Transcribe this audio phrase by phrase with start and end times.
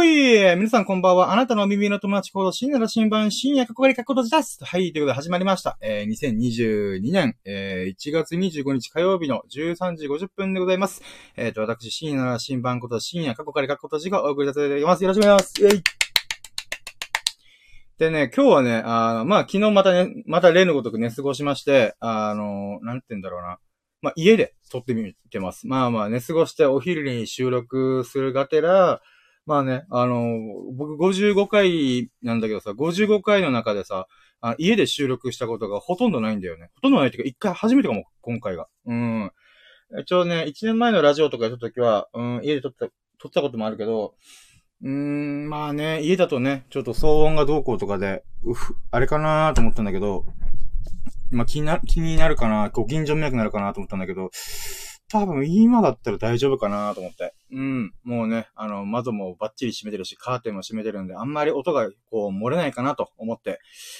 [0.00, 1.30] ほい皆さんこんばんは。
[1.30, 4.64] あなたの耳の友達コード、深夜の新版、深夜かこがりかことじです。
[4.64, 5.76] はい、ということで始まりました。
[5.82, 11.02] えー、2022年、えー、1月25日火曜日の13時50分でございます。
[11.36, 15.04] えっ、ー、と、私、深夜の新版こと、深夜かこがりかことじがお送りさせていただきます。
[15.04, 15.62] よろしくお願いします。
[15.62, 15.82] イェイ
[17.98, 23.58] でね、今日はね、あの、まあ、昨日またね、また例のごとく寝過ごしまして、あの、なんて言うんだろうな。
[24.00, 25.66] まあ、家で撮ってみてます。
[25.66, 29.02] まあまあ、寝過ごしてお昼に収録するがてら、
[29.50, 30.38] まあね、あの、
[30.76, 34.06] 僕55回なんだけどさ、55回の中でさ、
[34.40, 36.70] あ家で収録したことがほとんどないんだよね。
[36.76, 38.68] ほとんどないっていうか、一回初めてかも、今回が。
[38.86, 39.32] うん。
[40.02, 42.86] 一応ね、1年前のラジオとかやった時は、うん、家で撮った、
[43.18, 44.14] 撮ったこともあるけど、
[44.82, 50.26] うーん、まあね、家だとね、ちょっと騒音がどうこうとかで、うふ、あれかなーと思ったんだけど、
[51.32, 54.30] まあ気にな、気になるかな、ご近所迷惑になるかなと思ったんだけど、
[55.10, 57.34] 多分今だったら大丈夫かなと思って。
[57.52, 57.92] うん。
[58.04, 63.58] もうね、あの、窓もバッチリ閉めてるし、カーテンも閉めてるんで、あんまり音がこう漏れないかなと思って、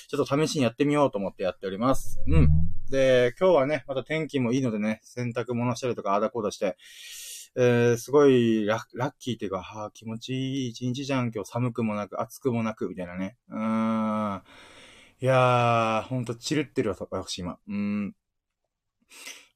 [0.08, 2.20] ちょっと試しにやってみようと思ってやっております。
[2.28, 2.48] うん。
[2.90, 6.76] で、今日はね、また天気もいいのでね、洗濯物したりとかあだこうだして、
[7.56, 13.36] えー、すごいラッキーっていうか、はあ、気持ちいい一日じゃん、今日寒くもなく、暑くもなく、みたいなね。
[13.48, 14.42] うーん。
[15.20, 17.58] いやー、ほんと、チルってるわ、私今。
[17.68, 18.14] うん。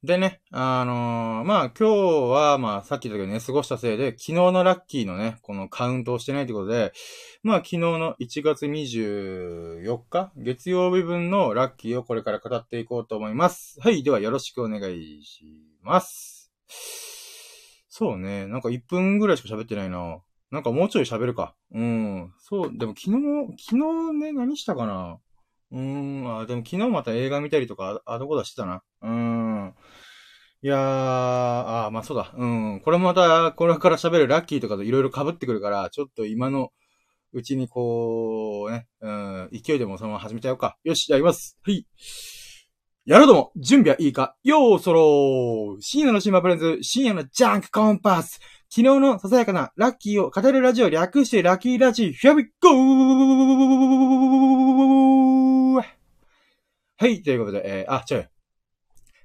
[0.04, 1.94] でね、あのー、まあ、今日
[2.30, 6.92] は、まあ、さっき言ったけどね、過ごしたせいで、昨日のラッキーのね、このカウントをしてないってことで、
[7.42, 13.80] まあ、昨日の1月24日、月曜日分のラッキーをこれから語っていこうと思います。
[13.80, 15.46] はい、ではよろしくお願いし
[15.82, 16.52] ます。
[17.88, 20.18] そうね、なんか1分ぐらいしか喋ってないな。
[20.50, 21.54] なんかもうちょい喋るか。
[21.72, 22.34] うん。
[22.36, 25.18] そう、でも昨日、昨日ね、何したかな？
[25.74, 28.82] うん、あ、でも昨日また映画見たりとか、あ、どこだしてたな。
[29.02, 29.74] うん。
[30.62, 32.32] いやー、あ、まあそうだ。
[32.36, 32.80] うん。
[32.80, 36.70] これもまた、これから喋るラッキーとかといろいろ被ってくるから、ちょっと今の
[37.32, 40.78] うちにこう、ね、うん、勢いでもそのまま始めちゃおうか。
[40.84, 41.58] よし、やります。
[41.62, 41.84] はい。
[43.04, 48.40] やろうども、準備はいいかよーそろー深夜のシンマプレンズ、深夜のジャンクコンパス
[48.70, 55.43] 昨日のささやかなラッキーを語るラジオ略してラッキーラジー、Here we go!
[56.96, 58.28] はい、ということで、えー、あ、ちょい。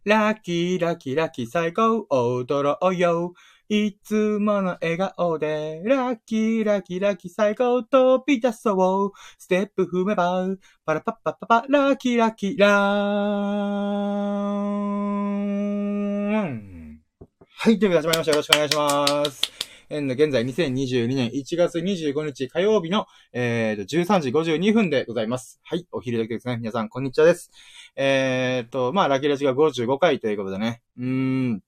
[0.03, 3.33] ラッキー、ラッキー、ラッキー、最高、踊ろうよ。
[3.69, 9.11] いつもの笑顔で、ラッキー、ラッキー、ラッキー、最高、飛び出そう。
[9.37, 10.47] ステップ踏めば、
[10.83, 12.71] パラパッパッパパ、ラッキー、ラッキー、ラー
[16.47, 17.01] ン。
[17.45, 18.31] はい、ということで始まりました。
[18.31, 19.68] よろしくお願いします。
[19.91, 25.59] えー、現在2022年1月25日火曜日の、えー、と13時52分でございます。
[25.63, 26.57] はい、お昼時ですね。
[26.57, 27.49] 皆さん、こんにちはです。
[27.95, 30.83] えー、と、まあ、ラキラジが55回ということでね。
[30.97, 31.63] うーん。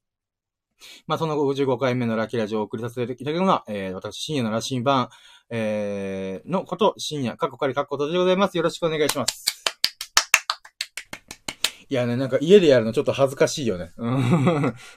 [1.08, 5.10] まあ、その55回目のラキラジをお送りさせていただくのが、えー、私、深夜の羅針盤、
[5.50, 8.58] えー、のこと、深夜、過去仮過去ことでございます。
[8.58, 9.51] よろしくお願いします。
[11.92, 13.92] いやね、なんか家でやるのちょっと恥ずかしいよね。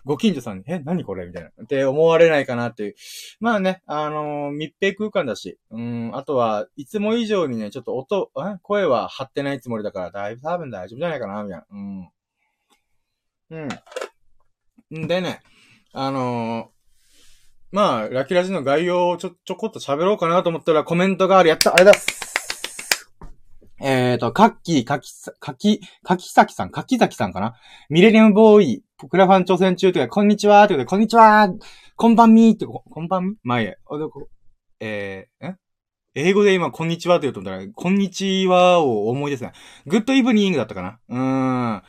[0.05, 1.27] ご近所さんに、え、何これ？
[1.27, 1.49] みたいな。
[1.49, 2.95] って思われないかなっていう。
[3.41, 8.59] まあね、あのー、密閉空間だし、うん、あとは、いつも以上にね、ちょっと音、え？
[8.63, 11.67] 声は張ってないつもりだから、だいぶ多分大丈夫じゃないかなみたいな。
[11.73, 11.77] う
[13.57, 13.69] ん。
[14.93, 15.09] うん。
[15.09, 15.41] でね、
[15.93, 16.75] あのー、
[17.73, 21.49] まあ、ラキラジの概要をちょ、ちょこっと喋ろうかなと思ったらコメントがある。
[21.49, 21.93] やったあれだ
[23.87, 27.55] えっ、ー、と、カッキー、カキ、カキ、カキサキさん、カキザキさんかな？
[27.91, 31.51] ミレニアムボーイ、クラファン挑戦中というか、こんにちはということで、こんにちは
[31.95, 33.29] こんばんみーって、ここんばん？
[33.29, 33.77] み前へ。
[34.81, 35.57] えー、え？
[36.15, 39.53] 英語で今、こんにちはと言うと思ったら、こんにちはを思い出すね。
[39.85, 40.99] Good eveningだったかな？
[41.11, 41.83] うーん。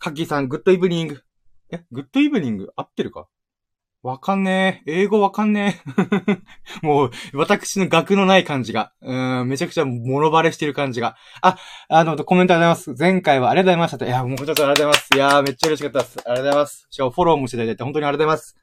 [0.00, 1.22] カッキーさん、 Good evening。
[1.70, 3.28] え、 Good evening合ってるか？
[4.06, 5.00] わかんねえ。
[5.00, 5.82] 英語わかんね
[6.22, 6.38] え。
[6.86, 8.92] もう、私の学のない感じが。
[9.02, 11.16] うん、めちゃくちゃもろバレしてる感じが。
[11.42, 11.56] あ、
[11.88, 13.02] あの、コメントありがとうございます。
[13.02, 15.08] 前回はありがとうございましたいや、もうちょっとありがとうございます。
[15.12, 16.18] いやめっちゃ嬉しかったです。
[16.18, 16.86] ありがとうございます。
[16.88, 18.56] しかもフォローもしていただいて本当にありがとうございます。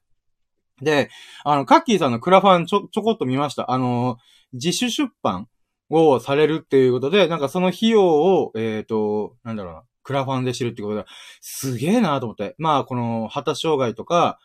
[0.82, 1.10] で、
[1.44, 3.70] あの、カッキーさんのクラファンちょ、ちょこっと見ました。
[3.70, 4.16] あの、
[4.54, 5.50] 自主出版
[5.90, 11.06] をされるっていうことで、なんかその費用を、えっ、ー、と、なんだろうな、クラファンで知るってことで、
[11.42, 12.56] すげえなと思って。
[12.60, 14.40] まあ、この、旗障害とか、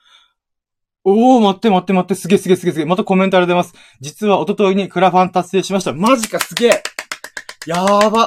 [1.10, 2.86] おー、待って待って待って、すげえすげえすげえすげえ。
[2.86, 3.96] またコメントありがとうございます。
[4.00, 5.92] 実は一昨日にクラファン達成しました。
[5.94, 6.82] マジか、すげえ
[7.66, 8.26] やーば。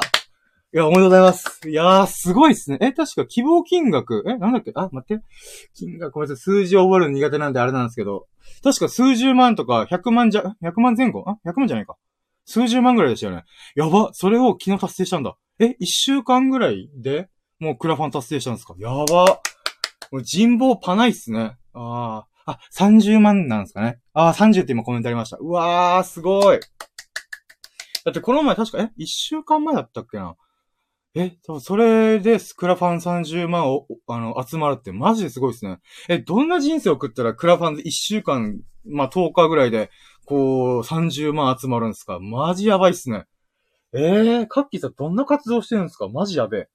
[0.74, 1.68] いや、おめでとうございます。
[1.68, 2.78] いやー、すごいっすね。
[2.80, 4.72] え、確か希望金額、え、なんだっけ？
[4.74, 5.22] あ、待って。
[5.74, 6.42] 金額、ごめんなさい。
[6.42, 8.26] 数字を覚えるの苦手なんであれなんですけど。
[8.64, 11.24] 確か数十万とか、100万じゃ、100万前後？
[11.26, 11.96] あ ?100 万じゃないか。
[12.46, 13.44] 数十万ぐらいでしたよね。
[13.76, 14.10] やば。
[14.14, 15.36] それを昨日達成したんだ。
[15.58, 17.28] え、1週間ぐらいで、
[17.60, 18.74] もうクラファン達成したんですか？
[18.78, 19.40] やば。
[20.10, 21.56] もう人望パないっすね。
[21.74, 22.31] ああ。
[22.46, 23.98] あ、30万なんですかね。
[24.12, 25.36] ああ、30って今コメントありました。
[25.38, 26.60] うわー、すごい。
[28.04, 30.34] だってこの前確か、え、一週間前だったっけな？
[31.14, 35.78] え、多分それでスクラファン30万を、あの、集まるってマジですごいですね。
[36.08, 39.90] え、どんな人生を送ったらクラファン1週間、まあ、10日ぐらいで、
[40.24, 42.18] こう、30万集まるんですか？
[42.18, 43.26] マジやばいっすね。
[43.92, 46.08] えー、カッキーさんどんな活動してるんですか？
[46.08, 46.68] マジやべえ。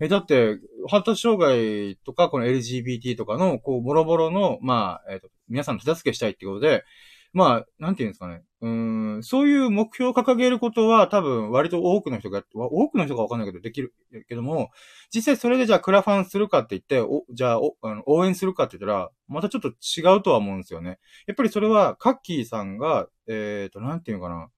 [0.00, 0.58] え、だって、
[0.88, 6.84] 発達障害とか、この LGBT とかの、こう、ボロボロの、まあ、えっ、ー、と、皆さんの手助けしたいってことで、
[7.32, 8.42] まあ、なんていうんですかね。
[8.60, 13.94] うん、そういう目標を掲げることは多分割と多くの人が、多くの人がわかんないけどできる
[14.28, 14.70] けども、
[15.14, 20.98] 実際それでじゃあクラファンするかって言って、おじゃああの応援するかって言ったら、またちょっと違うとは思うんですよね。
[21.26, 24.50] やっぱりそれは、カッキーさんが、えっ、ー、と、なんていうのかな。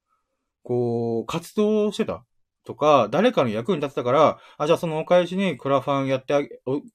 [0.63, 2.25] こう、活動してた
[2.65, 6.49] とか、誰かの役に立ってたから、あ、じゃあそのお返しにクラファンやってあげ、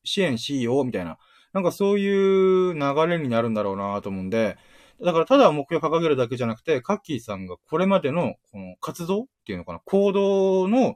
[0.04, 1.18] 支援しよう、みたいな。
[1.54, 4.58] なんかそういう流れになるんだろうなと思うんで、
[5.04, 10.96] だからただ目標を掲げるだけじゃなくて、カッキーさんがこれまでのこの活動っていうのかな、行動の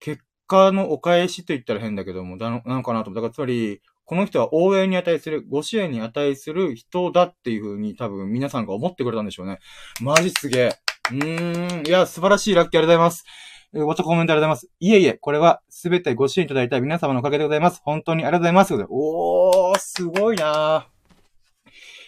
[0.00, 3.14] 結果のお返しと言ったら変だけども、なのかなと思う。
[3.14, 9.60] だからつまり、この人は応援に値する、ご支援に値する人だっていう風に多分皆さんが思ってくれたんでしょうね。
[10.00, 10.70] マジすげえ。
[11.12, 11.86] うーん。
[11.86, 13.24] いや、素晴らしいラッキーありがとうございます。
[13.72, 14.70] ごとコメントありがとうございます。
[14.80, 17.80] いえいえ、これはすべてご支援いただいた皆様のおかげでございます。
[17.84, 18.74] 本当にありがとうございます。
[18.88, 21.00] おー、すごいなー。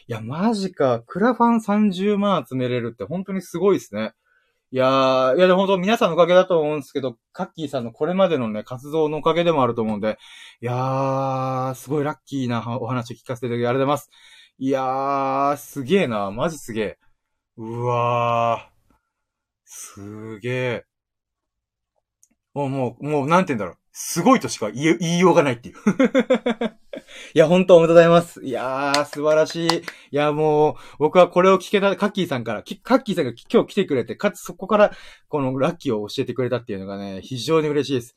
[0.09, 1.03] いや、マジか。
[1.07, 4.13] クラファン30万集めれるって本当にすごいですね。
[4.73, 10.19] いやー、いやでも本当皆さんのおかげだと思うんですけど、カッキーさんのこれまでのね、活動のおかげでもあると思うんで、
[10.63, 14.11] いやー、すごいラッキーなお話聞かせていただきありがとうございます。
[14.59, 16.31] いやー、すげーな。
[16.31, 17.63] マジすげー。
[17.63, 18.95] うわー。
[19.67, 20.92] すげー。
[22.55, 23.77] もう、もう、もう、なんて言うんだろう。
[23.95, 25.75] すごいとしか言い、言いようがないっていう
[27.35, 28.43] いや、本当おめでとうございます。
[28.43, 29.69] いやー、素晴らしい。
[29.69, 29.83] い
[30.13, 34.93] や、もう、僕はこれを聞けた、カッキーさんから、カッキーさんが今日来てくれて、かつそこから、
[35.29, 38.17] このラッキーを教えてくれたっていうのがね、非常に嬉しいです。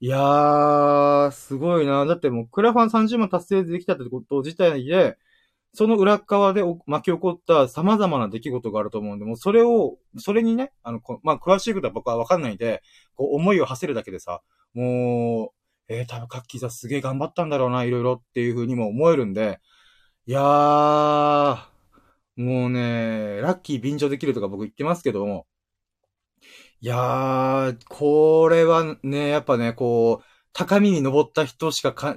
[0.00, 2.04] いやー、すごいな。
[2.04, 5.16] だってもう、クラファン30万達成できたってこと自体で、
[5.74, 12.80] その裏側で巻き起こった様々な出来事があると思うんで、もうそれを、それにね、あの、まあ、詳しいことは僕はわかんないんで、
[13.16, 14.40] こう、思いを馳せるだけでさ、
[14.72, 15.52] も
[15.88, 19.58] う、えー、多分カッキーさんすげえ頑張ったんだろうな、いろいろっていう風にも思えるんで、
[20.26, 21.56] いやー、
[22.36, 25.46] もうね、ラッキー便乗できるとか僕言ってますけども、
[26.80, 32.16] いやー、これはね、やっぱね、こう、高みに登った人しかか、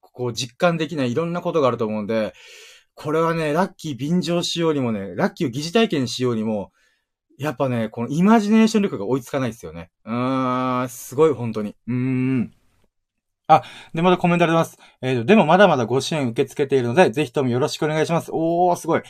[0.00, 2.34] こう実感できないいろんなことがあると思うんで、
[2.94, 6.72] これはね、ラッキー便乗しようにもね、ラッキーを疑似体験しようにも、
[7.38, 9.90] やっぱね、このイマジネーション力が追いつかないですよね。
[10.04, 11.74] うーん、すごい、本当に。
[11.88, 12.54] うーん。
[13.46, 13.62] あ、
[13.92, 14.78] で、まだコメントあります。
[15.02, 18.30] えっー、でもまだまだご支援受け付けているので、ぜひともよろしくお願いします。
[18.32, 19.02] おー、すごい。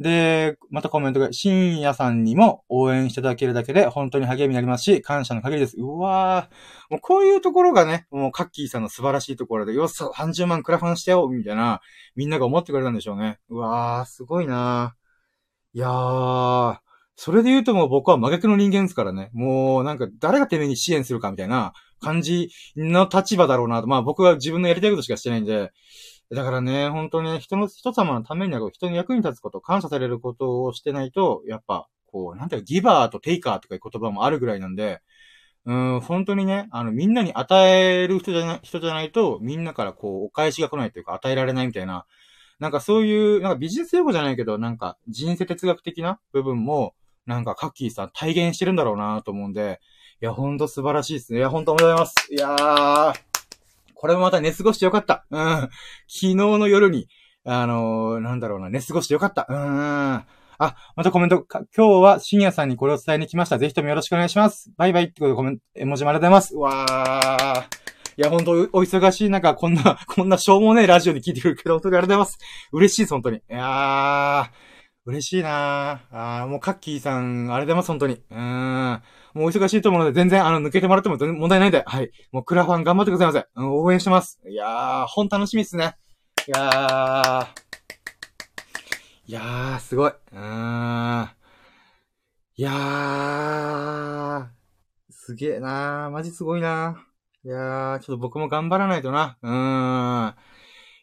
[0.00, 5.76] で、またコメントが、深夜さんにも応援していただけるだけで本当に励みになりますし、感謝の限りです。
[5.78, 6.92] うわー。
[6.92, 11.80] もうこういうところがね、もうカッキーさんの素晴らしいところで、よっさ、30万クラファンしてよみたいな、
[12.16, 13.38] みんなが思ってくれたんでしょうね。
[13.48, 16.78] うわー、すごいなぁいやー。
[17.16, 19.30] それで言うともう僕は真逆の人間ですからね。
[19.32, 23.86] もうなんか誰がてめえに支援するかみたいな感じの立場だろうなと。
[23.86, 25.72] まあ僕は自分のやりたいことしかしてないんで。
[26.32, 35.00] だからね、本当にね人の、人様のためには人に役に立つこと、感謝されることをしてないと、やっぱ、こう、なんていうか、ギバーとテイカーとかいう言葉もあるぐらいなんで、
[35.66, 42.06] うん、本当にね、あの、みんなに与える人じゃない、人じゃないと、みんなからこう、お返しが来ないというか、与えられないみたいな、
[42.58, 46.94] なんかそういう、なんかビジネス用語じゃないけど、なんか人生哲学的な部分も、
[47.26, 49.80] なんかカッキーさん体現してるんだろうなと思うんで、
[50.20, 51.38] いや、ほんと素晴らしいですね。
[51.40, 52.32] いや、ほんとおめでとうございます。
[52.32, 53.33] いやー、
[54.04, 55.24] これもまた寝過ごしてよかった。
[55.30, 55.40] うん。
[55.40, 55.70] 昨
[56.08, 57.08] 日の夜に、
[57.46, 59.46] あのー、なんだろうな、寝過ごしてよかった。
[59.48, 59.56] うん。
[59.56, 60.26] あ、
[60.58, 63.56] またコメント、今日は深夜さんにこれを伝えに来ました。
[63.56, 64.70] ぜひともよろしくお願いします。
[64.76, 66.54] バイバイってことでコメント、絵文字もありがとうございます。
[66.54, 68.20] うわー。
[68.20, 72.68] いや、ほんと、お忙しい中、こんな、 こんなしょうもねえラジオに聞いてくるけど、本当にありがとうございます。
[72.72, 73.38] 嬉しいです、本当に。
[73.38, 74.74] いやー。
[75.06, 78.20] 嬉しいなああもうカッキーさん、あれでます、本当に。
[78.30, 79.02] うん。
[79.34, 82.10] もう忙しいと思うので、全然、あの、抜けてもらっても問題ないんで、はい。
[82.30, 83.46] もうクラファン頑張ってくださいませ。
[83.56, 84.40] うん、応援してます。
[84.48, 85.96] いやー、本楽しみっすね。
[86.46, 87.46] いやー。
[89.26, 90.10] いやー、すごい。
[90.10, 91.28] うーん。
[92.56, 94.46] いやー。
[95.10, 96.10] すげえなー。
[96.10, 97.48] マジすごいなー。
[97.48, 99.36] いやー、ちょっと僕も頑張らないとな。
[99.42, 100.34] うーん。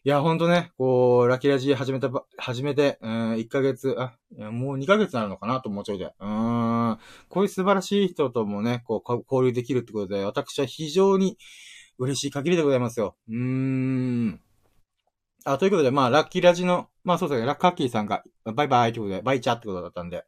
[0.04, 4.18] いや、ほんとね、こう、ラッキーラジ始めたば、始めて、うん、1ヶ月、あ、
[4.50, 6.06] もう2ヶ月なのかなと思うちょいで。
[6.18, 11.38] うん、こういう素晴らしい人ともね、こう、交流できるってことで、私は非常に
[11.98, 13.14] 嬉しい限りでございますよ。
[13.28, 14.40] うーん。
[15.44, 20.24] あ、ということで、まあ、ラッキーラジの、まあそうですね、ラッカッキーさんが、バイバイということで、バイチャーってことだったんで、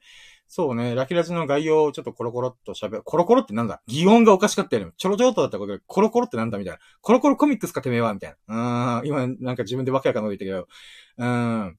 [0.46, 3.02] そうね、ラキラジの概要をちょっとコロコロっと喋る。
[3.02, 3.82] コロコロってなんだ？
[3.86, 4.92] 擬音がおかしかったよね。
[4.96, 6.78] ちょろちょろっとだったことで、コロコロってなんだみたいな。
[7.00, 9.00] コロコロコミックスかてめえはみたいな。
[9.00, 10.68] うん、今なんか自分でわけわかんない言ったけど。
[11.18, 11.76] うん。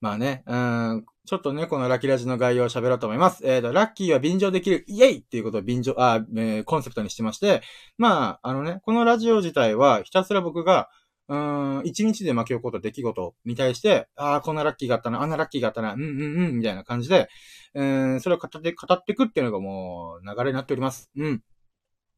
[0.00, 3.46] まあね、うん、ちょっとね、このラキラジの概要を喋ろうと思います。
[3.46, 7.62] えっ、ー、と、ラッキーは便乗できる、イエイっていうことを便乗、あ、えー、コンセプトにしてまして、
[7.96, 10.90] まあ、あのね、このラジオ自体はひたすら僕が、
[11.26, 17.28] うん、一日で巻き起こった出来事に対して、ああ、こんなラッキーがあったな、あんなラッキーがあったな、うんうんうん、みたいな感じで、
[17.74, 21.10] うん、それを語って、語っていくっていうのがもう流れになっております。
[21.16, 21.42] うん。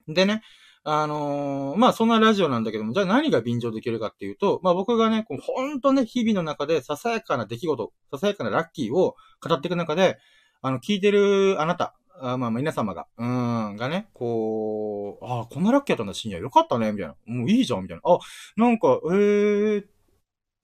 [0.09, 0.43] でね、
[0.89, 10.19] あのー、まあそんなラジオなんだけども、じゃあ何が便乗できるかっていうと、まあ僕がね、こうほんとね、日々の中でささやかな出来事、ささやかなラッキーを語っていく中で、
[10.63, 16.39] あの、聞いてるあなた、あまあ、皆様が、うん、がね、こう、ああ、こんなラッキーやったんだ、深夜。
[16.39, 17.17] よかったね、みたいな。
[17.27, 18.03] もういいじゃん、みたいな。
[18.05, 18.19] あ、
[18.57, 19.85] なんか、ええー、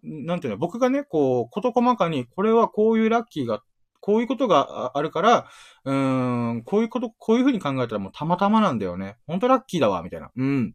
[0.03, 3.63] なんていうの、僕がね、こう、こと細かに、これはこういうラッキーが、
[4.01, 5.49] こういうことがあるから、
[5.85, 9.17] うーん、こういうこと、こういうふうに考えたらもうたまたまなんだよね。
[9.27, 10.31] ほんとラッキーだわ、みたいな。
[10.35, 10.75] うん。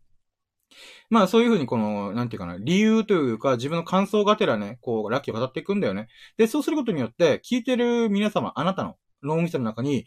[1.09, 6.07] まあそういうふうにこの、なんていうかな、理由というか自分の感想がてらね、こう、ラッキーを語っていくんだよね。
[6.37, 10.05] で、そうすることによって、聞いてる皆様、あなたの脳みその中に、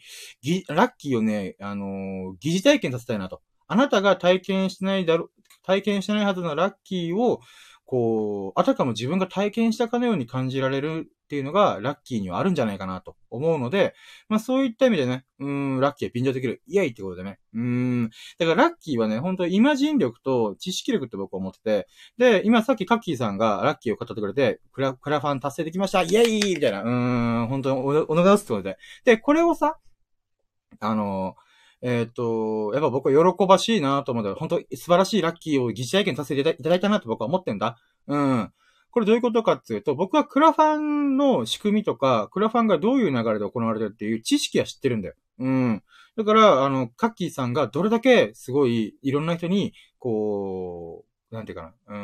[0.69, 3.41] ラッキーをね、あのー、疑似体験させたいなと。
[3.67, 5.29] あなたが体験してないだろ、
[5.63, 7.41] 体験してないはずのラッキーを、
[7.85, 13.95] こう、あたかも自分が体験したかのように感じられるっていうのが、ラッキーにはあるんじゃないかなと思うので、
[14.27, 16.61] まあそういった意味でね、うん、ラッキーは便乗できる。
[16.67, 17.39] イエイってことでね。
[17.53, 18.09] うん。
[18.37, 26.83] だからラッキーはね、本当イマジン力と知識力って僕は思ってて、で、今さっきカッキーさんがラッキーを語ってくれて、クラ、クラファン達成できましたイエイみたいな。
[26.83, 28.77] うん、本当にお、お願いすってことで。
[29.05, 29.77] で、これをさ、
[30.81, 31.35] あの
[31.81, 37.77] えっ、ー、と、やっぱ僕は喜ばしいなと思って、本当素晴らしいラッキーを疑似体験させていただいたなと僕は思ってんだ。
[38.07, 38.51] うん。
[38.91, 45.15] これどういうことかっていうと、僕はクラファンの仕組みとか、クラファンがどういう流れで行われてるっていう知識は知ってるんだよ。
[45.39, 45.83] うん。
[46.17, 51.97] だから、あの、カッキーさんがどれだけすごいいろんな人に、こう、なんていうかな、うー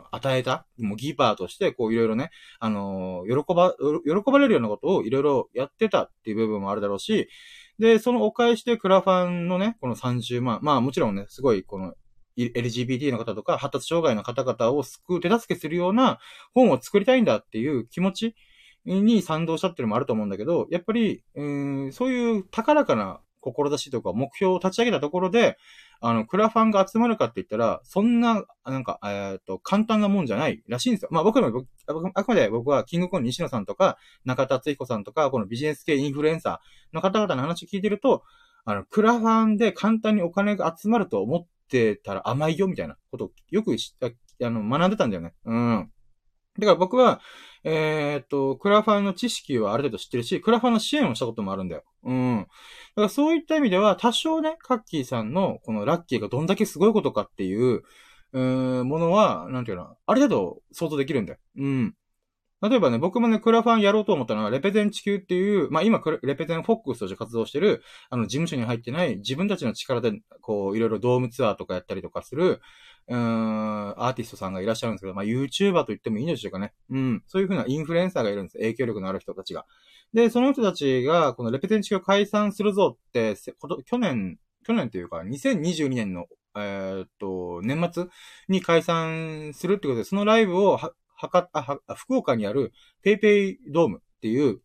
[0.00, 7.28] ん、与えた、もうギーパーとして、こういろいろね、あの、喜ば、喜ばれるようなことをいろいろやってたっていう部分もあるだろうし、
[7.78, 11.94] で、そのお返しでクラファンのね、この30万、まあもちろんね、すごいこの
[12.46, 16.18] LGBT の方とか発達障害の方々を救う、手助けするような
[16.54, 18.34] 本を作りたいんだっていう気持ち
[18.84, 25.56] に賛同したっていうのもあると思うんだけど、やっぱり、うん、そういう高らかな志とか目標を立ち上げたところで、
[26.00, 31.08] あの、クラファンが集まるかって言ったら、そんな、なんか、えっ、と、簡単なもんじゃないらしいんですよ。
[31.10, 31.64] まあ僕も、
[32.14, 38.22] あくまで僕は、キングコン西野さんとか、中田敦彦さんとか、このビジネス系インフルエンサーの方々の話を聞いてると、
[38.64, 43.76] あの、クラファンで簡単にお金が集まると思ってたら甘いよ、みたいなことをよく
[44.44, 45.34] あの、学んでたんだよね。
[45.44, 45.90] うん。
[46.58, 47.20] だから僕は、
[47.64, 51.84] えー、っと、クラファンの知識はある程度知ってるし、クラファンの支援をしたこともあるんだよ。
[52.02, 52.38] うん。
[52.40, 52.44] だ
[52.96, 57.82] からそういった意味では、多少ね、カッキーさんのこのラッキーがどんだけすごいことかっていう、
[58.32, 61.38] うーん、ものは、なんていうの、ある程度想像できるんだよ。
[61.58, 61.94] うん。
[62.60, 72.60] 例えばね、僕もね、クラファンやろうと思ったのは、レペゼン地球っていう、まあ今、レペゼンフォックスとして活動してる、あの、事務所に入ってない、自分たちの力で、こう、いろいろドームツアーとかやったりとかする、
[73.06, 76.72] うーん、アーティストさんがいらっしゃるんですけど、まあ YouTuber と言ってもいいんでしょうかね。
[76.90, 77.22] うん。
[77.28, 78.58] そういうふうなインフルエンサーがいるんです。
[78.58, 79.64] 影響力のある人たちが。
[80.12, 83.36] で、その人たちが、このレペゼン地球を解散するぞって、
[83.86, 88.06] 去年、去年というか、2022年のえー、っと、年末
[88.48, 90.78] に解散するってことで、そのライブを
[91.18, 92.72] は、か、あ、は、福岡にある
[93.04, 94.60] paypay ドームっていう、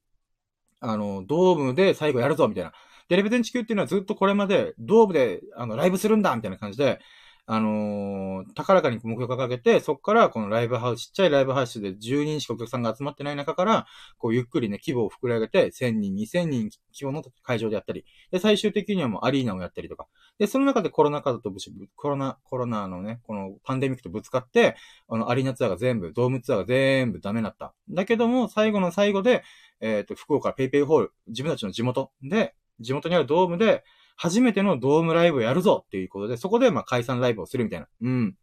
[0.80, 2.74] あの、ドームで最後やるぞ、みたいな。
[3.10, 7.00] で、レベテン地球っていうのはずっとこれまで、ドームで、あの、ライブするんだみたいな感じで、
[7.46, 13.86] あのー、高らかに目標を掲げて、そこからこのライブハウス、ちっちゃいライブハウスで10人しかお客さんが集まってない中から、
[14.18, 20.08] こうゆっくりね、規模を膨れ上げて、1000人、2000人規模の会場でやったり、で、最終的にはもうアリーナをやったりとか。
[20.40, 24.78] で、その中でコロナ禍とぶし、コロナ、コロナのね、このパンデミックとぶつかって、
[25.10, 27.74] あの、アリーナツアーが全部、ドームツアーが全部ダメになった。
[27.90, 29.44] だけども、最後の最後で、
[29.82, 33.84] えっ、ー、と、福岡ペイペイホール、自分たちの地元で、地元にあるドームで、
[34.16, 37.88] 初めてのドームライブをやるぞっていうことで、そこでまあ解散ライブをするみたいな。
[38.02, 38.36] うん。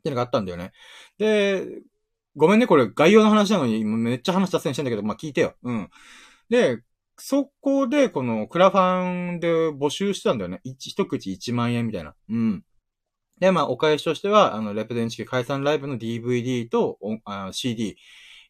[0.00, 0.72] ってのがあったんだよね。
[1.18, 1.66] で、
[2.36, 5.54] ごめんね、これ概要の話なのに、めっちゃ話脱線してんだけど、まあ聞いてよ。
[5.62, 5.90] うん。
[6.50, 6.82] で、
[7.18, 10.60] そこで、この、クラファンで募集してたんだよね。
[10.64, 12.14] 一、一口1万円みたいな。
[12.28, 12.64] うん。
[13.40, 17.96] で、まあ、お返しとしては、あの、レペデンチキ解散ライブの DVD とあ CD。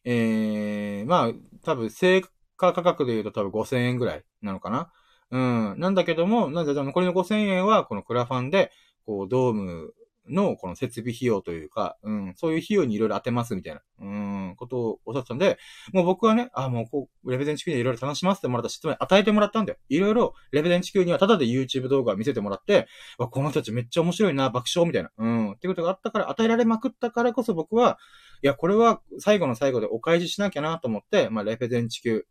[0.03, 1.33] えー、まあ、
[1.63, 2.21] 多分、正
[2.57, 4.91] 価価格で言うと多分5000円ぐらいなのかな。
[5.31, 5.75] うん。
[5.77, 8.71] なんだけども、なんで残りの5000円は、このクラファンで、
[9.05, 9.93] こう、ドーム
[10.29, 15.57] のこの設備費用というか、うん、そういう費用にいろいろ当てますみたいな、うん、ことをおっしゃってたんで、
[15.93, 19.79] もう僕はね、あ、もうこう、レベゼン地球でいろいろ楽しませてもらった質問与えてもらったんだよ。
[19.89, 27.97] いろいろ、レベゼン地球にはただで YouTube 動画を見せてもらって、わ、この人たちめっちゃ面白いな、爆笑みたいな、うん、ってことがあったから、与えられまくったからこそ僕は、
[28.43, 32.25] いや、これは最後の最後でお返ししなきゃなと思って、まあ、レベゼン地球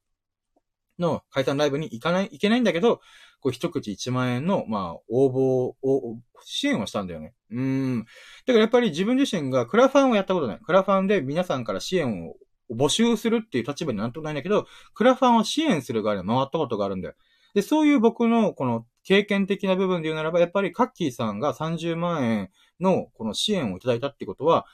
[0.99, 3.01] の解散ライブに行かない、行けないんだけど、
[3.41, 5.39] こう一口1万円の、まあ、応募
[5.83, 7.35] を、支援をしたんだよね。
[7.51, 8.05] うん。
[8.47, 10.59] だからやっぱり自分自身がクラファンをやったことない。
[10.61, 12.35] クラファンで皆さんから支援を
[12.71, 17.15] 募集するっていう立場になんともないんだけど、クラファンを支援する側に回ったことがあるんだよ。
[17.55, 22.51] で、そういう僕のこの経験的な部分で言うならば、やっぱりカッキーさんが30万円
[22.81, 24.67] のこの支援をいただいたってことは、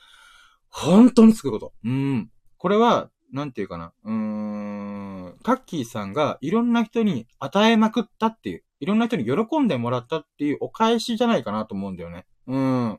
[0.68, 1.72] 本当につくこと。
[1.84, 2.30] うん。
[2.56, 3.92] これは、なんていうかな。
[4.04, 5.01] うーん。
[5.42, 12.26] カッキーさんがいろんな人に与えまくったっていう、いろんな人に喜んでもらったっていうお返しじゃないかなと思うんだよね。
[12.46, 12.98] うん。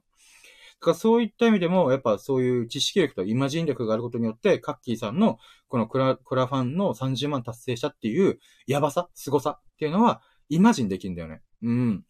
[0.83, 11.41] かそういった意味でも、やっぱそういう知識力とイマジン力があることによって、カッキーさんのこのクラ、クラファンの30万達成したっていうやばさ、凄さっていうのはイマジンできるんだよね。
[11.63, 12.05] うん。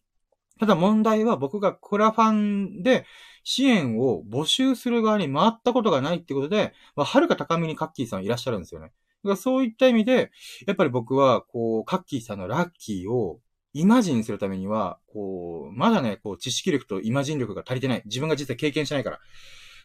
[0.60, 3.06] ただ問題は僕がクラファンで
[3.42, 8.92] 支援を募集する側に回ったことがないってことで、まあ、はるか高みにカッキーさんいらっしゃるんですよね。
[9.28, 10.30] だそういった意味で、
[10.66, 13.40] やっぱり僕は、こう、カッキーさんのラッキーを
[13.72, 18.02] イマジンするためには、こう、まだね、こう、知識力とイマジン力が足りてない。
[18.04, 19.20] 自分が実際経験してないから。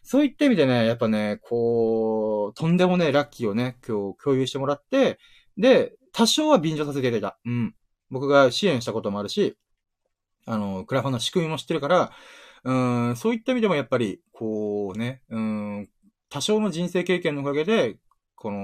[0.02, 5.18] そういった意味でね、やっぱね、こう、とんでもね、ラッキーをね、今日共有してもらって、
[5.58, 7.38] で、多少は便乗させていただいた。
[7.44, 7.74] うん。
[8.10, 9.56] 僕が支援したこともあるし、
[10.46, 12.12] あの、クラファンの仕組みも知ってるから、
[12.64, 15.88] うん、そういった意味でもやっぱり、こうね、うん、
[16.28, 17.96] 多少の人生経験のおかげで、
[18.34, 18.58] この、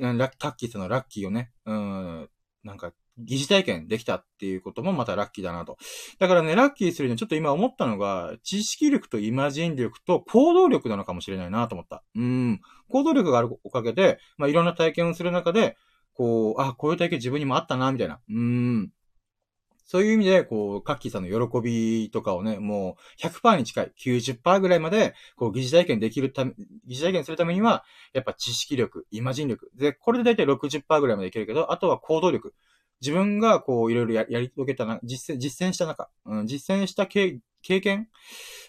[0.00, 2.28] ラッタッキーさんのラッキーをね、うん、
[2.64, 5.76] なんか、疑似体験できたっていうこともまたラッキーだなと。
[6.18, 12.02] だからね、ラッキーするにはちょっと今思ったのが、知識力とイマジン力と行動力なのかもしれないなと思った。
[12.14, 12.60] うん。
[12.88, 15.76] 行動力があるおかげで、まあ、いろんな体験をする中で、
[16.14, 18.20] こう、あ、こういう体験自分にもあったな、みたいな。
[18.28, 18.90] うん。
[19.90, 26.52] そういう意味で、こう、カッキーさんの喜びとかをね、もう100%に近い、90%ぐらいまで、こう、疑似体験できるため、
[26.86, 29.68] 疑似体験するためには、やっぱ知識力、イマジン力。
[29.74, 32.54] で、これでだいたい60%ぐらいまでいけるけど、あとは行動力。
[33.00, 38.08] 自分がこう、いろいろやり遂げたな、実践、実践した中、うん、実践した経経験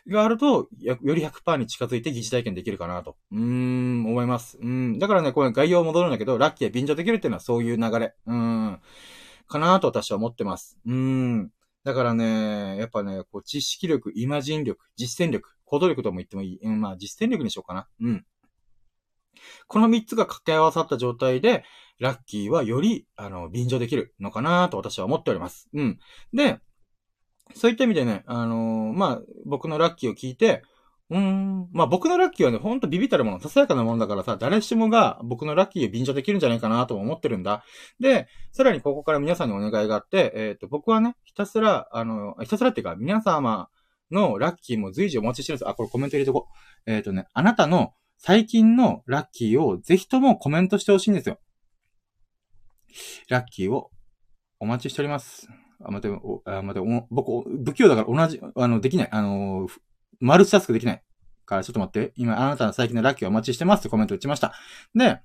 [0.08, 3.16] があると、より100%に近づいて疑似体験できるかなと。
[3.32, 4.58] うーん、思います。
[4.60, 4.98] うん。
[4.98, 8.16] だからね、これ概要戻るんだけど、ラッキー便乗できるっていうのはそういう流れ。
[8.26, 8.80] うん。
[9.52, 10.80] かなと私は思ってます。
[10.86, 11.52] うん。
[11.84, 16.60] だからね、やっぱね、こう、知識力、イマジン力、実践力、行動力とも言ってもいい。
[16.62, 17.88] うん、まあ、実践力にしようかな。
[18.02, 18.26] うん。
[19.68, 21.64] この三つが掛け合わさった状態で、
[22.00, 25.70] ラッキーはより、あの、便乗できるのかなと私は思っております。
[25.74, 26.00] うん。
[26.34, 26.60] で、
[27.56, 30.64] そういった意味でね、あのー、まあ、僕のラッキーを聞いて、
[31.12, 31.68] うん。
[31.74, 37.66] まあ僕のラッキーはね、ほんとビビたるもの、ささやかなものだからさ、誰しもが僕のラッキーを便乗できるんじゃないかなと思ってるんだ。
[38.00, 43.68] で、さらにここから皆さんにお願いがあって、えっ、ー、と、僕はね、ひたすら、あの、ひたすらっていうか、皆様
[44.10, 45.70] のラッキーも随時お待ちしてるんです。
[45.70, 46.48] あ、これコメント入れとこ
[46.88, 46.92] う。
[46.92, 51.40] えっ、ー、とね、あなたの最近のラッキーをぜひともコメントしてほしいんですよ。
[53.28, 53.92] ラッキーを
[54.60, 55.50] お待ちしております。
[55.84, 59.10] あ、待て、あ、待て、僕、不器用だから同じ、あの、できない。
[59.12, 59.68] あの、
[60.20, 61.04] マルチタスクできない。
[61.46, 62.14] から、ちょっと待って。
[62.16, 64.54] 今、あなたの最近のラッキーをお待ちしてますってコメント打ちました。
[64.96, 65.20] で、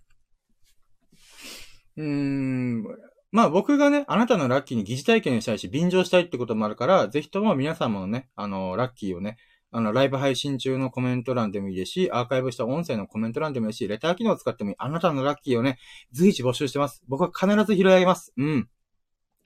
[1.97, 2.85] うーん、
[3.33, 9.39] まあ僕がね、あなたのラッキーに疑似体験したいし、便乗したいってこともあるから、ぜひとも皆様のね、あの、ラッキーをね、
[9.71, 14.77] あの、ライブ配信中のコメント欄でもいいですし、アーカイブした音声のコメント欄でもいいし、レター機能を使ってもいい。
[14.79, 15.79] あなたのラッキーをね、
[16.13, 17.03] 随時募集してます。
[17.09, 18.33] 僕は必ず拾い上げます。
[18.37, 18.69] うん。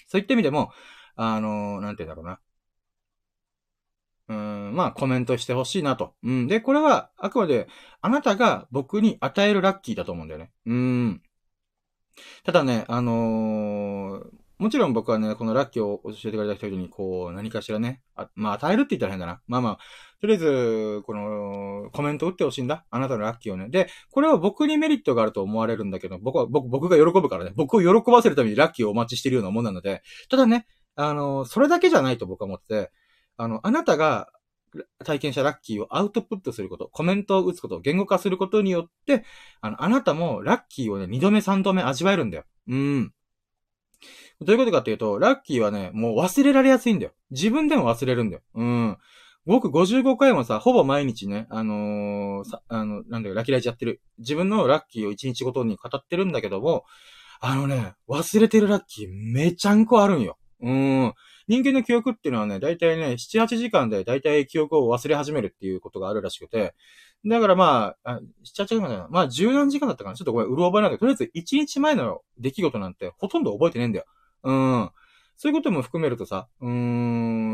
[0.06, 0.70] そういった意味でも、
[1.16, 2.40] あの、なんて言うんだろうな。
[4.30, 6.14] うん、まあ、コメントしてほしいなと。
[6.22, 6.46] うん。
[6.46, 7.66] で、これは、あくまで、
[8.00, 10.52] あなたが僕に与えるラッキーだと思うんだよね。
[10.66, 11.22] うん。
[12.44, 14.26] ただね、あのー、
[14.58, 19.40] もちろん僕はね、このラッキーを教えてくれた人に、こう、何かしらね、あまあ、与えるって言ったら変だな。
[19.48, 19.78] まあまあ、
[20.20, 22.84] とりあえず、この、コメント打ってほしいんだ。
[22.88, 23.68] あなたのラッキーをね。
[23.68, 27.52] で、これは僕にメリットがあると思われるんだけど、僕は、僕、僕が喜ぶからね。
[27.56, 32.92] 僕を喜ばせるためにラッキーをお待ちしてるようなもんなので、ただね、あの、それだけじゃないと僕は思ってて、
[33.40, 34.28] あの、あなたが
[35.04, 39.24] 体験したラッキーをアウトプットすること、コメントを打つこと、言語化することによって、
[39.62, 42.44] あの、あなたもラッキーをね、二度目三度目味わえるんだよ。
[42.68, 43.12] うん。
[44.42, 47.12] どういうことかっていうと、ラッキーはね、もう忘れられやすいんだよ。
[47.30, 48.42] 自分でも忘れるんだよ。
[48.54, 48.98] うん。
[49.46, 54.02] 僕55回もさ、ほぼ毎日ね、あのー、さ、あの、なんだよ、ラキライチやってる。
[54.18, 56.84] 自分のラッキーを一日ごとに語ってるんだけども、
[57.40, 60.36] あのね、忘れてるラッキーめちゃんこあるんよ。
[60.60, 61.14] うん。
[61.50, 66.76] 人間の記憶っていうのはね、だいたいね、7、8時間でだいたい記憶を忘れ始めるっていうことがあるらしくて、
[67.26, 69.08] だからまあ、あ7、8時間だな。
[69.10, 74.04] まあ、10何時間だったかなちょっとこれ、うる覚えなんだけど、とりあえず1日前の出来事なんてほとんど覚えてねえんだよ。
[74.44, 74.90] うん。
[75.36, 76.70] そういうことも含めるとさ、うー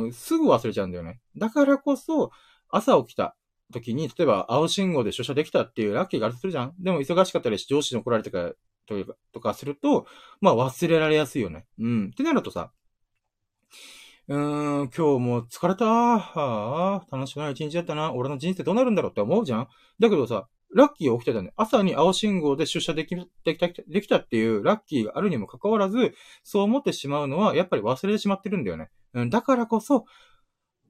[0.08, 1.20] ん、すぐ忘れちゃうんだよね。
[1.34, 2.32] だからこそ、
[2.68, 3.34] 朝起きた
[3.72, 8.52] 時に、例えば青信号で出社できたっていうラッキーがあるとするじゃんでも忙しかったりし上司に怒られてから
[8.86, 10.06] とか、とかすると、
[10.42, 11.64] まあ忘れられやすいよね。
[11.78, 12.10] うん。
[12.12, 12.72] ってなるとさ、
[14.28, 15.84] うーん、今日も疲れた。
[15.84, 18.12] はあ、楽しくない一日だったな。
[18.12, 19.68] 俺の人生どうなるんだろうって思うじゃん
[20.00, 21.52] だけどさ、ラッキー起きてたね。
[21.56, 26.12] 朝に青信号で出社でき、できた、できたっていうラッキーがあるにもかかわらず、
[26.42, 28.88] そう思ってしまうのは、やっぱり忘れてしまってるんだよね。
[29.14, 30.04] うん、だからこそ、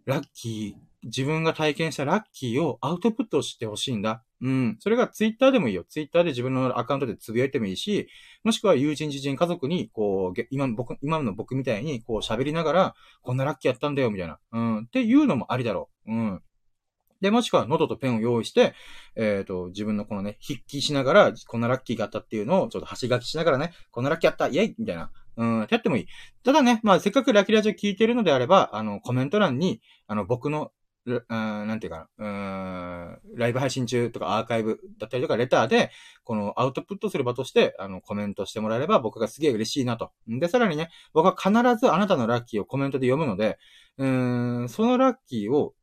[0.06, 4.24] ラッキー、自分が体験したラッキーをアウトプットしてほしいんだ。
[4.42, 4.76] うん。
[4.80, 5.84] それがツイッターでもいいよ。
[5.88, 8.08] ツイッターで自分のアカウントでつぶやいてもいいし、
[8.44, 14.38] もしくは友人、知人、家族に、こう、今、僕、今の僕みたいに、こう喋りながら、こんなラッキーやったんだよ、みたいな。
[14.52, 14.78] うん。
[14.80, 16.12] っていうのもありだろう。
[16.12, 16.42] うん。
[17.22, 18.74] で、もしくは、ノートとペンを用意して、
[19.16, 25.10] えっ、ー、と、自分のこのね、筆記しながら、こんなラッキーがあったっていうのを、ちょっと端書きしながらね、こんなラッキーあったイェイみたいな。
[25.38, 26.06] うん、やってもいい。
[26.44, 30.72] ただね、まあ、せっかくラキラジオ聞いてるのであれば、あの、コメント欄に、あの、僕の
[31.06, 32.28] うん、なんていうかな、う
[33.36, 35.90] ん、ライブ配信中とかアーカイブだったりとかレターで、
[36.24, 40.10] このアウトプットする場として、あの、コメントしてもらえれば僕がすげえ嬉しいなと。
[40.26, 43.58] で、さらにね、僕は必ずあなたのラッキーをコメントで読むので、
[43.98, 45.74] うん、そのラッキーを、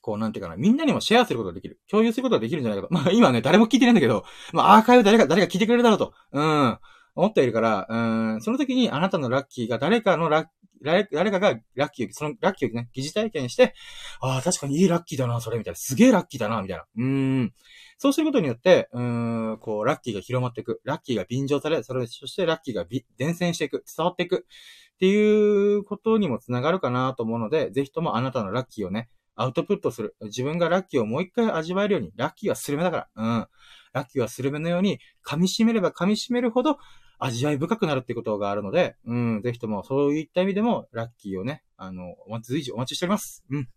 [0.00, 1.80] こう、なんていうかな、みんなにもシェアすることができる。
[1.88, 2.92] 共有することができるんじゃないかと。
[2.92, 6.12] まあ今ね、誰も聞いてないんだけど、まあアーカイブ誰か、誰か聞いてくれるだろうと。
[6.32, 6.78] うん。
[7.14, 7.96] 思っているから、う
[8.36, 10.46] ん、その時にあなたのラッキーが誰かのラッ
[10.84, 13.74] 誰かがラッキーを、そのラッキーをね、疑似体験して、
[14.20, 15.76] ああ、確かにいいラッキーだな、それ、みたいな。
[15.76, 16.84] すげえラッキーだな、みたいな。
[16.96, 17.52] うん。
[17.98, 20.80] そうすることによって、うーん、こう、ラッキーが広まっていく。
[20.84, 22.84] ラッキーが便乗され、それ、そしてラッキーが
[23.16, 23.84] 伝染していく。
[23.96, 24.46] 伝わっていく。
[24.94, 30.16] っていうことにもつながるかなと思うので、ぜひともあなたのラッキーをね、アウトプットする。
[30.22, 33.08] 自分がラッキーをもう一回味わえるように、ラッキーはスルメだから。
[33.16, 33.46] うん。
[33.92, 36.78] ラッキーはスルメのように、噛み締めれば噛み締めるほど、
[37.24, 43.44] 味わい深くなるってことがあるので、うん、ぜひともそういった意味でも、ラッキーをね、あの、お待ち、随時お待ちしております。
[43.50, 43.68] うん。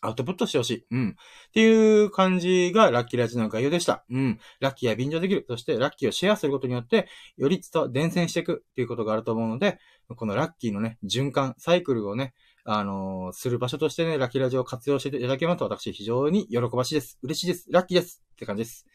[0.00, 0.86] アウトプットしてほしい。
[0.90, 1.08] うん。
[1.10, 4.04] っていう感じがラッキーラジの概要でした。
[4.10, 4.38] うん。
[4.60, 5.46] ラッキーは便乗できる。
[5.48, 9.78] そしてラッキーをシェアすることによって、より伝伝染していくっていうことがあると思うので、
[10.16, 12.34] このラッキーのね、循環、サイクルをね、
[12.64, 17.18] あのー、する場所としてね、ラッキーラジオを活用していただけますと、私非常に喜ばしいです。
[17.22, 17.68] 嬉しいです。
[17.70, 18.22] ラッキーです。
[18.34, 18.86] って感じです。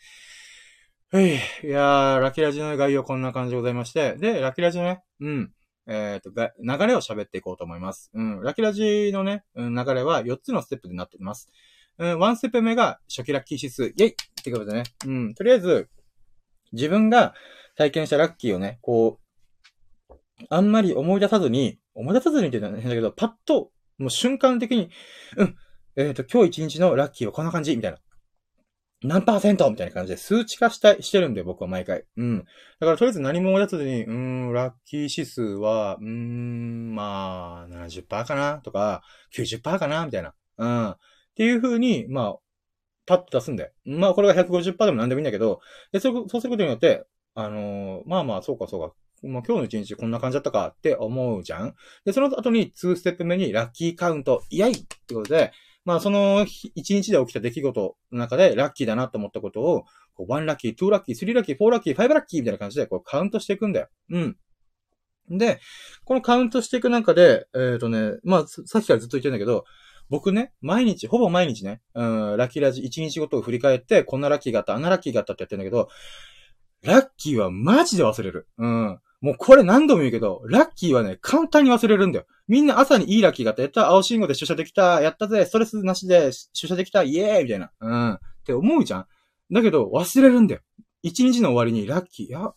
[1.11, 1.37] はい。
[1.37, 4.15] いやー、ラキラジの概要こんな感じでございまして。
[4.17, 5.51] で、ラキラジのね、うん。
[5.87, 6.29] えっ、ー、と、
[6.61, 8.11] 流れを喋っていこうと思います。
[8.13, 8.41] うん。
[8.43, 11.49] ラキラジのね、うん、流れは4つのステップになっています。
[11.97, 13.85] うん、1ステップ目が初期ラッキー指数。
[13.87, 14.83] イェイってことでね。
[15.07, 15.33] うん。
[15.33, 15.89] とりあえず、
[16.73, 17.33] 自分が
[17.75, 19.19] 体験したラッキーをね、こ
[20.11, 20.13] う、
[20.51, 24.91] あんまり思い出さずに、思い出さずにって言うのは変だけど、パッと、もう瞬間的に、
[25.37, 25.55] うん、
[25.95, 27.97] えっ、ー、と、今日一日のラッキーはこんな感じみたいな。
[29.01, 29.69] 何パーセント？
[29.69, 32.03] みたいな感じで数値化したしてるんで、僕は毎回。
[32.17, 32.39] うん。
[32.39, 32.43] だ
[32.85, 38.57] からとりあえず何も思い出さずに、うん、ラッキー指数は、うん、まあ、70%かな？
[38.57, 39.01] とか、
[39.33, 40.05] 90%かな？
[40.05, 40.33] みたいな。
[40.57, 40.89] うん。
[40.91, 40.97] っ
[41.35, 42.35] ていう風に、まあ、
[43.05, 43.71] パッと出すんで。
[43.85, 45.61] まあ、これが150%でも何でもいいんだけど、
[45.93, 48.95] で、そうすることによって、あのー、まあまあ、そうかそうか。
[49.21, 54.75] まあ、今日の一日こんな感じだったかって思うじゃんで、その後に2ステップ目にラッキーカウント、イェイっ
[55.07, 55.51] てことで、
[55.85, 63.87] まあその一日で起きた出来事の中でラッキーだなと思ったことを、こう1ラッキー、2ラッキー、3ラッキー、4ラッキー、5ラッキーみたいな感じでこうカウントしていくんだよ。
[64.11, 64.37] うん。
[65.29, 65.59] で、
[66.05, 69.65] このカウントしていく中で、えっ、ー、とね、まあさっきからずっと言ってるんだけど、
[70.09, 75.89] 僕ね、毎日、ほぼ毎日ね、うん、ラッキーラジ1日ごとを振り返って、こんなラッキーがあった、あんなラッキーがあったってやってるんだけど、
[76.81, 78.47] ラッキーはマジで忘れる。
[78.57, 78.99] うん。
[79.21, 82.25] もうこれ何度も言うけど、ラッキーはね、簡単に忘れるんだよ。
[82.47, 83.61] みんな朝にいいラッキーがあった。
[83.63, 85.01] やった、青信号で出社できた。
[85.01, 85.45] やったぜ。
[85.45, 87.03] ストレスなしで出社できた。
[87.03, 87.71] イエーイみたいな。
[87.81, 88.13] うん。
[88.13, 89.05] って思うじゃん。
[89.51, 90.61] だけど、忘れるんだよ。
[91.01, 92.25] 一日の終わりにラッキー。
[92.27, 92.53] いや、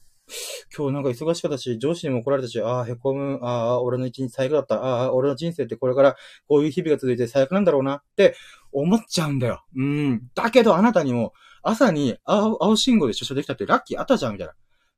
[0.76, 3.38] 今日なんか忙しかったし、上司にも怒られたし、ああ、へこむ。
[3.42, 4.82] ああ、俺の一日最悪だった。
[4.82, 6.16] ああ、俺の人生ってこれから
[6.48, 8.34] こういう日々が続いて最悪なんだろうなって
[8.72, 9.64] 思っちゃうんだよ。
[9.76, 10.22] うん。
[10.34, 14.54] だけどあなたにも朝に青青信号で出社できたってラッキーあったじゃん、みたいな。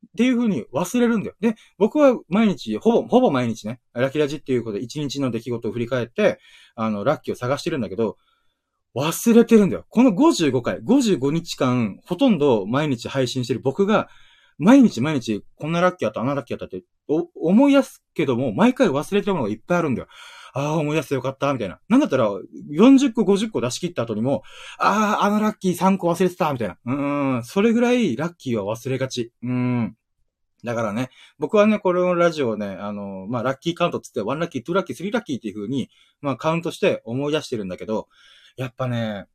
[0.07, 1.37] っていう風に忘れるんだよ。
[1.41, 6.39] で、僕は毎日、ほぼ、ほぼ毎日ね、ラッキーラジっていうことで一日の出来事を振り返って、
[6.75, 8.17] あの、ラッキーを探してるんだけど、
[8.95, 9.87] 忘れてるんだよ。
[9.89, 14.09] この55回、55日間、ほとんど毎日配信してる僕が、
[14.59, 20.09] 毎日毎日、こんなラッキーあった、あんなラッキーあったって、思い出すけども、毎回忘れてるものがいっぱいあるんだよ。
[20.55, 21.81] ああ、思い出してよかった、みたいな。
[21.89, 22.31] なんだったら、
[22.71, 24.45] 40個、50個出し切った後にも、
[24.79, 26.79] ああ、あのラッキー3個忘れてた、みたいな。
[26.85, 29.33] うん、それぐらいラッキーは忘れがち。
[29.43, 29.97] うん。
[30.63, 35.91] だからね、僕はね、これのラジオね、あの、まあ、ラッキーカウントつって、1ラッキー、2ラッキー、3ラッキーっていう風に、
[36.21, 38.07] まあ、カウントして思い出してるんだけど、
[38.57, 39.27] やっぱね、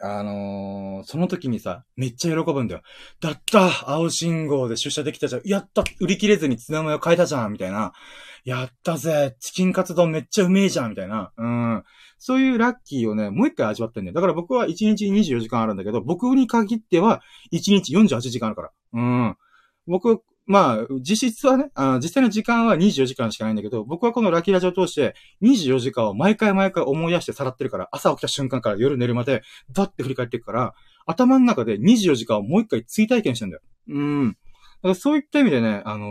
[0.00, 2.82] あのー、その時にさ、めっちゃ喜ぶんだよ。
[3.20, 7.92] だった青信号で出社できたじゃんやった売り切れずにツナマヨ買えたじゃんみたいな。
[8.44, 11.32] やったぜチキンカツ丼めっちゃうめえじゃんみたいな。
[11.36, 11.84] うん。
[12.18, 14.14] そういうラッキーをね、もう一回味わってんだよ。
[14.14, 17.20] だから僕は1日24時間あるんだけど、僕に限っては
[17.52, 18.70] 1日48時間あるから。
[18.94, 19.36] うん。
[19.86, 20.22] 僕、
[20.52, 29.40] まあ、実質はね、あ実際の時間は24時間しかないんだけど、僕はこのラッキーラジオを通して24時間を毎回毎回思い出してさらってるから、朝起きた瞬間から夜寝るまで、
[29.74, 30.74] バッて振り返っていくから、
[31.06, 33.62] 頭の中で24時間をもう一回追体験してんだよ。
[33.88, 34.36] うん。
[34.94, 36.08] そういった意味でね、あのー、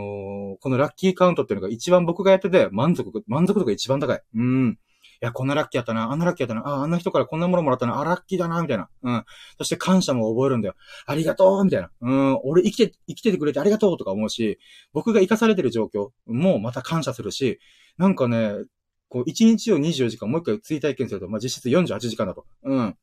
[0.60, 4.20] このラッキーカウントっていうのが一番僕がやってて満足、満足度が一番高い。
[4.34, 4.78] うん。
[5.22, 8.88] いや、こんなラッキーやったな、あんなラッキーやったな、あ、あんな人からこんなものもらったな、あ、ラッキーだな、みたいな。
[9.02, 9.24] うん。
[9.56, 10.74] そして感謝も覚えるんだよ。
[11.06, 11.90] ありがとうみたいな。
[12.00, 12.40] うん。
[12.42, 14.58] 俺生きて、生きててくれてありがとうとか思うし、
[14.92, 17.60] 僕が生かされてる状況もまた感謝するし、
[17.98, 18.52] なんかね、
[19.08, 22.44] こう、1日を24時間もう一回追体験すると、まあ、実質48時間だと。
[22.64, 22.96] うん。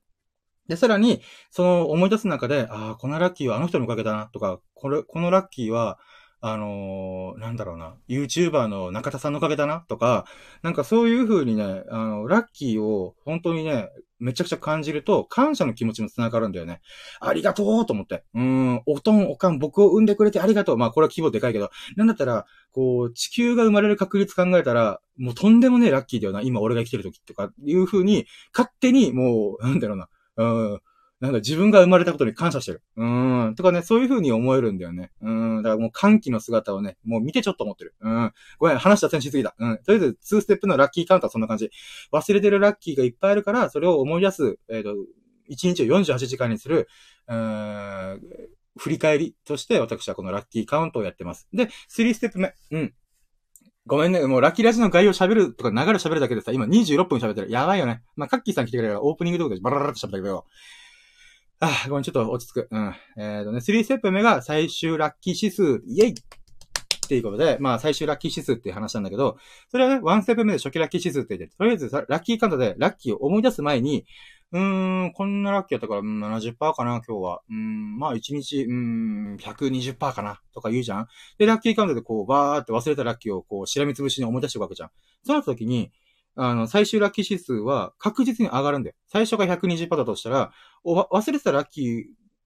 [0.67, 5.97] で、さらに、その思い出す中で、ああ、このラッキーはあの人のおかげだな、とか、これ、このラッキーは、
[6.41, 10.25] あのー、なんだろうな、YouTuber の中田さんのおかげだなとか、
[10.61, 16.81] なんかそういう風にね、あの、ラッキーを本当にね、めちゃくちゃ感じると、感謝の気持ちも繋がるんだよね。
[17.21, 18.23] ありがとうと思って。
[18.33, 20.77] うん、おとん、おかん、僕を産んでくれてありがとう。
[20.77, 26.41] まあ、これは規模でかいけど、なんだったら、こう、地球が生まれる確率考えたら、もうとんでもねえラッキーだよな。
[26.41, 30.79] 今俺が生きてる時とか、いう風に、勝手にもう、なんだろうな、うん、
[31.19, 32.81] なんか自分が生まれたことに感謝してる。
[32.95, 33.55] うーん。
[33.55, 35.11] とかね、そういう風に思えるんだよね。
[35.21, 35.57] うん。
[35.63, 37.93] だからもう歓喜の姿をね、もう見てちょっと思ってる。
[37.99, 38.33] うん。
[38.57, 39.53] ごめん、話脱線しすぎた。
[39.59, 39.77] うん。
[39.79, 41.71] とりあえず、2ステップのラッキーカウントはそんな感じ。
[42.13, 44.95] 忘れてるラッキーがいっぱいあるから、それを思い出す、えっ、ー、と、
[45.49, 46.87] 1日を48時間にする、
[47.27, 48.21] うーん、
[48.77, 51.49] 振り返りとして私はこのラッキーカウントをやってます。
[51.53, 52.53] で、3ステップ目。
[52.71, 52.93] うん。
[53.85, 54.25] ごめんね。
[54.25, 57.49] もうラッキーラジの概要喋るとか流れ喋るだけでさ、今26分喋ってる。
[57.49, 58.03] やばいよね。
[58.15, 60.45] まあ、カッキーさん来てくれるからオープニングとかでバラバラって喋ったけど、
[61.61, 62.67] あ、ごめん、ちょっと落ち着く。
[62.71, 62.95] うん。
[63.17, 66.13] えっ、ー、とね、3ステップ目が最終ラッキー指数、イェイっ
[67.09, 69.37] ていうことで、まあ最終ラッキー指数っていう話なんだけど、
[69.69, 74.05] それはね、1ステップ目で初期ラッキー指数って言って、とりあえずラッキーカウントでラッキーを思い出す前に、
[74.51, 77.41] うーん、こんなラッキーやったから、うん、70%かな、今日は。
[77.49, 81.07] うん、まあ1日、うん、120%かな、とか言うじゃん。
[81.37, 84.89] で、ラッキーカウントでこう、バーって忘れたラッキーをこう、しらみつぶしに思い出していくわけじゃん。
[85.23, 85.91] その時に、
[86.35, 88.95] あの、最終ラッキー指数は確実に上がるんだよ。
[89.07, 90.51] 最初が120%だとしたら、
[90.85, 92.03] 忘れてたラッキー、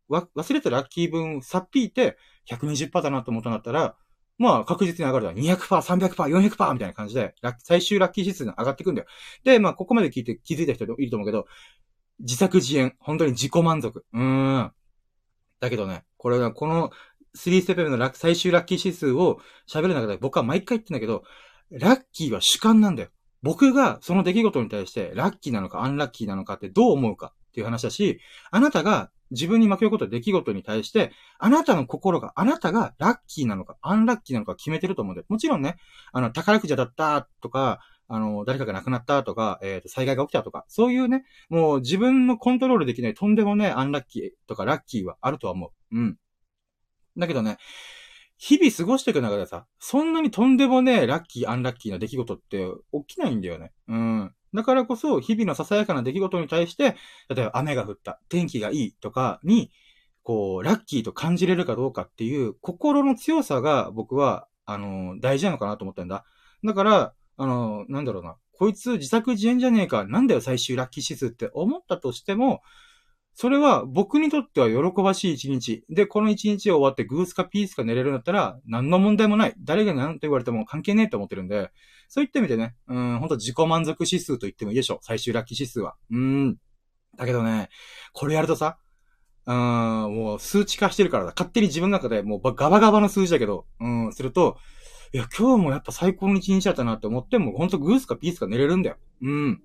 [0.10, 2.18] 忘れてたラッキー分、さっぴいて
[2.50, 3.96] 120%だなと思ったんだったら、
[4.38, 5.34] まあ確実に上がるだ。
[5.34, 9.08] 200%、300%、400%みたいな感じで、最終ラッキー指数が上がっていくんだよ。
[9.44, 11.46] で、まあここまで聞いて気づいた人いると思うけど、
[12.20, 14.06] 自作自演、本当に自己満足。
[14.14, 14.72] うーん。
[15.60, 16.90] だけどね、これはこの
[17.38, 21.24] 3ステップ目の最終ラッキー指数を喋る中で僕は毎回言ってんだけど、
[21.72, 23.10] ラッキーは主観なんだよ。
[23.44, 35.76] 僕がその出来事に対してラッキーなのかアンラッキーなのかってどう思うかっていう話だし、あなたが自分に巻き起こった出来事に対して、あなたの心が、あなたがラッキーなのか、アンラッキーなのか決めてると思うんで、もちろんね、
[36.14, 45.98] あの、宝くじだったとか、あの、誰かが亡くなったとか、えっ、ー、と、災害が起きたとか、そういうね、もう自分のコントロールできないとんでもね、アンラッキーとかラッキーはあるとは思う。
[45.98, 46.18] うん。
[47.18, 47.58] だけどね、
[48.44, 52.68] 日々過ごしていく中でさ、そんなにとんでもねえラッキー、アンラッキーな出来事って
[53.08, 53.72] 起きないんだよね。
[53.88, 54.34] うん。
[54.54, 56.98] だからこそ、日々のささやかな出来事に対して、
[57.30, 59.72] 例えば雨が降った、天気がいいとかに、
[60.24, 66.26] こう、ラッキーと感じれるかどうかっていう心の強さが僕は、あの、大事なのかなと思ってんだ。
[66.66, 68.36] だから、あの、なんだろうな。
[68.52, 70.04] こいつ自作自演じゃねえか。
[70.04, 72.62] なんだよ最終ラッキー指数って思ったとしても、
[73.36, 75.84] それは僕にとっては喜ばしい一日。
[75.90, 79.54] で、この一日を終わってグースかピースか寝れるんだったら何の問題もない。
[79.60, 81.72] 誰が何と言われても関係ねえと思ってるんで、
[82.10, 84.98] そういった意味でね、うん、ほんと自己満足指数と言ってもいいでしょう。
[85.02, 85.96] 最終ラッキー指数は。
[86.12, 86.58] うん。
[87.18, 87.70] だけどね、
[88.14, 88.78] これやるとさ、
[89.46, 91.34] うん、もう数値化してるからだ。
[91.36, 94.58] 勝手に自分の中でもうガバガバの数字だけど、うん、すると、
[95.14, 98.98] いや、今日もやっぱ最高の一日だったなって思っても、ほんとグースかピースか寝れるんだよ。
[99.22, 99.62] うん。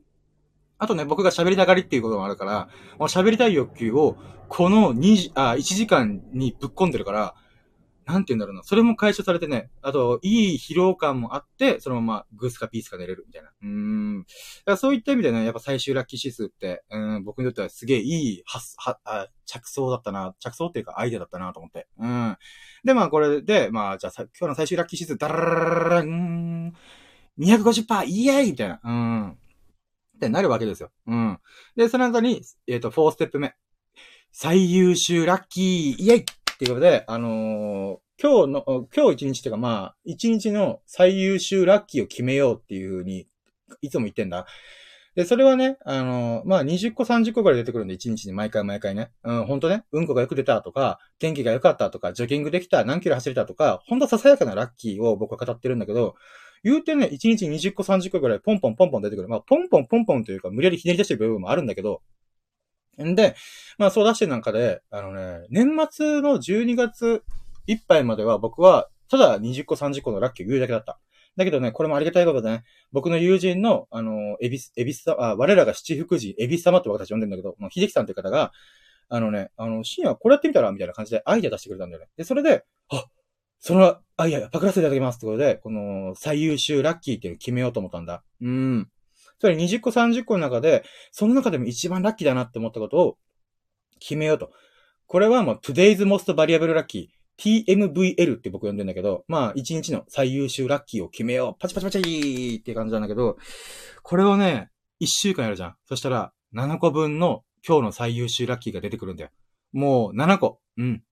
[0.79, 2.69] あとね、僕が喋りたがりっていうこともあるから、
[3.01, 4.17] 喋りたい欲求を、
[4.49, 7.35] この2あ、1時間にぶっ込んでるから、
[8.09, 8.63] なんて言うんだろうな。
[8.63, 13.51] それも解消されてね、あと、いい疲労感もあって、そのままグースかピースか寝れるみたいな。
[13.63, 14.23] うん。
[14.23, 14.31] だか
[14.65, 20.35] らそういった意味でね、やっぱ最終ラッキー指数って、うん、僕にとってはすげえいいは、は、あ、着想だったな。
[20.41, 21.87] 着想っていうかアイデアだったなと思って。
[21.99, 22.37] うん。
[22.83, 26.73] で、まあこれで、まあじゃあ今日の最終ラッキー指数、ダラララララン、
[27.39, 28.81] 250%イエーイみたいな。
[28.83, 29.39] うん。
[30.19, 30.91] ってなるわけですよ。
[31.07, 31.39] うん。
[31.77, 33.55] で、その後に、えっ、ー、と、4ステップ目。
[34.33, 36.25] 最優秀ラッキーイェイっ
[36.59, 43.29] ていうことで、あのー、今日の、今日一日っていうかまあ、一日の最優秀ラッキーを決めようっていうふうに、
[43.81, 44.47] いつも言ってんだ。
[45.15, 49.11] で、それはね、あの、まあ、20個30個ぐらい出てくるんで、1日に毎回毎回ね。
[49.25, 56.15] うん、ほんとね、うんこがよく出たとか、天気が良かったとか、ジョギングできた、何キロ走れたとか、ほんとささやかなラッキーを僕は語ってるんだけど、
[56.65, 59.29] 言うてね、1日20個30個ぐらいポンポンポンポン出てくる。
[59.29, 62.03] まあ、ポンポンポンポンというか、無理やりひねり出してる部分もあるんだけど、
[63.03, 63.37] んで、
[63.79, 67.23] まあ、そう出してる中で、あのね、年末の12月
[67.67, 70.99] いっぱいまでは僕は、ただ20個30個のラッキーを言うだけだった。
[71.37, 78.53] だけどね、これもありがたいことでね、僕の友人の、あの、エビス、エビスあ、我らが七福神、エビス様って私呼んでんだけど、秀樹さんっていう方が、
[79.09, 82.09] あのね、あの、深夜これやってみたらみたいな感じでアイデア出してくれたんだよね。
[82.17, 83.05] で、それで、あ、
[83.61, 88.23] そのアイデアパクらせていただきますってことで、この最優秀ラッキーっていうのを決めようと思ったんだ。
[88.41, 88.89] うん。
[89.41, 93.19] それ20個30個の中で、その中でも一番ラッキーだなって思ったことを
[94.01, 94.51] 決めようと。
[95.07, 97.09] これはもう today's most variable lucky。
[97.39, 101.61] TMVL って僕呼んでんだけど、まあ、一日の最優秀ラッキーを決めよう。
[101.61, 103.39] パチパチパチーって感じなんだけど、
[104.03, 105.75] これをね、一週間やるじゃん。
[105.87, 109.31] そしたら、7個分の今日の最優秀ラッキーが出てくるんだよ。
[109.73, 110.59] もう、7個。
[110.77, 111.03] うん。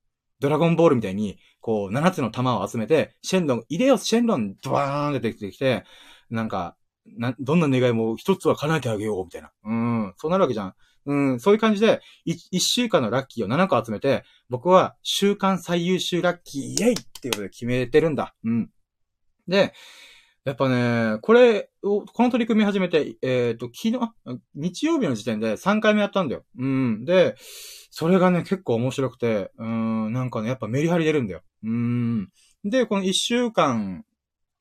[0.40, 5.82] ドラゴンボールみたいに、こう、7つの玉を集めて、シェンロン、イデオスシェンロン、ドワーンって出てきて、
[6.30, 6.76] なんか、
[7.18, 9.50] な、どんな願いも一つは叶えてあげよう、みたいな。
[9.64, 10.14] うん。
[10.16, 10.74] そうなるわけじゃん。
[11.06, 18.36] うん、そういう感じで、一週間のラッキーを7個集めて、僕は週間最優秀ラッキーイェイっていうことで決めてるんだ。
[18.44, 18.70] うん。
[19.48, 19.72] で、
[20.44, 26.44] やっぱね、これを、この取り組み始めて、えっ、ー、と、昨日、日曜日の時点で3回目やったんだよ。
[26.56, 27.04] うん。
[27.04, 27.34] で、
[27.90, 31.40] それがね、結構面白くて、うん、なんかね、やっぱメリハリ出るんだよ。
[31.66, 32.28] うん。
[32.64, 34.04] で、この1週間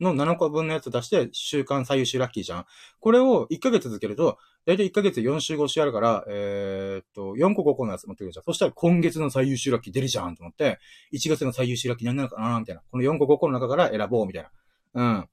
[0.01, 2.65] の7個分のやつ出して、週間最優秀ラッキーじゃん。
[2.99, 8.43] これを1ヶ月続けると、だいたい1ヶ月で4週5週あるから、えー、っと、4個5個のやつ持ってくるじゃん。
[8.43, 10.79] そしたら今月の最優秀ラッキー出るじゃんと思って、
[11.13, 12.81] 1月の最優秀ラッキー何なのかなみたいな。
[12.89, 14.49] この4個5個の中から選ぼうみたいな。
[14.93, 15.29] うん。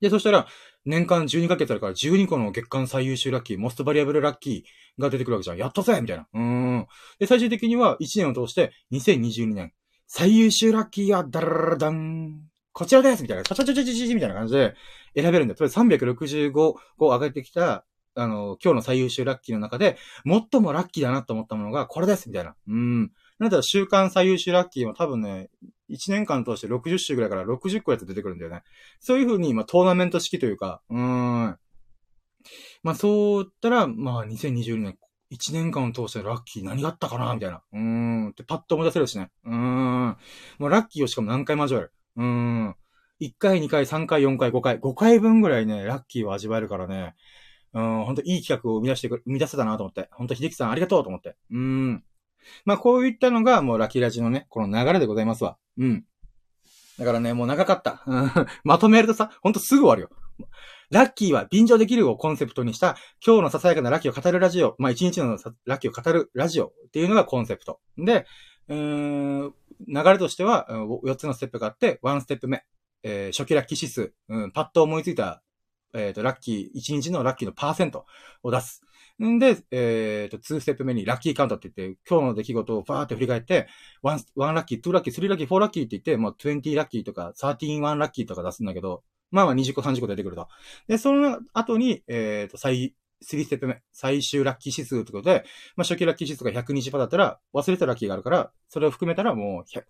[0.00, 0.46] で、そしたら、
[0.84, 5.56] 年間12ヶ月あるから12個の月間最優秀ラッキー、モストバリアブルラッキーが出てくるわけじゃん。
[5.56, 6.28] やったぜみたいな。
[6.32, 6.86] うん。
[7.18, 9.72] で、最終的には1年を通して、2022年、
[10.06, 12.42] 最優秀ラッキーや、ダララダン。
[12.72, 14.74] こちらですみたいな、チャチャチャチャチャチャみたいな感じで
[15.14, 15.56] 選べるんだよ。
[15.56, 17.84] とりあえず365個上げてきた、
[18.16, 22.54] あの、今日の最優秀ラッキーの中で、最もラッキーだなと思ったものがこれですみたいな。
[22.68, 23.12] うん。
[23.38, 25.50] なんだ週間最優秀ラッキーは多分ね、
[25.90, 28.62] 1年間通して60週ぐらいから60個やって出てくるんだよね。
[29.00, 31.58] そういう風に、まあ、トーナメント式というか、うーん。
[32.82, 34.98] まあ、そうったら、まあ、2022年、
[35.34, 37.62] 1年間を通してラッキー何があったかなみたいな。
[37.72, 38.28] うーん。
[38.30, 39.30] ってパッと思い出せるしね。
[39.44, 40.16] うーん。
[40.58, 41.92] もうラッキーをしかも何回交わる。
[42.16, 42.76] うーん。
[43.20, 47.14] 1回、2回、3回、4回、5回、5回分ぐらいね、ラッキーを味わえるからね、
[47.72, 50.08] うん、ほんといい企画を生み出してく、生み出せたなと思って。
[50.12, 51.36] ほんと、秀樹さんありがとうと思って。
[51.50, 52.04] うん。
[52.64, 55.56] まあ、こういったのが、もうラッキーラジのね、この流れでございますわ。
[55.76, 56.04] うん。
[56.98, 58.04] だからね、もう長かった。
[58.62, 60.10] まとめるとさ、ほんとすぐ終わるよ。
[60.90, 67.80] ラッキーは便乗できるをコンセプトにした、今日のささやかなラッキーを語るラジオ、まあ、一日のラッキーを語るラジオっていうのがコンセプト。
[67.98, 68.26] で、
[68.68, 69.52] 流
[69.88, 72.64] れとしては、4つのステップがあって、1ステップ目、
[73.02, 75.42] えー、初期ラッキー指数、うん、パッと思いついた、
[75.94, 78.06] えっ、ー、と、ラッキー、1日のラッキーのパーセント
[78.42, 78.82] を出す。
[79.22, 83.68] んで、えっ、ー、と、2ステップ目にラッキーカウントって言って、今日の出来事をバーって振り返って、
[84.02, 90.48] 1、1ラッキー、2ラッキー、3ラッキー、4ラッキーって言って、もう20ラッキーとか、13、1ラッキーとか出すんだけど、まあまあ20個、30個出てくると。
[90.88, 95.44] で、その後に、えっ、ー、と、最、3ステップ目、最終ラッキー指数ってことで、
[95.76, 99.82] まあ、初期ラッキー指数が120%だったら、忘れたラッキーがあるから、それを含めたらもう、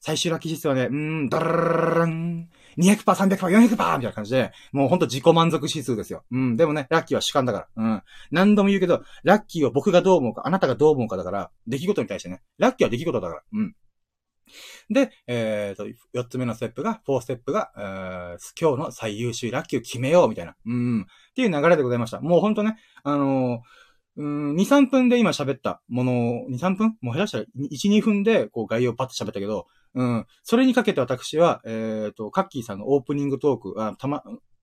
[0.00, 6.24] 最終ラッキー指数はね、うーん、ダラララン、200%、300%、400%みたいな感じで、もうほんと自己満足指数ですよ。
[6.30, 7.84] うん、でもね、ラッキーは主観だから。
[7.84, 8.02] うん。
[8.30, 13.42] 何度も言うけど、ラッキーを僕がどう思うか、あなたがどう思うかだから、出来事に対してね、ラッキーは出来事だから。
[13.52, 13.74] うん。
[14.90, 20.56] で、えっ、ー、と、四つ目のステップが、フォーステップが、えー、今日の最優秀ラッキーを決めよう、みたいな。
[20.66, 21.02] うん。
[21.02, 21.04] っ
[21.34, 22.20] ていう流れでございました。
[22.20, 23.60] もうほんとね、あのー、
[24.16, 34.22] うん、2、3分で今喋ったものを、2、3分もう下手したら1、2分で、こう概要パッと喋ったけど、うん、それにかけて私は、えっ、ー、と、カッキーさんのオープニングトーク、あたま、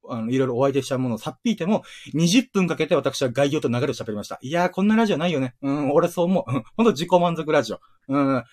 [0.10, 1.84] あの、いろいろお相手したものをさっぴいても、
[2.16, 4.40] 20分かけて私は概要と流れを喋りました。
[4.42, 5.56] いやー、こんなラジオないよね。
[5.62, 6.44] うん、俺そう思う。
[6.76, 7.80] ほんと自己満足ラジオ。
[8.08, 8.44] うん。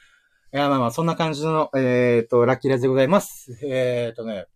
[0.52, 3.58] いや、まあまあ、そんな感じの、えっ、ー、と、ラッキーラジでございます。
[3.64, 4.46] えっ、ー、とね。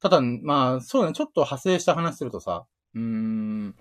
[0.00, 3.76] ただ、まあ、そうね、ちょっと派生した話するとさ、うーん、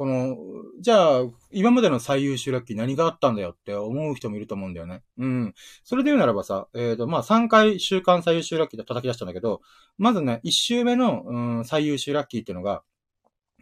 [0.00, 0.34] この、
[0.80, 1.20] じゃあ、
[1.50, 5.02] 今までの最優秀ラッキー何があったんだよって思う人もいると思うんだよね。
[5.18, 5.54] うん。
[5.84, 9.60] それで言うならばさ、えっ、ー、と、まあ、3回週間最優秀ラッキーで叩き出したんだけど、
[9.98, 12.82] まずね、1週目の、うん、最優秀ラッキーっていうのが、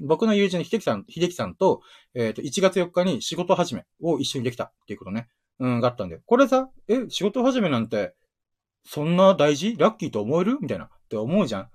[0.00, 1.80] 僕の友人の秀樹さん、秀樹さんと、
[2.14, 5.26] えっ、ー、と、1月4日に仕事始めを一緒にできたっていうことね。
[5.58, 6.20] うん、があったんだよ。
[6.24, 8.14] これさ、え、仕事始めなんて、
[8.84, 10.58] そんな大事ラッキーと思える？
[10.60, 10.84] みたいな。
[10.84, 11.68] って思うじゃん。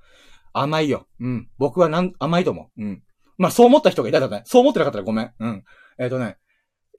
[0.54, 1.06] 甘いよ。
[1.20, 1.50] うん。
[1.58, 2.82] 僕はなん、甘いと思う。
[2.82, 3.04] うん。
[3.44, 4.44] まあ、そう思った人がいたらね。
[4.46, 5.34] そう思ってなかったらごめん。
[5.38, 5.64] うん。
[5.98, 6.38] えっ、ー、とね、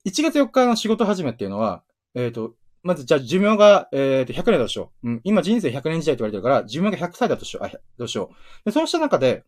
[0.05, 1.83] 1月4日の仕事始めっていうのは、
[2.13, 5.09] えっ、ー、と、まず、じゃあ、寿命が、えっ、ー、と、100年だとしよう。
[5.09, 5.21] うん。
[5.23, 7.65] 今、人生100年時代って言われてるから、寿命が100歳だとしよう。
[7.65, 8.65] あ、どうしよう。
[8.65, 9.43] で、そうした中で、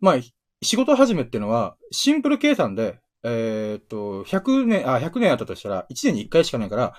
[0.00, 0.16] まあ、
[0.60, 6.94] 仕事始めっていうのは、シンプル計算で、えっ、と、100年、あ、100年あったとしたら、1年に1回しかないから、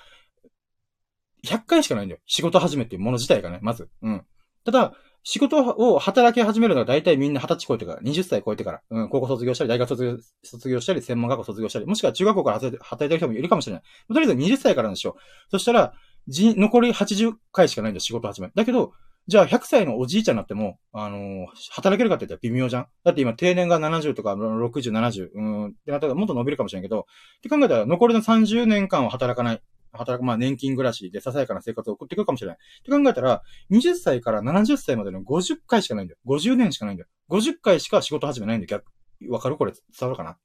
[1.45, 2.21] 100回しかないんだよ。
[2.25, 3.89] 仕事始めっていうもの自体がね、まず。
[4.01, 4.25] うん。
[4.63, 13.83] ただ、仕事を働き始めるのは大体みんな20歳超えてから、20歳超えてから、うん、高校卒業したり、大学卒業卒業したり、専門学校卒業したり、もしくは中学校から働いてる人もいるかもしれない。
[14.07, 15.13] とりあえず20歳からなんでしょう。
[15.51, 15.93] そしたら、
[16.27, 18.51] じ、残り80回しかないんだ、仕事始め。
[18.55, 18.93] だけど、
[19.27, 27.03] じゃあ100歳のおじいちゃんになっても、あのー、働けるかって言ったら微妙じゃんだって今定年が70とか60、70、うん、ってなったらもっと伸びるかもしれんけど、っ
[27.43, 29.61] て考えたら残りの30年間は働かない。
[29.91, 32.57] 働く、まあ年金暮らしでささやかな生活を送ってくるかもしれない。
[32.57, 36.19] って考えたら、20歳から70歳までの50回しかないんだよ。
[36.27, 37.09] 50年しかないんだよ。
[37.29, 38.81] 50回しか仕事始めないんだよ。
[39.21, 40.37] 逆、わかるこれ伝わるかな？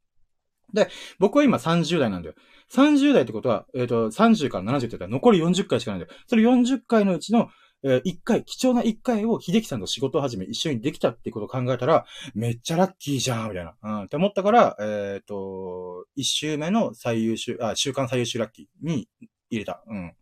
[0.74, 0.88] で、
[1.18, 2.34] 僕は今30代なんだよ。
[2.72, 6.20] 30代ってことは、えっ、ー、と、30から70って言ったら残り40回しかないんだよ。
[6.26, 7.48] それ40回のうちの、
[7.84, 13.74] えー、1回、貴重な1回を秀樹さんと仕事を始め一緒にできたってことを考えたら、めっちゃラッキーじゃん、みたいな。
[13.82, 19.08] うん、って思ったから、えっ、ー、と、1週目の最優秀、あ、週間最優秀ラッキーに
[19.54, 19.82] 入れた。
[19.86, 20.14] うん。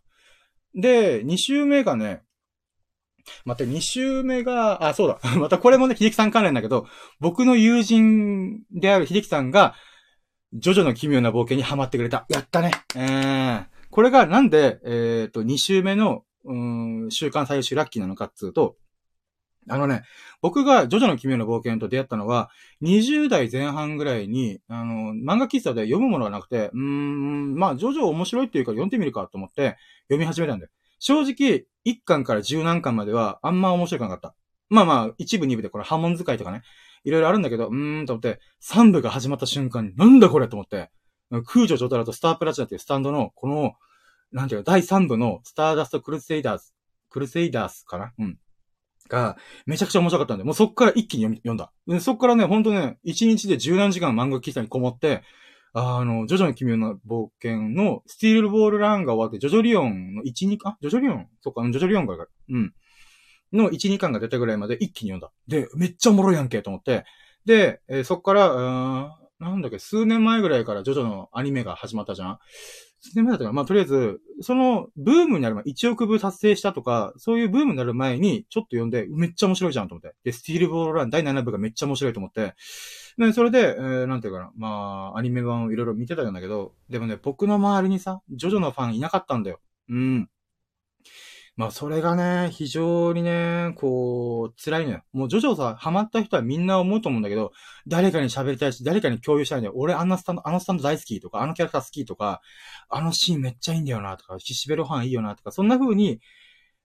[0.75, 2.23] で、2週目がね、
[3.45, 5.19] 待って、2週目が、あ、そうだ。
[5.39, 6.87] またこれもね、秀樹さん関連だけど、
[7.21, 9.75] 僕の友人である秀樹さんが、
[10.53, 12.27] ジョジョの奇妙な冒険にハマってくれた。
[12.29, 12.73] やったね。
[12.95, 18.77] えー、これがなんで、えっ、ー、と、2週目の、うん、週刊最終ラッキーなのかっつうと、
[19.69, 20.03] あのね、
[20.41, 22.51] 僕がジョジョの奇妙な冒険と出会ったのは、
[22.83, 30.71] 20代前半ぐらいに、あの、漫画喫茶で読むものがなくて、うーん、まあ、ジョジョ面白いっていうか読んでみるかと思って読み始めたんだよ。
[30.99, 34.35] 正直、1巻から10何巻まではあんま面白くなかった。
[34.69, 36.63] まあまあ、1部2部でこれ波紋使いとかね、
[37.05, 40.91] いろいろあるんだけど、うーんと思って、3部が始まった瞬間に、なんだこれと思って、
[41.47, 43.75] 空女ジョタラとスタープラチナっていうスタンドの、この、
[44.33, 46.73] なんていうか、第3部のスターダストクルセイダーズ、
[47.11, 48.13] クルセイダースかな？
[48.19, 48.39] うん。
[49.09, 49.37] が、
[49.67, 51.73] めちゃくちゃ面白かったんで、もうそっから一気に読み、読んだ。
[52.01, 55.23] そっからね、ほんとね、一日で十何時間漫画喫茶にこもって、
[55.75, 61.29] あの、ジョジョの奇妙な冒険のスティールボールランが終わって、ジョジョリオンの1、2巻ジョジョリオン？
[61.41, 62.17] そっか、ジョジョリオンが、
[62.51, 62.75] うん。
[63.53, 65.33] の1、2巻が出たぐらいまで一気に読んだ。
[65.49, 67.05] で、めっちゃおもろいやんけと思って。
[67.47, 72.39] で、えー、そっから、なんだっけ、数年前ぐらいからジョジョのアニメが始まったじゃん？
[73.01, 73.53] 数年前だったかな？
[73.53, 80.15] まあ、とりあえず、その、ブームになる前、1億部達成したとか、そういうブームになる前に、ちょっと読んで、めっちゃ面白いじゃんと思って。
[80.23, 82.55] で、スティールボールラン第7部がめっちゃ面白いと思って。
[83.19, 89.59] で、それで、えー、なんていうかな、まあ、アニメ版をいろいろ見てたんだけど、でもね、僕の周りにさ、ジョジョのファンいなかったんだよ。
[89.89, 90.29] うん。
[91.57, 95.03] まあ、それがね、非常にね、こう、辛いのよ。
[95.13, 97.53] もう、ジョジョさ、ハマった人はみんな思うと思うんだけど、
[97.87, 99.75] 誰かに喋りたいし、誰かに共有したいんだよ。
[99.77, 102.41] 俺、あんなスタンド、あのスタンド大好きとか、あのキャラクター好きとか、
[102.89, 106.21] あのシーンめっちゃいいんだよな、とか、シシベロファンいいよな、とか、そんな風に、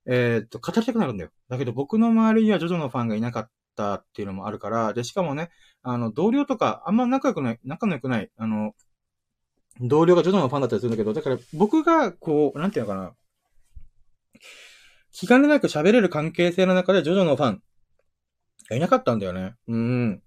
[0.06, 1.32] えー、っと、語りたくなるんだよ。
[1.50, 5.50] だけど、僕の周りにはジョジョのファンがいなかったっていうのもあるから、で、しかもね、
[5.84, 8.74] あの、同僚とか、あんま仲良くない、仲良くない、あの、
[9.80, 13.14] 同僚がジョジョのファンだったりするんだけど、だから僕が、こう、なんていうのかな、
[15.12, 17.62] 気兼ねなく喋れる関係性の中でジョジョのファン
[18.76, 19.56] いなかったんだよね。
[19.68, 20.22] うん。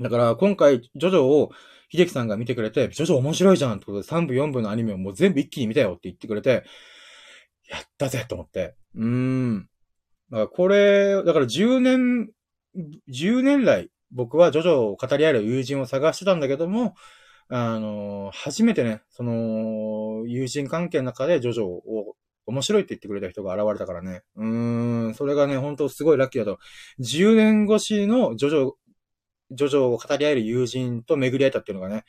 [0.00, 1.50] だから今回、ジョジョを
[1.90, 6.64] 秀樹さんが見てくれて、ジョジョ面白いじゃんってことで3部4部のアニメをもう全部一気に見たよって言ってくれて、
[7.68, 8.74] やったぜと思って。
[8.94, 9.68] うーん。
[10.30, 12.30] だからこれ、だから10年、
[13.10, 16.94] 10年来、僕はジョジョを語り合える友人を探してたんだけども、
[17.48, 22.16] あの、初めてね、その、友人関係の中でジョジョを
[22.46, 24.22] 面白いって言ってくれた人が現れたからね。
[24.36, 26.58] うーん、それがね、本当すごいラッキーだと。
[27.00, 28.72] 10年越しのジョジョ、
[29.50, 32.04] ジョジョを語り合える友人と巡り合えたっていうのがね、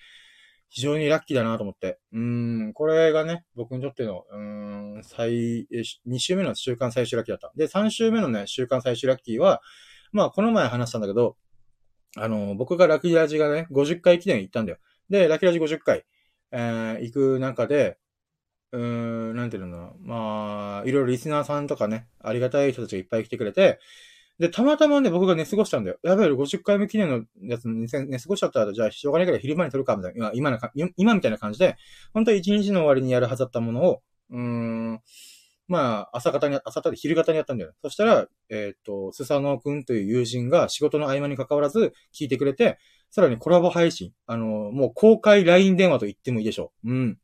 [0.69, 1.99] 非常にラッキーだなと思って。
[2.11, 5.67] うーん、これがね、僕にとっての、うーん、最、
[6.05, 7.51] 2週目の週間最終ラッキーだった。
[7.55, 9.61] で、3週目のね、週間最終ラッキーは、
[10.11, 11.37] まあ、この前話したんだけど、
[12.15, 14.77] あの、僕がラキラジがね、50回記念行ったんだよ。
[15.09, 16.05] で、ラキラジ50回、
[16.51, 17.97] えー、行く中で、
[18.71, 18.81] うー
[19.33, 19.95] ん、なんていうの？
[20.01, 23.79] まあ、いろいろリスナーさんとかね、ありがたい人たちがいっぱい来てくれて、
[24.39, 25.97] で、たまたまね、僕が寝過ごしたんだよ。
[26.03, 31.75] やべえ、50回目記念のやつ寝過ごしちゃったら、じゃあ、しょうがないから昼間に撮るか、みたいな、今、今今みたいな感じで、
[32.13, 35.01] 本当は一日の終わりにやるはずだったものを、うーん、
[35.67, 37.73] まあ、朝方に、朝方で昼方にやったんだよ。
[37.81, 42.77] そしたら、えっ、ー、と、スサノオくんという友人が仕事の合間に関わらず聞いてくれて、
[43.09, 46.91] さらにコラボ配信、あの、もう公開 LINE 電話と言ってもいいでしょう。
[46.91, 47.19] うん。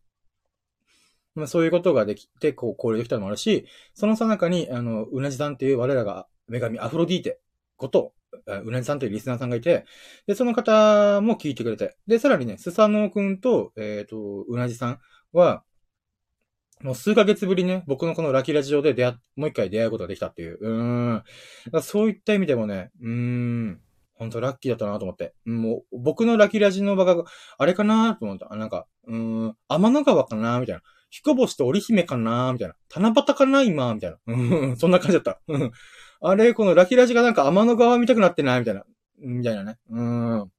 [1.36, 7.40] まあ、そういうことができて、こう、交流できたのもあるし、そのさなかに、あの、うなじさんっていう我らが女神アフロディーテ
[7.78, 8.14] こと、
[8.48, 9.86] うなじさんというリスナーさんがいて、
[10.28, 15.00] で、その方も聞いてくれて、で、さらにね、スサノオくんと、えっ、ー、と、うなじさん
[15.32, 15.64] は、
[16.82, 20.58] もう数ヶ月ぶりね、僕のこのラキラジオで出会、もう一回出会うことができたっていう。
[20.60, 21.24] うん。
[21.82, 23.82] そういった意味でもね、うーん。
[24.16, 25.34] ほんとラッキーだったなと思って。
[25.46, 27.24] もう、僕のラキラジの場が、
[27.58, 28.54] あれかなと思った。
[28.56, 30.82] なんか、うーん、天の川かなみたいな。
[31.14, 32.76] 彦星と織姫かなみたいな。
[32.90, 34.76] 七夕かな今みたいな。
[34.78, 35.40] そんな感じだった。
[36.22, 38.84] あれ、このラキラジがなんか天の川見たくなってないみたいな。
[39.20, 39.78] みたいなね。
[39.92, 40.52] うん。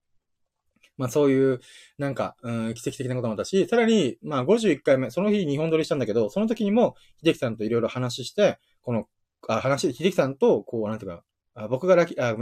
[0.97, 1.61] まあそういう、
[1.99, 6.95] なんか、うん、奇跡的なこともあったし、さらに、まあ51回目、その日2本撮りしたんだけど、その時にも、
[7.25, 9.09] 秀樹さんといろいろ話して、この、
[9.49, 11.25] あ、話、秀樹さんと、こう、なんていうか、
[11.57, 12.37] あ僕がラキ、あ、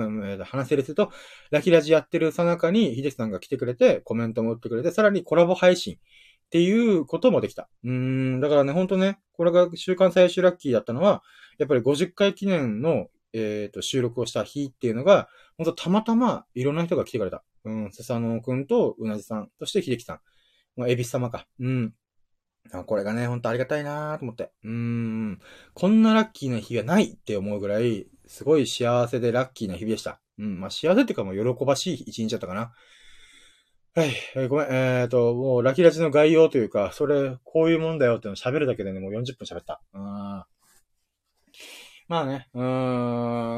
[0.44, 1.10] 話せると、
[1.50, 5.96] ラキラジやってるさなかに、秀樹さんが来てくれて、コメントも打ってくれて、さらにコラボ配信
[6.52, 7.70] っていうこともできた。
[7.82, 11.22] うん、だからね、ほんとね、これが週刊最終ラッキーだったのは、
[11.56, 17.42] やっぱり50回記念の、えっ、ー、と、収録をした日っていうのが、ほんとたまたまいろんな人が来てくれた。
[17.64, 20.20] うん、スサノオくんとうなじさん、そして秀樹さん。
[20.76, 21.46] まあ、エビス様か。
[21.58, 21.94] うん。
[22.84, 24.52] これがね、ほんとありがたいなと思って。
[24.62, 25.40] うん。
[25.72, 30.20] こんなラッキーな日がないって思うぐらい、すごい幸せでラッキーな日々でした。
[30.38, 30.60] うん。
[30.60, 32.72] まあ、幸せっていうかもう喜ばしい一日だったかな。
[33.94, 34.14] はい。
[34.34, 34.66] えー、ごめん。
[34.70, 39.82] えっ、ー、と、もうラキラジの概要というか、それ、こういうもんだよっていうの喋るだけでね、もう40分喋った。
[39.92, 40.02] うん。
[40.02, 40.46] ま
[42.08, 42.62] あね、うー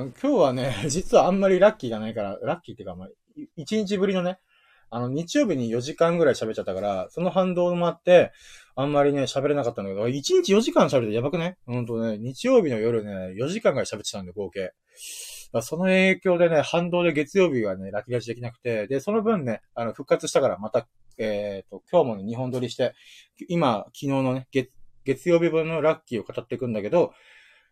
[0.07, 3.09] ん、今日はね、 実はあんまりラッキーがないから、ラッキーっていうか、まあ、
[3.57, 4.41] 1日ぶりのね、
[4.91, 8.32] あの、日曜日に4時間ぐらい喋っちゃったから、その反動もあって、
[8.74, 11.59] あんまりね、喋れなかったんだけど、1日4時間喋るとやばくね？
[11.64, 14.72] ほんとね、日曜日の夜ね、4時間ぐらい喋ってたんで、合計。
[15.62, 20.86] その影響でね、反動で月曜日はね、ラッキーラジできなくて、で、その分ね、あの、復活したからまた、
[21.18, 22.94] えっ、ー、と、今日もね、2本撮りして、
[23.48, 24.70] 今、昨日のね、月、
[25.05, 27.12] 月曜日分のラッキーを語っていくんだけど、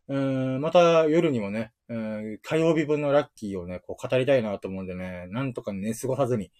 [0.09, 6.51] うん、また夜にもね、うん、火曜日分のラッキーをね、こう語りたいなと思うんでね、なんとか寝過ごさずに、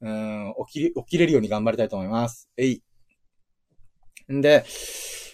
[0.00, 2.50] うん、起き、起きれるように頑張りたいと思います。
[2.56, 2.82] えい。
[4.32, 4.64] んで、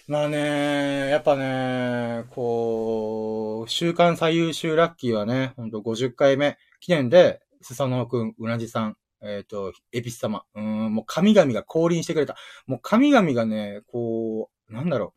[0.08, 12.36] まあね、やっぱね、こう、週間最優秀ラッキーはね、ほんと50回目記念で、スサノオくん、うなじさん、えっ、ー、と、エピス様、うん、もう神々が降臨してくれた。
[12.68, 15.14] もう神々がね、こう、なんだろ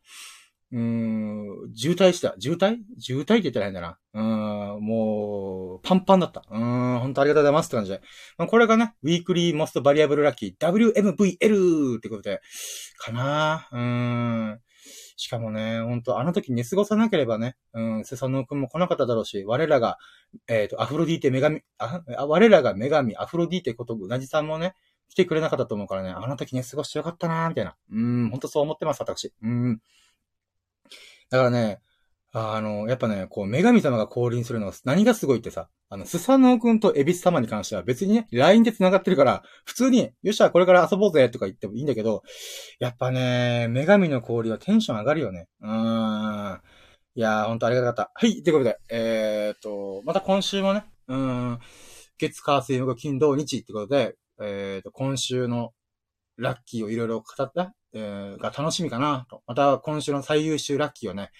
[0.72, 0.76] う。
[0.76, 2.34] うん、渋滞した。
[2.40, 2.78] 渋滞？
[2.98, 3.98] 渋滞って言ったら変だな。
[4.14, 4.20] う
[4.78, 6.42] ん、もう、パンパンだった。
[6.50, 8.00] うん、本当ありがとうございますって感じで。
[8.38, 12.40] まあ、これがね、ウィークリーモストバリアブルラッキー WMVL ってことで、
[12.98, 14.60] かなうん。
[15.20, 19.98] しかもね、ほんと、あの時寝過ごさなければね、うん、セサノー君も来なかっただろうし、我らが、
[20.48, 24.74] えっ、ー、と、アフロディーテ女神、あ、我らが女神、アフロディーテことうなじさんもね、
[25.10, 27.76] 来てくれなかったと思うからね、あの時寝過ごしてよかったなーみたいな。
[27.92, 29.30] うん、ほんとそう思ってます、私。
[29.42, 29.82] うん。
[31.28, 31.82] だからね、
[32.32, 42.22] あの、やっぱね、こう、女神様が降臨するのは何がすごいってさ、あの、スサノオくんとエビス様に関しては別にね、LINE で繋がってるから、普通に、よっしゃ、これから遊ぼうぜとか言ってもいいんだけど、
[42.78, 45.48] やっぱね、女神の降臨はテンション上がるよね。
[45.60, 46.60] うーん。
[47.16, 48.12] いやー、ほんとありがたかった。
[48.14, 51.16] はい、ということで、えー、っと、また今週もね、うー
[51.54, 51.58] ん、
[52.18, 55.72] 月、火、水、木、金、土、日ってことで、えー、っと、今週の
[56.36, 59.42] ラッキーをいろいろ語った、えー、が楽しみかなと。
[59.46, 61.30] また今週の最優秀ラッキーをね、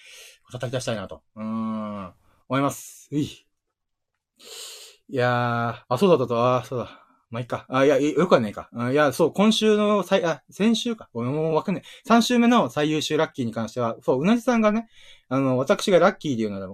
[0.51, 1.21] 叩き出したいなと。
[1.35, 2.13] うん、
[2.49, 3.09] 思います。
[3.11, 3.23] うい。
[3.23, 7.01] いやー、あ、そうだったと、あ、そうだ。
[7.29, 7.65] まあ、いいか。
[7.69, 8.69] あ、いや、よくはねえか。
[8.73, 11.09] うんいや、そう、今週の最、あ、先週か。
[11.13, 11.83] ごめん、もうわかんない。
[12.05, 14.89] 3週目の最優秀ラッキーに関しては、そう、うなじさんがね、
[15.29, 16.67] あの、私がラッキーで言うなら、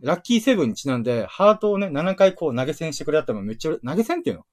[0.00, 4.46] ラッキーセブンにちなんで、ハートをね、7回こう投げ銭してくれたのめっちゃ、投げ銭っていうの？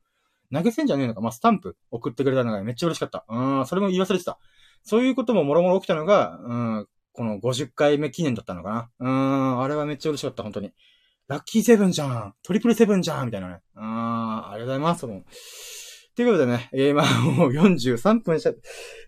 [0.53, 3.26] 投げ銭じゃねえのかまあ、スタンプ送ってくれたのがめっちゃ嬉しかった。
[3.28, 4.39] うん、それも言い忘れてた。
[4.84, 9.07] そういうことももろもろ起きたのが、うん、この50回目記念だったのかな？
[9.07, 10.72] うん、あれはめっちゃ嬉しかった、本当に。
[11.28, 13.61] ラッキーセブンじゃんトリプルセブンじゃんみたいなね。
[13.76, 15.07] うん、ありがとうございます。
[15.07, 15.26] もう
[16.16, 18.53] ということでね、えー、まあ、もう43分しちゃ、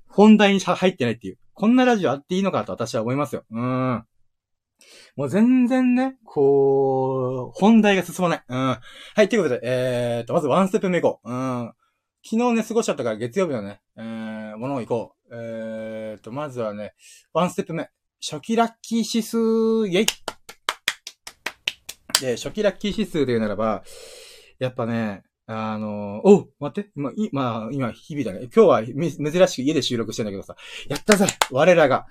[0.10, 1.38] 本題に入ってないっていう。
[1.54, 3.46] こんなラジオあっていいのかと私は思いますよ。
[3.50, 4.06] うん。
[5.16, 8.44] もう全然ね、こう、本題が進まない。
[8.48, 8.58] うん。
[8.58, 8.80] は
[9.20, 11.32] い、ということで、えーと、まずワンステップ目行こう。
[11.32, 11.74] うん。
[12.24, 15.34] 昨日ね、過ごしちゃったから月曜日のね、えー、ものを行こう。
[15.34, 16.94] えーと、まずはね、
[17.32, 17.90] ワンステップ目。
[18.20, 20.06] 初期ラッキー指数、イェイ
[22.20, 23.84] で、初期ラッキー指数で言うならば、
[24.60, 28.50] やっぱね、あの、お待って、ま、い、まあ、今、日々だね。
[28.54, 30.56] 今日は珍しく家で収録してんだけどさ、
[30.90, 32.08] やったぜ我らが、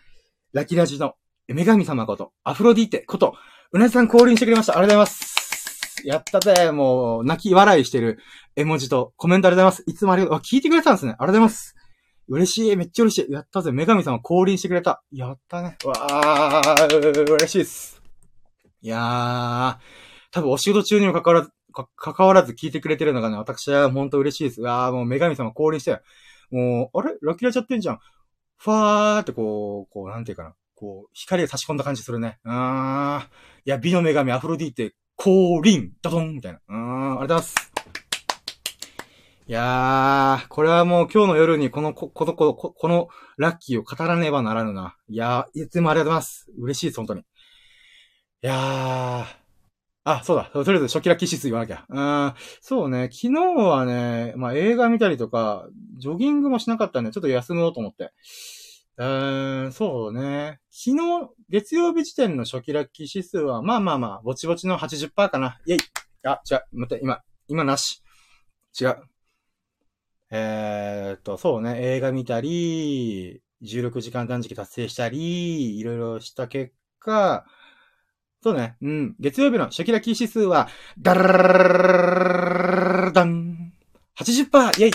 [0.53, 1.15] ラキラジの
[1.49, 3.35] 女神様こと、アフロディーテこと、
[3.73, 4.79] うなじさん降臨してくれました。
[4.79, 6.07] ありがとうございます。
[6.07, 6.71] やったぜ。
[6.71, 8.19] もう、泣き笑いしてる
[8.55, 9.91] 絵文字とコメントありがとうございます。
[9.91, 10.37] いつもありがとう。
[10.37, 11.13] あ、聞いてくれたんですね。
[11.13, 11.75] ありがとうございます。
[12.29, 13.33] 嬉しい、めっちゃ嬉しい。
[13.33, 15.03] やったぜ、女神様降臨してくれた。
[15.13, 15.77] やったね。
[15.85, 18.03] わー、嬉しいです。
[18.83, 19.77] いやー、
[20.33, 24.61] 多分お仕事中にも関わらず、か、関わらず聞いてくれてるのがね、私は本当嬉しいです。
[24.61, 26.01] うわー、もう女神様降臨して、
[26.51, 27.17] もう、あれ？
[27.23, 28.01] ラキラちゃってんじゃん。
[28.59, 30.55] ファーってこう、こう、なんていうかな。
[30.75, 32.39] こう、光が差し込んだ感じするね。
[32.45, 33.37] あー。
[33.67, 36.61] いや、美の女神アフロディーテ、降臨ドドンみたいな。
[36.69, 37.76] うーん、ありがとうございます。
[39.49, 44.97] いやー、これはもう今日の夜にこの、こ、の、こここのラッキーを語らねばならぬな。
[45.09, 46.51] いやー、いつもありがとうございます。
[46.59, 47.21] 嬉しいです、本当に。
[47.21, 47.25] い
[48.41, 49.25] やー。
[50.03, 50.51] あ、そうだ。
[50.53, 51.85] とりあえず初期ラッキー指数言わなきゃ。
[51.89, 52.35] うん。
[52.61, 53.09] そうね。
[53.13, 55.69] 昨日はね、まあ映画見たりとか、
[55.99, 58.13] ジョギングもしなかったんで、ちょっと休もうと思って。
[58.97, 60.59] うーん、そうね。
[60.73, 65.61] 昨日、月曜日時点の初期ラッキー指数は、まあまあまあ、ぼちぼちの80%かな。
[65.67, 65.79] イェイ。
[66.25, 66.63] あ、違う。
[66.73, 68.03] 待って、今、今なし。
[68.81, 68.97] 違う。
[70.31, 71.77] えー、っと、そうね。
[71.81, 77.47] 映画見たり、16時間断食達成したり、いろいろした結果、
[78.43, 78.77] そうね。
[78.83, 79.17] うん。
[79.19, 80.69] 月曜日の初期ラッキー指数は、
[80.99, 83.73] ダララダン
[84.19, 84.81] !80%!
[84.81, 84.91] イェイ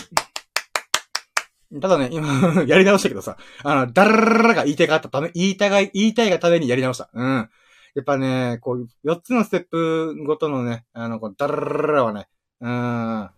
[1.80, 7.10] ただね、今やり直したけどさ、あの、ダラララが言いたいがあったため、言いたが、言いたいがためにやり直した。
[7.14, 7.50] うん。
[7.96, 12.28] やっぱね、こう、4つのステップごとのね、あの、こうダラララはね、
[12.60, 13.30] うん、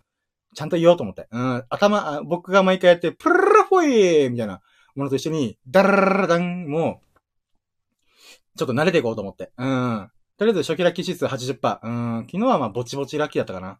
[0.53, 1.27] ちゃんと言おうと思って。
[1.31, 4.61] うん、頭、僕が毎回やって、プルルフォイみたいな
[4.95, 9.51] ものと一緒に、ダラララダンもう、ちょっと慣れていこうと思って。
[9.57, 10.09] うん。
[10.37, 11.79] とりあえず初期ラッキー指数80%。
[11.83, 11.89] う
[12.21, 12.25] ん。
[12.25, 13.79] 昨日はまあ、ぼちぼちラッキーだったかな。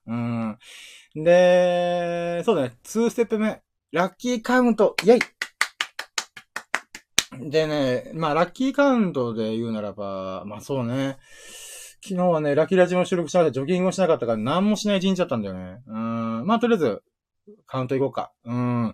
[1.16, 1.24] うん。
[1.24, 2.78] で、そうだね。
[2.84, 3.62] 2ステップ目。
[3.92, 5.20] ラッキーカウント、イェイ
[7.50, 11.18] でね、まあ、ラッキーカウントで言うならば、まあそうね。
[12.06, 15.82] 昨日はね、ラキラジも収録しなかった、ジョギングもしなかったから、何もしない一日だったんだよね。
[15.88, 16.46] うん。
[16.46, 17.02] まあ、とりあえず、
[17.66, 18.34] カウントいこうか。
[18.44, 18.94] うん。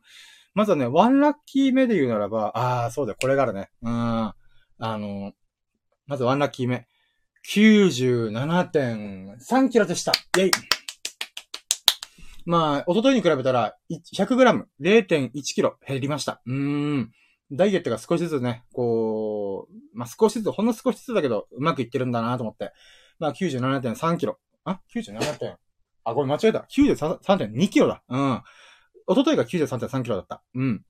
[0.53, 3.71] まずはね、ワンラッキー目で言うならば、ああ、そうだよ、これがあるね。
[3.81, 3.91] うん。
[3.91, 4.35] あ
[4.77, 5.33] の、
[6.05, 6.85] まずワンラッキー目。
[7.47, 10.11] 97.3キロでした。
[10.37, 10.51] イェイ
[12.45, 13.75] まあ、一昨日に比べたら、
[14.15, 16.43] 100g、0.1キロ減りました。
[16.45, 17.11] うーん。
[17.51, 22.73] ダイエットが少しずつね、こう、まあ、少しずつ、ほんの少しずつだけど、うまくいってるんだなと思って。
[23.19, 24.39] まあ、97.3キロ。
[24.65, 25.37] あ ?97.
[25.37, 25.57] 点。
[26.03, 26.67] あ、ごめん、間違えた。
[26.71, 28.03] 93.2キロだ。
[28.09, 28.41] うん。
[29.09, 30.43] 一昨日が93.3キロだった。
[30.55, 30.83] うん。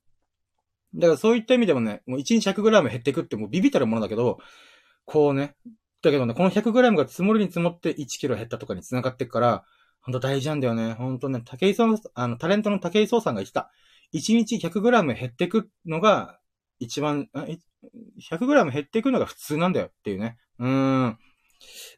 [0.96, 4.40] だからそういった意味でもね、もう1日 100g 減っていくってもうビビたるものだけど、
[5.06, 5.56] こうね。
[6.02, 9.66] だけどね、この 100g が積もりに積もって1キロ減ったとかに繋がっていくから、
[10.02, 10.94] ほんと大事なんだよね。
[10.94, 13.70] ほんとね、竹井さん、あの、タレントの竹井壮さんが言ってた。
[14.14, 16.40] 1日 100g 減っていくのが、
[16.80, 20.38] 一番、100g 減っていくのが普通なんだよっていうね。
[20.58, 21.20] うーん。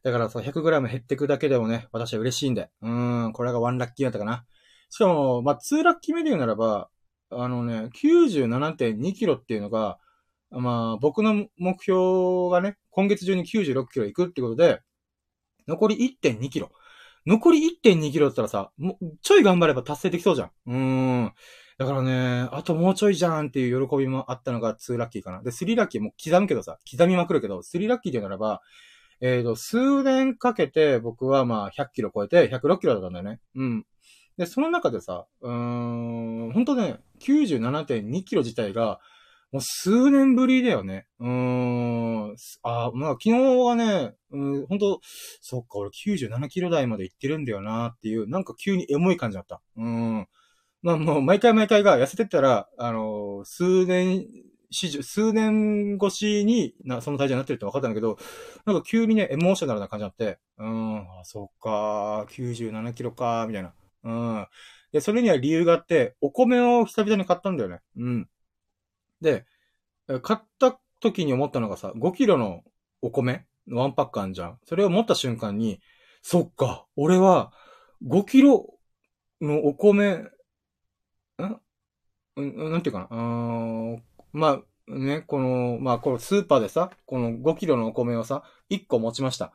[0.04, 2.70] だからさ、100g 減っていくだけでもね、私は嬉しいんで。
[2.82, 4.46] うーん、これが1ラッキーだったかな。
[4.90, 6.90] しかも、まあ、2ラッキー目で言うならば、
[7.30, 9.98] あのね、97.2キロっていうのが、
[10.52, 14.82] まあ、僕の目標がね、今月中に96キロ行くってことで、
[15.68, 16.72] 残り1.2キロ。
[17.26, 20.52] 残り1.2キロだったらさ、もう、ちょい頑張れば達成できそうじゃん。
[20.66, 20.76] うー
[21.26, 21.34] ん。
[21.78, 25.42] だからね、あともうちょいじゃんっていう喜びもあったのが2ラッキーかな。
[25.42, 28.62] で、3ラッキーも刻むけどさ、刻みまくるけど、3ラッキーで言うならば、
[29.22, 33.40] えっ、ー、と、数年かけて僕はまあ100キロ超えて106キロだったんだよね。
[33.56, 33.86] うん。
[34.38, 39.00] で、その中でさ、うーん、ほんとね、97.2キロ自体が、
[39.52, 41.06] もう数年ぶりだよね。
[41.20, 42.36] うーん。
[42.64, 45.00] あ、まあ昨日はね、うん、本当
[45.42, 49.62] そっか、俺97キロ台まで行ってるんだよなっていう、なんか急にエモい感じだった。
[49.76, 50.28] うん。
[50.82, 54.26] まあもう毎回毎回が痩せてったら、あのー、数年、
[54.72, 58.18] 数年越しにな、その体重になってるって分かったんだけど、
[58.66, 63.74] なんか急にね、エモーショナルな感じになって、うん、あ、そっか、97キロか、みたいな。
[64.04, 64.48] うん。
[64.92, 67.82] で、それには理由があって、お米を久々に買ったんだよね。
[67.98, 68.30] うん。
[69.22, 69.46] で、
[70.22, 72.64] 買った時に思ったのがさ、5キロの
[73.02, 74.60] お米ワンパックあんじゃん。
[74.66, 75.82] それを持った瞬間に、
[76.22, 77.52] そっか、俺は
[78.06, 78.78] 5キロ
[79.42, 80.32] のお米、ん？
[82.38, 83.96] なんていうかなあ
[84.34, 89.54] まあ、ね、この、まあ、このスーパーでさ、この5キロのお米をさ、1個持ちました。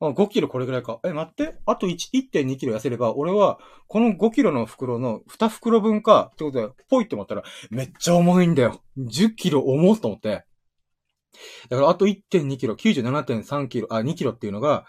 [0.00, 0.98] あ、5キロこれぐらいか。
[1.04, 1.54] え、待って。
[1.64, 8.82] あと1.2キロ痩せれば、俺は、この5キロの袋の2袋分か、ってことで、ポイって思ったら、めっちゃ重いんだよ。
[8.98, 10.44] 10キロ重っと思って。
[11.68, 14.86] だから、あと1.2キロ、97.3キロ、あ、2キロっていうのが、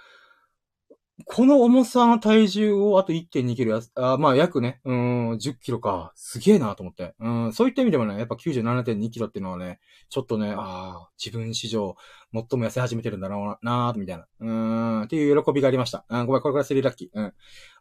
[1.25, 6.11] この重さの体重をあと1.2キロやす、あまあ約ね、うん、10キロか。
[6.15, 7.13] すげえなと思って。
[7.19, 11.95] うん、そういった意味でもね、やっぱ97.2キロっていうのはね、ちょっとね、ああ、自分史上
[12.33, 14.25] 最も痩せ始めてるんだろうな、なーみたいな。
[14.39, 16.03] うん、っていう喜びがありました。
[16.09, 17.09] うん、ごめん、これからスリーラッキー。
[17.13, 17.33] うん。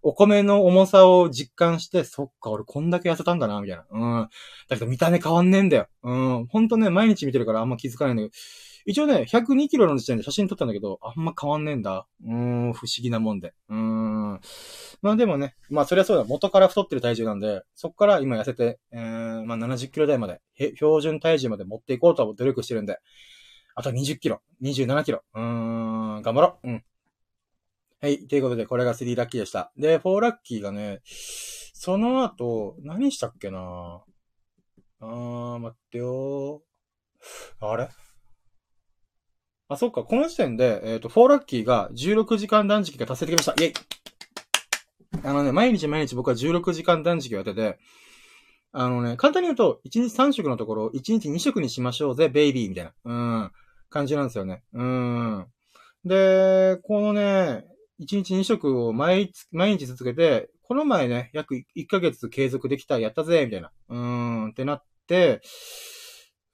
[0.02, 3.86] お米の重さを実感して、そっか、俺こんだけ痩せたんだな、みたいな。
[3.90, 4.28] うん。
[4.68, 5.86] だけど見た目変わんねえんだよ。
[6.02, 6.46] うん。
[6.48, 8.34] ほんとね、毎日見てるからあんま気づかないんだけど、
[8.86, 12.06] 一応ね、102キロの時点で写真撮ったんだけど、あんま変わんねえんだ。
[12.24, 13.54] うーん、不思議なもんで。
[13.68, 14.40] うーん。
[15.02, 16.24] まあでもね、まあそりゃそうだ。
[16.24, 20.40] 元から太ってる体重なんで、そっから今痩せて、えー、まあ70キロ台まで、
[20.76, 22.98] 標準体重まで持っていこうと努力してるんで、
[23.74, 25.22] あと20キロ、27キロ。
[25.34, 25.42] うー
[26.18, 26.68] ん、頑張ろう。
[26.68, 26.84] うん。
[28.00, 28.26] はい。
[28.26, 29.72] ということで、これが3ラッキーでした。
[29.76, 34.02] で、4ラッキーがね、その後、何したっけな
[35.00, 36.62] あー、待ってよ
[37.60, 37.88] あれ？
[39.68, 43.52] あ、そっか、この時点で、えっ、ー、と、4ラッキーが16時間断食が達成できました。
[43.62, 43.74] イェイ
[45.24, 47.78] あのね、毎日毎日僕は16時間断食をやってて、
[48.72, 53.12] あのね、簡単に言うと、1日3食のところ、1日2食にしましょうぜ、ベイビーみたいな、う
[53.44, 53.52] ん、
[53.90, 54.62] 感じなんですよね。
[54.72, 55.46] うん。
[56.04, 57.66] で、このね、
[58.00, 65.42] 1日2食を毎毎日続けて、この前ね、約1ヶ月継続できた、やったぜ、みたいな、うん、ってなって、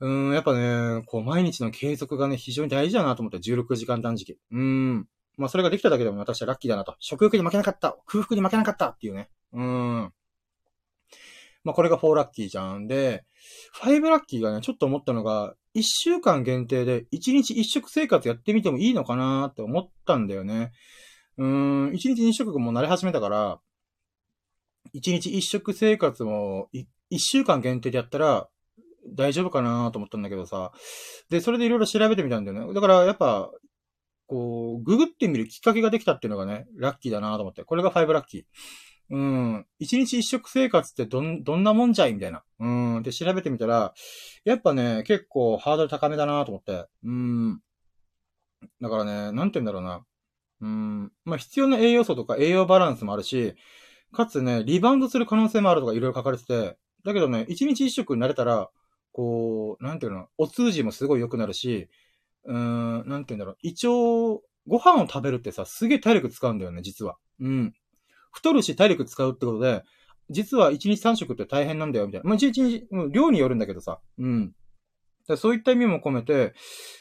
[0.00, 4.38] うん、やっぱね、こう、毎日の継続がね、非常に大事だなと思って、16時間断食。
[4.52, 5.08] うん。
[5.36, 6.96] まあ、それができただけでも私はラッキーだなと。
[7.00, 7.96] 食欲に負けなかった。
[8.06, 9.28] 空腹に負けなかったっていうね。
[9.52, 10.12] うん。
[11.64, 12.86] まあ、これが4ラッキーじゃん。
[12.86, 13.24] で、
[13.82, 20.72] 5ラッキーがね、ちょっと思ったのが、1週間限定で1日1食生活やってみてもいいのかなって思ったんだよね。
[21.36, 23.60] うーん、1日2食も慣れ始めたから、
[24.94, 26.86] 1日1食生活も1
[27.18, 28.48] 週間限定でやったら、
[29.14, 30.72] 大丈夫かなと思ったんだけどさ。
[31.30, 32.74] で、それでいろいろ調べてみたんだよね。
[32.74, 33.50] だからやっぱ、
[34.26, 37.64] こう、ググってみるきっかけができたっていうのがね、ラッキーだなと思って。
[37.64, 38.44] これが5ラッキー。
[39.10, 39.66] うん。
[39.78, 42.44] 一日一食生活ってどん、どんなもんじゃいみたいな。
[42.60, 43.02] うん。
[43.02, 43.94] で、調べてみたら、
[44.44, 46.86] やっぱね、結構ハードル高めだなと思って。
[47.04, 47.60] うん。
[48.82, 50.04] だからね、なんて言うんだろうな。
[50.60, 51.12] うん。
[51.24, 53.54] まあ、必要な栄養素とか栄養バランスもあるし、
[54.12, 58.70] かつね、リバウンドする可能性もあるとかいろいろ書かれてて、だけどね、一日一食になれたら、
[59.18, 61.88] こう、なんていうの、お通じもすごい良くなるし、
[62.44, 67.16] うーん、なんていうんだろう、一応、ご飯を食べるってさ、すげえ体力使うんだよね、実は。
[67.40, 67.74] うん。
[68.30, 69.82] 太るし体力使うってことで、
[70.30, 72.28] 実は1日3食って大変なんだよ、みたいな。
[72.28, 73.98] まあ、1日、量によるんだけどさ。
[74.18, 74.52] うん。
[75.26, 76.54] だそういった意味も込めて、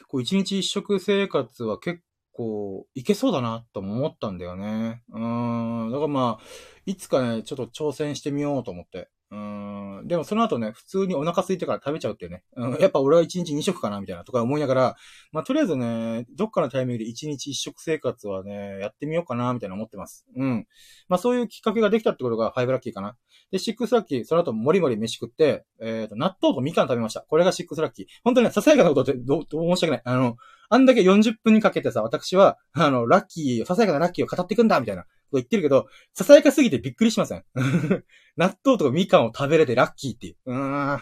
[0.08, 2.00] こう、1日1食生活は結
[2.32, 5.04] 構、いけそうだな、と思ったんだよね。
[5.10, 5.90] うん。
[5.92, 6.44] だからまあ、
[6.84, 9.08] いつかね、ちょっと挑戦してみようと思って。
[9.30, 10.02] うん。
[10.06, 12.42] でもその後ね、普通にお腹空いてから食べちゃうっていうね。
[12.56, 12.80] うん。
[12.80, 14.96] やっぱ俺は1日2食かなみたいなとか思いながら、
[15.32, 20.24] まあとりあえずね、どっかのタイミングで1日1食生活はね、やってみようかなみたいな思ってます。
[20.34, 20.66] うん。
[21.08, 23.16] まあそういうきっかけができたってことが5ラッキーかな。
[23.50, 27.20] で、6ラッキー、その後もりもり飯食って、えっ、ー、と、納豆とみかん食べました。
[27.20, 28.06] これが6ラッキー。
[28.24, 30.02] 本当にね、ささやかなことってどう、どう申し訳ない。
[30.04, 30.36] あの、
[30.70, 35.04] あんだけ40分にかけてさ、私は、あの、ラッキー、ささやかなラッキーを語っていくんだみたいな。
[35.30, 37.44] と言ってるけど、ささやかすぎてびっくりしません？
[38.36, 40.36] 納豆とかみかんを食べれてラッキーっていう。
[40.46, 41.00] う。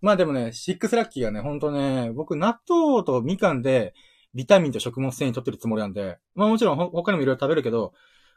[0.00, 3.94] まあでもね、シックスラッキーがね、ほんとね、僕納豆とみかんで
[4.34, 7.92] ビタミンと食物繊維取ってるつもりなんで、まあもちろん他にもいろいろ食べるけど、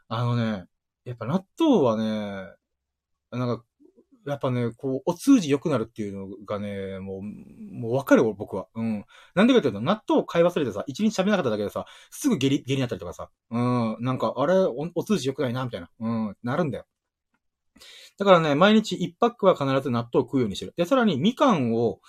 [0.08, 0.64] あのね、
[1.04, 2.56] やっぱ納豆はね、
[3.30, 3.64] なんか
[4.30, 8.68] やっぱね、こう、お通じ良くなるっていうのがね、もう、もうわかるよ、僕は。
[8.74, 9.04] うん。
[9.34, 16.84] なんでかっていうと、納豆を買い忘れてさ、一日食べなかっただけでさ、すぐ下痢、下痢になったりとかさ、うん、なんか、あれお、お通じ良くないな、みたいな、うん、なるんだよ。
[18.18, 20.74] だからね、毎日一パックは必ず納豆を食うようにしてる。
[20.76, 22.00] で、さらにみかんを、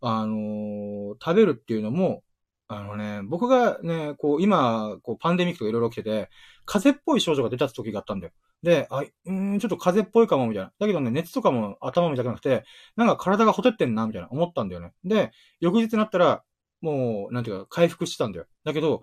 [0.00, 2.22] あのー、食べるっていうのも、
[2.70, 6.28] あのね、僕がね、こう、今、こう、パンデミックとかいろいろ来てて、
[6.66, 8.32] 風邪っぽい症状が出た時があったんだよ。
[8.62, 10.72] で、あ、うん、ちょっと風邪っぽいかも、みたいな。
[10.78, 12.64] だけどね、熱とかも頭も痛くなくて、
[12.94, 14.92] なんか体がほてってんな、みたいな思ったんだよね。
[15.02, 16.44] で、翌日になったら、
[16.82, 18.46] もう、なんていうか、回復してたんだよ。
[18.64, 19.02] だけど、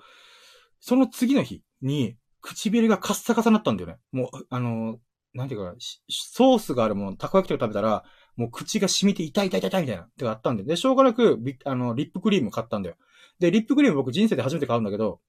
[0.79, 3.97] その次の日に、唇がカッサカサになったんだよね。
[4.11, 4.99] もう、あの、
[5.33, 5.75] なんていうか、
[6.07, 8.03] ソースがあるもの、たこ焼きとか食べたら、
[8.35, 10.63] もう口が染みて痛い痛い痛い痛いみたいな、ってがあったんで。
[10.63, 12.97] で、しょうがなく、あの、リップクリーム買ったんだよ。
[13.39, 15.19] で、リップクリーム僕人生で初めて買うんだけど、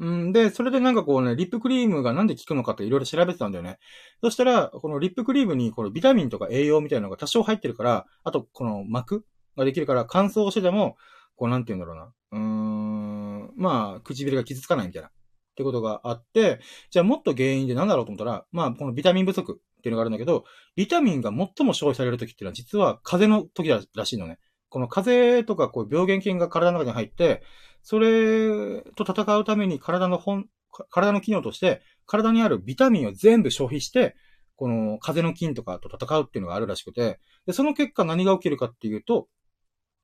[0.00, 3.78] うんで、それでなんかこうね、リップクリームがなんで効くのかっていろいろ調べてたんだよね。
[4.22, 9.24] そしたら、このリップクリームにこのビタミンとか栄養みたいなのが多少入ってるから、あとこの膜
[9.56, 10.96] ができるから乾燥してても、
[11.36, 12.12] こうなんて言うんだろうな。
[12.32, 15.08] うーん、まあ、唇が傷つかないみたいな。
[15.08, 15.10] っ
[15.56, 16.58] てことがあって、
[16.90, 20.44] じゃあもっと原因で何だろうと思ったら、まあ、このビタミン不足っていうのがあるんだけど、
[20.74, 24.38] ビタミンが最も消費される時っていうのは実は風邪の時らしいのね。
[24.74, 27.44] この風邪とかこう病原菌が体の中に入って、
[27.84, 30.48] それと戦うために体の本、
[30.90, 34.16] 体の機能として、体にあるビタミンを全部消費して、
[34.56, 39.28] この風の菌とかと戦うっていうのがあるらしくて、で、その結果何が起きるかっていうと、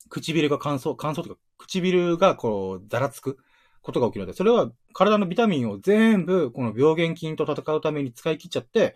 [0.09, 3.39] 唇が乾燥、乾燥とか、唇がこう、ざらつく
[3.83, 8.95] ことが起きるので、それは体のビタミンを全部、この病原菌と戦うために使い切っちゃって、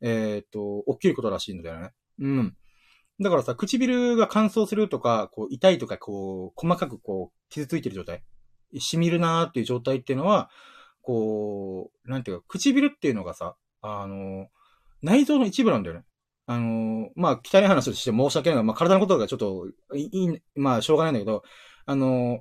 [0.00, 1.90] えっ、と、起きることらしいんだよね。
[2.20, 2.56] うん。
[3.20, 8.22] だからさ、唇が乾燥するとか、こう、痛いとか、こう、細かくこう、傷ついてる状態、
[8.78, 10.50] 染みるなーっていう状態っていうのは、
[11.02, 14.48] こう、なんていうか、唇っていうのがさ、あの、
[15.02, 16.04] 内臓の一部なんだよね。
[16.46, 21.42] あの、まあ、汚い話として申し訳ないが、まあ、体のことがちょっと、いい、まあ、しょうがないんだけど、
[21.86, 22.40] あの、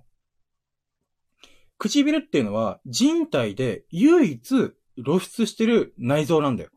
[1.79, 4.73] 唇っていうのは人体で唯一
[5.03, 6.69] 露出してる内臓なんだよ。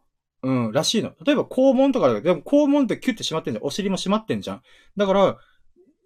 [0.42, 1.12] うん、らしいの。
[1.24, 3.64] 例えば肛門とかだけど、でも肛門ってキュッて閉まってんじゃん。
[3.64, 4.62] お尻も閉まってんじゃん。
[4.96, 5.38] だから、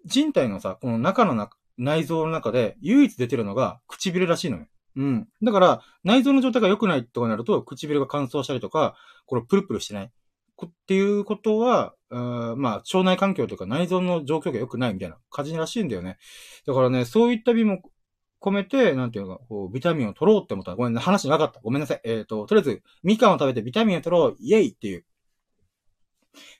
[0.05, 4.69] 人体のさ、この中のな内臓の中で唯一出てるのが唇らしいのね。
[4.95, 5.27] うん。
[5.43, 10.11] だから、内臓の状態が良くないとかになると、唇が乾燥したりとか、このプルプルしてない。
[10.65, 16.17] っていうことは、まあ、腸内環境とか内臓の状況が良くないみたいな感じらしいんだよね。
[16.65, 17.81] だからね、そういった意味も
[18.41, 21.59] 込めて、なんていうか、こう、ビタミンを取ろうって思ったら、ごめんな、話なかった。
[21.61, 22.01] ごめんなさい。
[22.03, 25.05] えっ、ー、と、とりあえず、みかんを食べてビタミンを取ろう、イェイっていう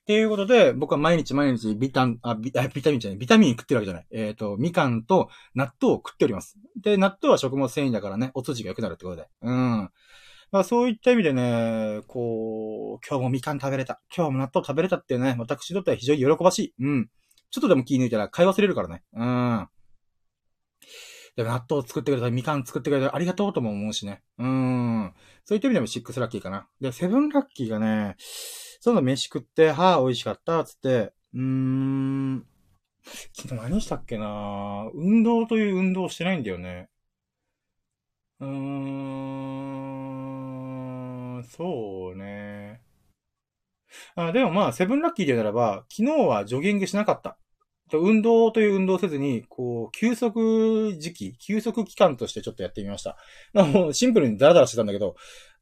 [0.01, 4.07] っていうことで、僕は毎日毎日ビタン、あ、ビビタミンじゃない、ビタミン食ってるわけじゃない。
[4.11, 6.57] えっ、ー、と、みかんと納豆を食っております。
[6.81, 9.27] で、納豆は食物繊維だからね、お通じが良くなるってことで。
[9.41, 9.89] うん。
[10.49, 14.01] まあそういった意味でね、こう、今日もみかん食べれた。
[14.15, 16.73] 今日も納豆食べれたっていうね、私にとっては非常に喜ばしい。
[16.79, 17.09] うん。
[17.51, 19.03] ちょっとでも気抜いたら買い忘れるからね。
[19.13, 19.67] うん。
[21.37, 24.23] で納豆作ってくれたり、みかん作ってくれたり、ありがとうとも思うしね。
[24.39, 25.13] うーん。
[25.45, 26.67] そういった意味でもシックスラッキーかな。
[26.81, 32.47] で、セブンラッキーがね、その飯食って、はあ、美味しかった、つって、うーん、
[33.33, 36.89] 昨日何したっけな運動という運動してないんだよね。
[38.39, 38.47] うー
[41.39, 42.81] ん、そうね。
[44.15, 47.37] あでもまあ、セブンラッキーで言うならば、昨日はジョギングしなかった。
[47.93, 53.17] 運動という運動をせずに、こう、休息時期、休息期間としてちょっとやってみました。
[53.53, 55.15] まあもうシンプルにダラダラしてたんだけど、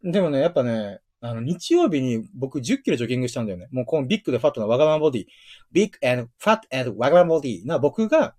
[0.04, 3.68] でもね、やっぱね、あの、日曜日に僕10キロジョギングしたんだよね。
[3.72, 5.26] もうこのビッグでファットなワガマンボディ。
[5.72, 8.36] ビッグ and fat and ワガマンボディな僕が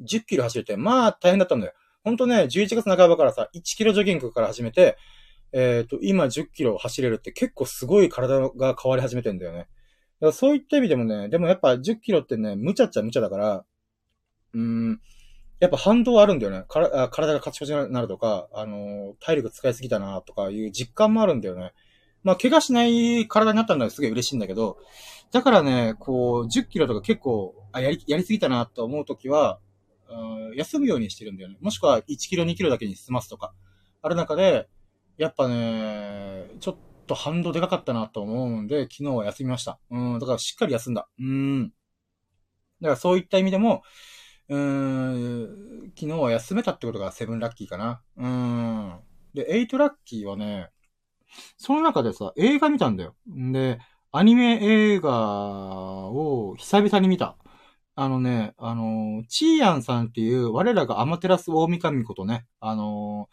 [0.00, 1.72] 10キロ走れて、まあ大変だったんだよ。
[2.04, 4.96] ほんとね、11月半ばからさ、1キロジョギングから始めて、
[5.52, 9.66] えっ、ー、と、今10キロ走れるって結構すごい体が変わり始めてんだよね。
[10.26, 13.64] らそういった意味でもね、でもやっぱ10キロってね、無茶っちゃ無茶だから、
[14.54, 15.00] うーん、
[15.60, 16.64] やっぱ反動あるんだよね。
[16.68, 21.72] から体がカチカチになるとか、あのー、体力使いすぎたなとかいう実感もあるんだよね。
[22.22, 24.78] まあ、怪我しない体になったのはすげえ嬉しいんだけど、
[25.32, 29.58] だからね、こう、10キロとか結構、あ、やり、やりすぎたなと思うときは、
[30.08, 31.56] うん、休むようにしてるんだよね。
[31.60, 33.52] もしくは1キロ2キロだけに済ますとか。
[34.02, 34.68] ある中で、
[35.18, 36.76] やっぱね、ちょっ
[37.10, 39.80] と反動でかかったなと思うんで、昨日は休みました。
[39.90, 41.08] うん、だからしっかり休んだ。
[41.18, 41.68] うん。
[41.68, 43.82] だからそういった意味でも、
[44.48, 48.02] うーん、昨日は休めたってことがセブンラッキーかな。
[48.16, 49.00] うん。
[49.34, 50.70] で、エイトラッキーはね、
[51.56, 53.16] その中でさ、映画見たんだよ。
[53.28, 53.78] んで、
[54.12, 55.10] アニメ映画
[56.10, 57.36] を久々に見た。
[57.96, 63.28] あのね、あの、チーヤンさんっていう、我らがアマテラス大神ことね、あの、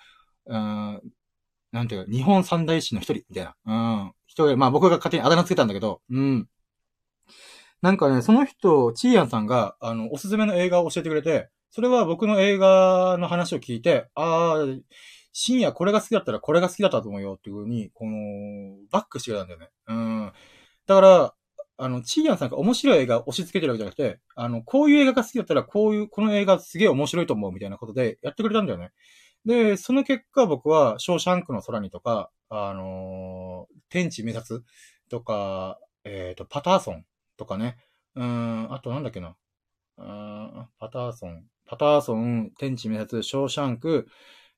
[1.78, 3.56] なんていうか、日本三大師の一人、みたいな。
[3.66, 4.12] うん。
[4.26, 6.48] 一人、まあ僕が勝手にあだ名つけたんだけど、うん。
[7.82, 14.66] なんかね、その人、チーヤンさんが、あの、おすすめの映画を教えてくれて、それは僕の映画の話を聞いて、ああ、
[15.32, 19.70] 深夜これが好きだったらこれが好きだったと思うよっていう風に、この、バックしてくれたんだよね。
[19.88, 20.32] うん。
[20.88, 21.34] だから、
[21.80, 28.92] あの、チーヤンさんが面白い映画を押し付けてるわけじゃなくて、あの、こういう映画が好きだったら、こういう、この映画すげえ面白いと思うみたいなことでやってくれたんだよね。
[29.48, 34.64] で、その結果僕は、ショーシャンクの空にとか、あのー、天地滅殺
[35.10, 37.06] とか、えっ、ー、と、パターソン
[37.38, 37.78] とかね。
[38.16, 39.38] うん、あとなんだっけな。
[39.98, 44.08] うん、パターソン、パターソン、天地滅殺、ショーシャンク、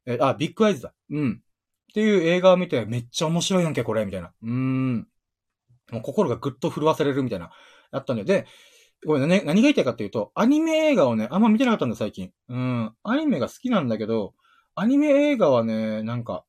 [0.08, 0.94] えー、あ、ビッグアイズだ。
[1.12, 1.34] うん。
[1.34, 4.34] っていう映画を見て、めっちゃ面白いやんけ、これ、みたいな。
[4.42, 5.08] うーん。
[5.92, 7.52] もう心がぐっと震わされるみたいな、
[7.92, 8.48] あったんで、で、
[9.06, 12.32] ごめん、ね、何が言いたいかっていうと、アニメ映画をね、あんま見てなかったんだ、最近。
[12.48, 12.96] うん。
[13.04, 14.34] アニメが好きなんだけど、
[14.76, 16.46] アニメ映画はね、なんか、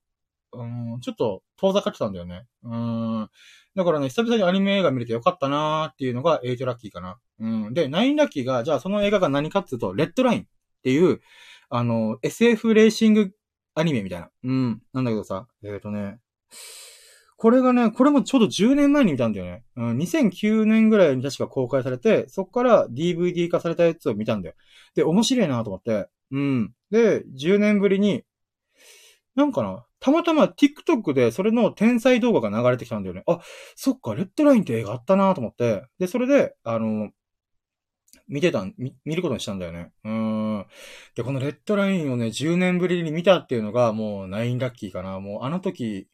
[0.53, 2.47] うん、ちょっと遠ざかってたんだよね。
[2.65, 3.31] うん。
[3.77, 7.19] だからね、久々にアニメ映画見れてよかったなーっていうのが8ラッキーかな。
[7.39, 7.75] うん。
[7.75, 10.45] で、9ラッキーが、じゃあその映画が何かっていうと、レッドラインっ
[10.83, 11.21] ていう、
[11.69, 13.31] あの、SF レーシング
[13.75, 14.31] アニメみたいな。
[14.43, 14.83] うん。
[14.93, 16.19] なんだけどさ、えっ、ー、とね、
[17.37, 19.65] これがね、これもちょうど10年前に見たんだよね。
[19.77, 24.55] うん、2009年ぐらいに確か公開されて、そっから DVD 化されたやつを見たんだよ。
[24.95, 26.11] で、面白いなと思って。
[26.31, 26.75] うん。
[26.91, 28.25] で、10年ぶりに、
[29.35, 33.23] なんかな、たまたま TikTok でそれの天才動画が流れてきたんだよね。
[33.27, 33.41] あ、
[33.77, 37.11] そっか、レッドラインって映画あったなと思って、で、それで、あの、
[38.29, 39.93] 見てた見、見ることにしたんだよね。
[40.05, 40.67] うん。
[41.17, 45.21] で、このレッドラインをね、10年ぶりに見たっていうのがもう9ラッキーかな。
[45.21, 46.09] もうあの時、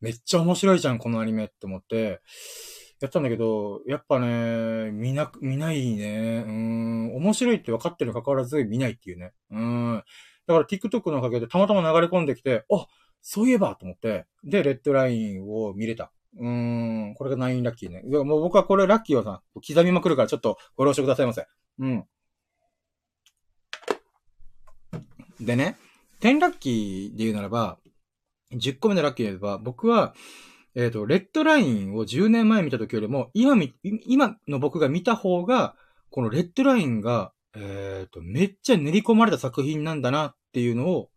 [0.00, 2.20] めっちゃ面白いじゃん、このアニメって思って、
[3.00, 6.44] やったんだけど、やっぱね、見な、見ないね。
[6.46, 9.32] うん、面白いって分かってるに関わらず見ないっていうね。
[9.50, 10.02] うん。
[10.46, 12.86] だから TikTok のおかげでたまたま流れ込んできて、あ、
[13.22, 16.12] そういえばと思って、で、レッドラインを見れた。
[16.38, 16.48] うー
[17.10, 18.02] ん、これが9ラッキーね。
[18.02, 21.46] もう僕はこれラッキーをさ、刻みまくるからちょっとご了承くださいませ。
[21.78, 22.04] うん。
[25.40, 25.76] でね、
[26.20, 27.78] 10ラッキーで言うならば、
[28.52, 30.14] 10個目のラッキーで言えば、僕は、
[30.74, 35.74] えっ、ー、と、レッドラインを10年前見た時よりも、今み、今の僕が見た方が、
[36.10, 41.10] このレッドラインが、えっ、ー、と、めっちゃ練り込まれた作品なんだなっていうのを、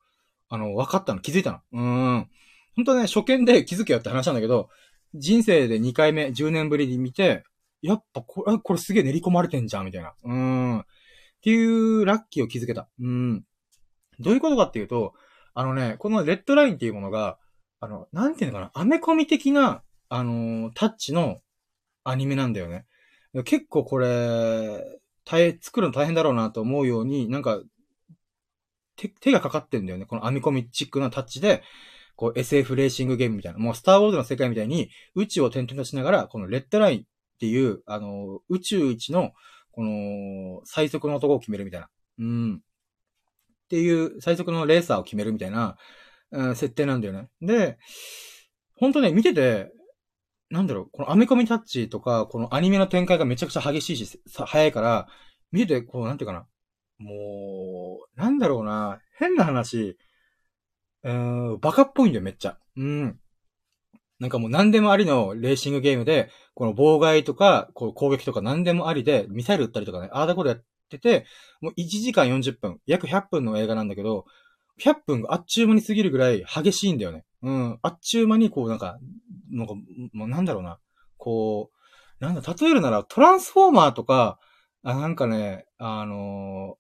[0.49, 1.59] あの、分かったの、気づいたの。
[1.71, 2.29] うん。
[2.75, 4.69] 本当ね、初見で気づけよって話なんだけど、
[5.13, 7.43] 人生で2回目、10年ぶりに見て、
[7.81, 10.13] やっぱこれ、これすげえ練り込まれてんじゃん、みたいな。
[10.23, 10.79] うん。
[10.79, 10.85] っ
[11.43, 12.87] ていうラッキーを気づけた。
[12.99, 13.43] うん。
[14.19, 15.13] どういうことかっていうと、
[15.53, 17.37] あのね、このレッドラインっていうものが、
[17.83, 21.41] あの、なんていうのかな、アメコミ的な、あのー、タッチの
[22.05, 22.85] アニメなんだよね。
[23.43, 27.61] 結構これ、大変、作るの大変だろうなと思うように、なんか、
[28.95, 30.05] 手、手がかかってんだよね。
[30.05, 31.61] この編み込みチックなタッチで、
[32.15, 37.03] こう SF レーシングゲームみたいな、もうスターウォーズの世界みたいに宇宙を転々としながら、このレッドラインっ
[37.39, 39.33] ていう、あの、宇宙一の、
[39.71, 41.89] この、最速の男を決めるみたいな。
[42.19, 42.55] うん。
[42.55, 42.59] っ
[43.67, 45.75] ていう、最速のレーサーを決めるみたいな、
[46.55, 47.29] 設定なんだよね。
[47.41, 47.77] で、
[48.75, 49.71] ほんとね、見てて、
[50.49, 55.07] なんだろう、このアメコミタッチとか、このアニメの展開がめちゃくちゃ激しいし、早いから、
[55.51, 56.47] 見てて、こう、なんていうかな。
[56.97, 59.97] もう、なんだろうな、変な話、
[61.03, 62.57] うーん、バカっぽいんだよ、めっちゃ。
[62.77, 63.19] うん。
[64.19, 71.25] なんかもう何でもありのレーシングゲームで、この妨害とか、こう攻撃とか何でもありで、ミサイル撃ったりとかね、ああだことやってて、
[71.61, 74.25] もう1時間40分、約100分の映画なんだけど、
[74.79, 77.25] 100分があっちゅう間に過ぎるぐらい激しいんだよね。
[77.41, 77.79] うん。
[77.81, 78.97] あっちゅう間にこうなんか、
[79.51, 79.73] なんか、
[80.13, 80.79] もうなんだろうな。
[81.17, 81.71] こ
[82.19, 84.39] う、なんだ、例えるならトランスフォーマーとか、
[84.83, 86.77] あなんかね、あの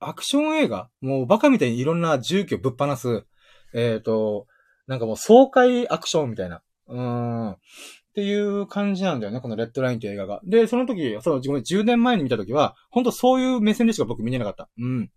[0.00, 3.26] ー、アクション映画もうバカみたいにいろんな重機をぶっ放す、
[3.74, 4.46] えっ、ー、と、
[4.86, 6.62] なんかもう爽快アクションみたいな。
[6.88, 7.50] うん。
[7.52, 7.56] っ
[8.12, 10.40] ていう感じなんだよね、このレッドラインっていう映画が。
[10.44, 14.68] で、その時、その、ごめん、10年前に見た時は、本当そういう目線でしか僕見れなかった。
[14.78, 15.10] うん。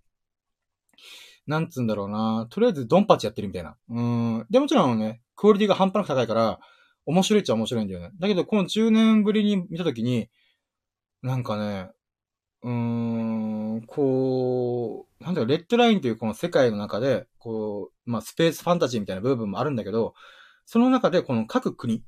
[1.47, 2.47] なんつうんだろうな。
[2.49, 3.75] とりあえずドンパチやってるみたいな。
[3.89, 4.45] うん。
[4.49, 6.59] で、もちろんね、クオリティが半端なく高いから、
[7.05, 8.11] 面白いっちゃ面白いんだよね。
[8.19, 10.29] だけど、この10年ぶりに見た時に、
[11.21, 11.89] なんかね、
[12.63, 20.13] うーん、こう、なんだろう、レッドラインというこの世界の中で、こう、まあ、スペースファンタジーみたいな部分もあるんだけど、
[20.65, 22.03] その中でこの各国、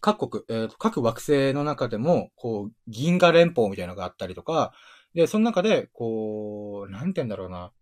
[0.00, 4.72] 各国、えー、各惑星の中でも、こう、銀河連邦みたいなのがあったりとか、
[5.14, 7.72] で、その中で、こう、なんて言うんだろうな。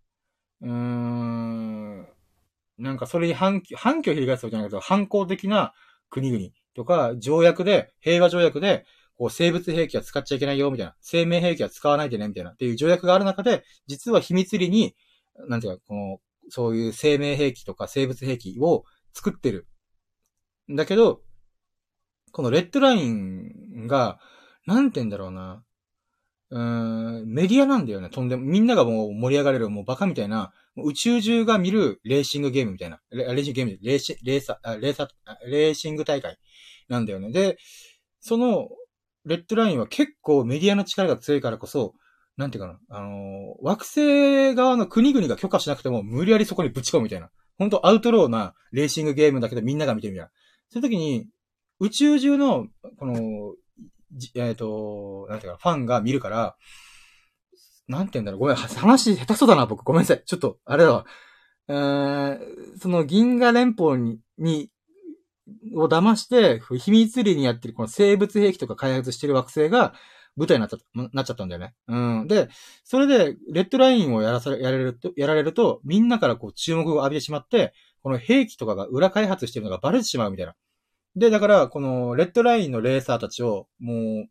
[0.63, 2.09] うーん、
[2.79, 5.73] なんかそれに反響、反響を翻すわけじゃないけど、反抗的な
[6.11, 8.85] 国々とか、条約で、平和条約で、
[9.17, 10.97] こう、生物兵器は使っちゃいけないよ、みたいな。
[11.01, 12.51] 生命兵器は使わないでね、みたいな。
[12.51, 14.97] っていう条約がある中で、実は秘密裏に、
[15.49, 19.67] なんていうか、この、そういう生命兵器とか生物兵器を作ってる。
[20.69, 21.21] だけど、
[22.33, 24.19] このレッドラインが、
[24.67, 25.63] なんて言うんだろうな。
[26.55, 28.11] うん、メディアなんだよね。
[28.11, 33.01] とんでも、みんながもう盛り上がれる、もうバカみたいな、宇宙中が見るレーシングゲームみたいな。
[33.11, 35.09] レーシングゲームレーシ、レーサ、レーサ、
[35.49, 36.39] レーシング大会
[36.89, 37.33] なんだよね。
[37.33, 37.59] で、
[38.21, 38.69] その、
[39.25, 41.95] レッドラインは結構メディアの力が強いからこそ、
[42.37, 43.11] なんていうかな、あのー、
[43.61, 47.31] 惑星側の国々が許可しなくても無理やりそこにぶち込むみたいな。
[47.59, 50.33] 本当アウトローなレーシングゲームだけどみんなが見てるみたいな。
[50.69, 51.27] そういう時に、
[51.81, 53.55] 宇宙中の、この、
[54.35, 56.57] えっ、ー、と、なんていうか、ファンが見るから、
[57.89, 59.85] なんて言うんだろう、ごめん、話下手そうだな、僕。
[59.85, 60.23] ごめんなさい。
[60.25, 61.07] ちょっと、あれだわ。
[61.69, 62.39] えー、
[62.81, 64.71] その銀河連邦に、に、
[65.75, 69.95] を騙して、秘密裏にやってるこの生物兵器とか開発してる惑星が
[70.37, 71.75] 舞台になっちゃった、なっちゃったんだよね。
[71.89, 72.27] うん。
[72.27, 72.49] で、
[72.85, 80.55] それで、レッドラインをやらされ、やられると、やられると、みんなからこう注目を浴びてしまって、この兵器とかが裏開発してるのがバレてしまうみたいな。
[81.17, 84.29] で、だから、この、レッドラインのレーサーたちを、もう、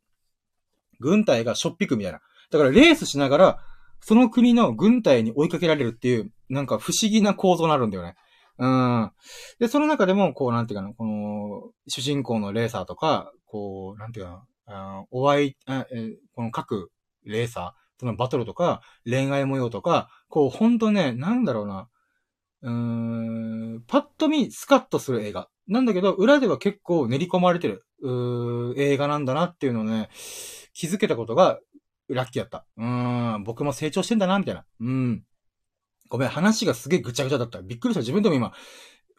[0.99, 2.21] 軍隊がしょっぴくみたいな。
[2.51, 3.59] だから、レースしながら、
[4.01, 8.15] その国の軍隊に追いかけられるっていう、なんか不思議な構造になるんだよね。
[8.57, 9.11] うん。
[9.59, 15.55] で、その中でも、こう、なんていうかな、この、主人公のレーサーとか、こう、なんていうかな、お会い、
[16.33, 16.91] この各
[17.25, 21.87] レーサーそのバトルとか、恋愛模様とか、こう、ほんとね、なんだろうな。
[22.63, 25.49] うーん、パッと見、スカッとする映画。
[25.67, 30.09] なんだけど、裏では結構練り込まれてる、うー映画なんだなっていうのをね、
[30.73, 31.59] 気づけたことが、
[32.09, 32.65] ラッキーやった。
[32.77, 34.65] うーん、僕も成長してんだな、みたいな。
[34.79, 35.23] うん。
[36.09, 37.61] ごめん、話がすげえぐちゃぐちゃだった。
[37.61, 38.01] びっくりした。
[38.01, 38.53] 自分でも今、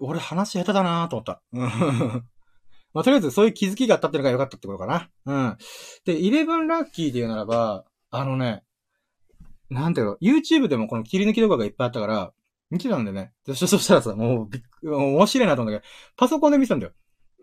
[0.00, 1.42] 俺話下手だなと思った。
[1.52, 2.24] うん。
[2.94, 5.10] まあ、とりあえずそういう気づきがあったっていうのが良かったってことかな。
[5.26, 5.56] うん。
[6.04, 8.62] で、11ラッキーで言うならば、あのね、
[9.70, 12.32] なんていうの、YouTube でもこの切り抜き動画がいっぱいあったから、
[12.74, 13.32] 見てたんだよね。
[13.54, 16.92] そしたらさ、もうびっ、面白いなと思うんだけど、パソコンで見てたんだよ。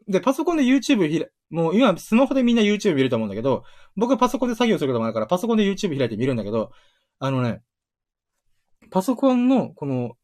[0.08, 3.64] で、パソコンで YouTube 開、もう今スマホでみんな YouTube 見ると思うんだけど、
[3.96, 6.72] 僕はパソコンで作業することもあるから、パソコンで YouTube 開いて見るんだけど、
[7.20, 7.62] あのね、
[8.90, 10.18] パソコンの、この、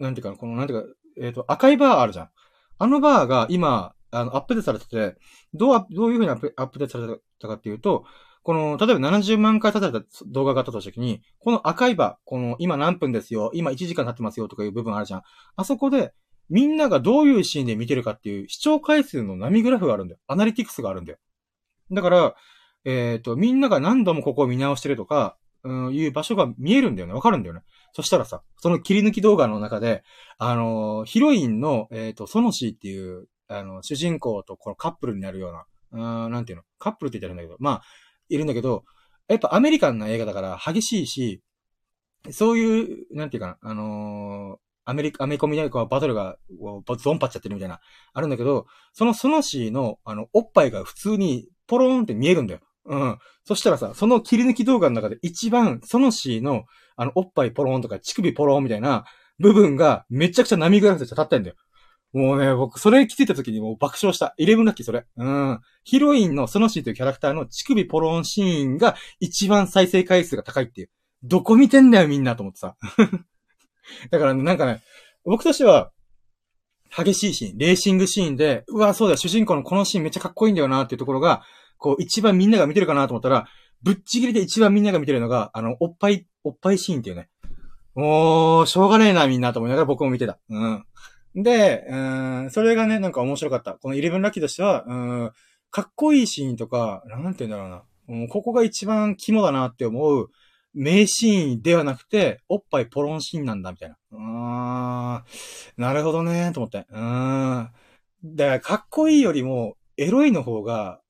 [0.00, 0.88] なんていうか、この、なんていうか、
[1.20, 2.30] えっ、ー、と、赤いバーあるじゃん。
[2.80, 5.18] あのバーが今、あの、アップデートされてて、
[5.54, 8.04] どう、どういう風にアップアップデートされたかっていうと、
[8.48, 15.22] この、例えば70万回経たれた動画があったとしたときに、この赤いバー、この、今何分ですよ、今1時間経ってますよとかいう部分あるじゃん。
[15.56, 16.14] あそこで、
[16.48, 20.20] みんながどういうシーンで見てるかっていう視聴回数の波グラフがあるんだよ。
[20.28, 21.18] アナリティクスがあるんだよ。
[21.92, 22.34] だから、
[22.86, 27.12] えっ、ー、と、みんなが何度もここを見直してるとか、うん、いう場所が見えるんだよね。
[27.12, 27.60] わかるんだよね。
[27.92, 30.04] そしたらさ、その切り抜き動画の中で、
[30.38, 35.66] あの、ヒロインの、えっ、ー、と、ソノシーっていう、あの、主人公とこのカップルになるような、
[36.24, 36.64] うん、なんていうの？
[36.78, 37.82] カップルって言ってるんだけど、まあ、
[38.28, 38.84] いるんだけど、
[39.28, 41.42] やっぱアメリカンな映画だから激しいし、
[42.30, 46.36] そういう、なんていうかな、あのー、アメリカ、アメコミでこうバトルが、
[46.98, 47.80] ゾンパっちゃってるみたいな、
[48.14, 52.60] あるんだけど、そのソノシーの、あの、おっぱいが普通にポローンって見えるんだよ。
[52.86, 53.18] うん。
[53.44, 56.64] そしたらさ、その切り抜き動画の中で一番、ソノシーの、
[56.96, 59.04] あの、おっぱいポローンとか、乳首ポローンみたいな
[59.38, 61.56] 部分がめちゃくちゃ波グラフで立ってんだよ。
[62.12, 64.34] もうね、僕、それ気づいた時にもう爆笑した。
[64.38, 65.06] イレブンラッキー、それ。
[65.16, 65.60] うん。
[65.84, 70.90] ヒロインのソノシーというキャラクターの乳首ポロンシーンが一番再生回数が高いっていう。
[71.22, 72.76] どこ見てんだよ、みんなと思ってさ。
[74.10, 74.82] だからね、なんかね、
[75.24, 75.90] 僕としては、
[76.96, 81.42] 激しいシーン、レーシングシーンで、うわ、そうだ、主人公のこのシーンめっちゃかっこいいんだよなっていうところが、
[81.76, 83.46] こう、一番みんなが見てるかなと思ったら、
[83.82, 87.28] ぶっちぎりで一番みんなが見てるのが、あの、おっぱい、おっぱいシーンっていうね。
[87.94, 90.38] もう、しょうがねえな、みんなと思いながら僕も見てた。
[90.48, 90.84] うん。
[91.34, 93.74] で、うん、それがね、なんか面白かった。
[93.74, 95.30] このイレブンラッキーとしては、うん、
[95.70, 97.82] かっこいいシーンとか、なんて言うんだろうな。
[98.08, 100.30] うん、ここが一番肝だなって思う
[100.74, 103.96] 名シーンではなくて、おっぱいポロンシーンなんだ、みたいな。
[104.10, 106.86] うん、なるほどね、と思って。
[106.90, 107.68] うん。
[108.24, 111.00] だから、かっこいいよりも、エロいの方が、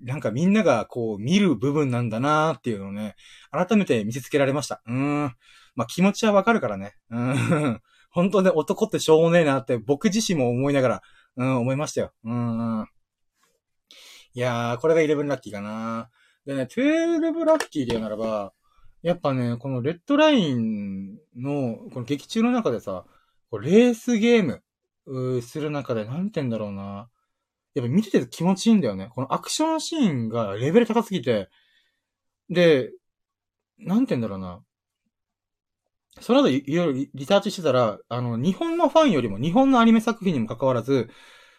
[0.00, 3.14] なんかみんながこう見る部分なんだなーっていうのをね、
[3.50, 4.82] 改めて見せつけられました。
[4.86, 5.34] うん。
[5.74, 6.94] まあ気持ちはわかるからね。
[7.10, 7.80] うん。
[8.12, 11.02] 本当ね、男ってしょうもねえなって僕自身も思いながら、
[11.36, 12.12] うん、思いましたよ。
[12.24, 12.86] うん。
[14.34, 16.10] いやー、これが11ラッキーかな。
[16.46, 18.52] でね、12ラッキーで言うならば、
[19.02, 23.04] やっぱね、このレッドラインの、この劇中の中でさ、
[23.60, 24.62] レースゲーム、
[25.42, 27.08] する中で、なんて言うんだろうな。
[27.74, 29.08] やっぱ見てて気持ちいいんだよね。
[29.14, 31.48] このアクションシーンがレベル高すぎて、
[32.50, 32.90] で、
[33.78, 34.62] なんて言うんだろうな。
[36.20, 41.08] その後いろいろリサーチしてたら、あの、日本のファンよりも、日本のアニメ作品にも関わらず、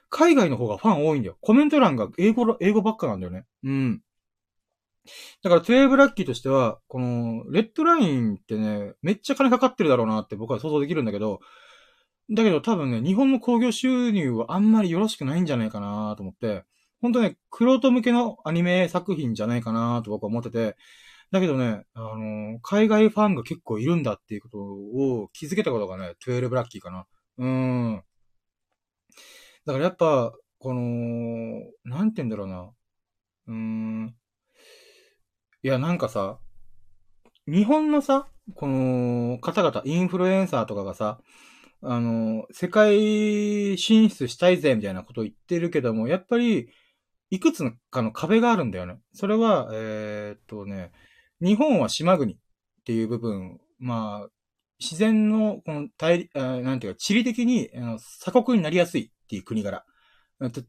[0.10, 1.38] 海外の方がファン多いんだよ。
[1.42, 3.46] コメント欄が英語、英語ばっかなんだよね。
[3.64, 4.02] うん。
[5.42, 11.40] だから、トゥエーブラッキーとしては、この、レッドラインってね、めっちゃ金かかってるだろうなって僕は想像できるんだけど、
[12.32, 16.64] だけど多分ね、日本の興行収入はあんまりよろしくないんじゃないかなと思って、
[17.02, 20.78] 本当ね、クロート向けのアニメ作品じゃないかなと僕は思ってて、
[21.34, 27.08] だけどね、あのー、海外ファンが結構いるんだっていうことを気づけたことがね、12ラッキーかな。
[27.40, 28.04] うん。
[29.66, 32.70] だからやっぱ、この、なんて言うんだろうな。
[33.48, 34.16] うーん。
[35.64, 36.38] いや、なんかさ、
[37.48, 41.20] 日本のさ、この方々、インフルエンサーとかがさ、
[41.82, 46.70] あの、世界進出したいぜ、みたいなことを言ってるけども、やっぱり、
[47.32, 49.00] いくつかの壁があるんだよね。
[49.14, 50.92] それは、えー、っとね、
[51.44, 52.38] 日本は島国っ
[52.86, 54.30] ていう部分、まあ、
[54.80, 59.84] 自然の、この大、なんていうか、地理的に、あの鎖国になりやすいっていう国柄。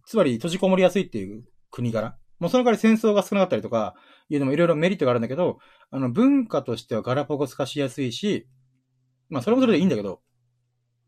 [0.07, 2.17] つまり、閉じこもりやすいっていう国柄。
[2.39, 3.95] もうその代わり戦争が少なかったりとか、
[4.29, 5.59] いうのもいろいろメリットがあるんだけど、
[5.91, 8.49] あの、文化としてはガラパゴス化しやすいし、
[9.29, 10.21] まあ、それもそれでいいんだけど、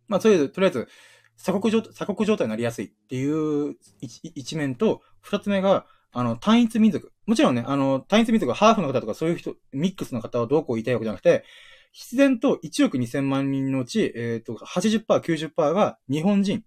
[0.08, 0.88] まあ、とりあえず、とりあえず、
[1.38, 5.86] 鎖国状、鎖国状態になりやすいっていう一面と、二つ目が、
[6.18, 7.12] あの、単一民族。
[7.26, 11.44] もちろんね、あの、単一民族、ハーフの方とかそういう人、ミックスの方はどうこう言いたいわけじゃなくて、
[11.92, 16.62] 必然と1億2000万人のうち、えっ、ー、と、80%、90%が日本人っ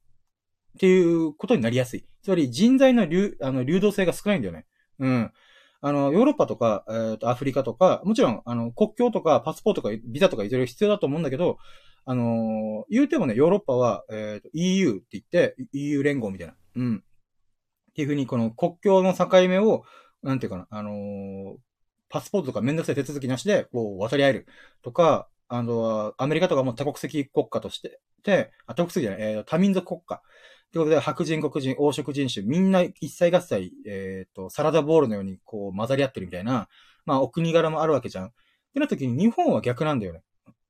[0.80, 2.06] ていうことになりやすい。
[2.22, 4.68] つまり人材の流、あの、流動性が少ないんだよね。
[5.00, 5.32] うん。
[5.82, 11.58] あの、ヨーロッパとか、えっ、ー、と、アフリカとか、もちろん、あの、国境とか、パスポートとか、ビザとかいろいろ必要だと思うんだけど、
[12.06, 16.56] あのー、言うてもね、ヨーロッパは、えっ、ー、と、EU って言って、EU 連合みたいな。
[16.76, 17.04] うん。
[17.90, 19.84] っていうふうに、この国境の境目を、
[20.24, 21.56] なんていうかな、あのー、
[22.10, 24.48] パスポートとかめんどくさい手続きなしで、こう、渡り合える。
[24.82, 30.22] とか、あの、アメリカとかも多国籍国家として、で、あ、多国籍じゃない、えー、多民族国家。
[30.72, 36.68] ということで、白人、黒人、黄色人種、みんな一切合切、えっ、ー、と、サラダボールのようにこう混ざり合ってるみたいな、
[37.06, 38.28] まあ、お国柄もあるわけじゃん。
[38.28, 38.32] っ
[38.74, 40.22] てなった時に日本は逆なんだよね。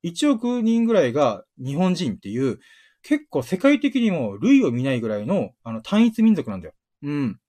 [0.03, 2.59] 1億人ぐらいが日本人っていう、
[3.01, 6.73] 結構世界的にも類を見ないぐらいの、あの、単一民族なんだよ。
[7.03, 7.39] うん。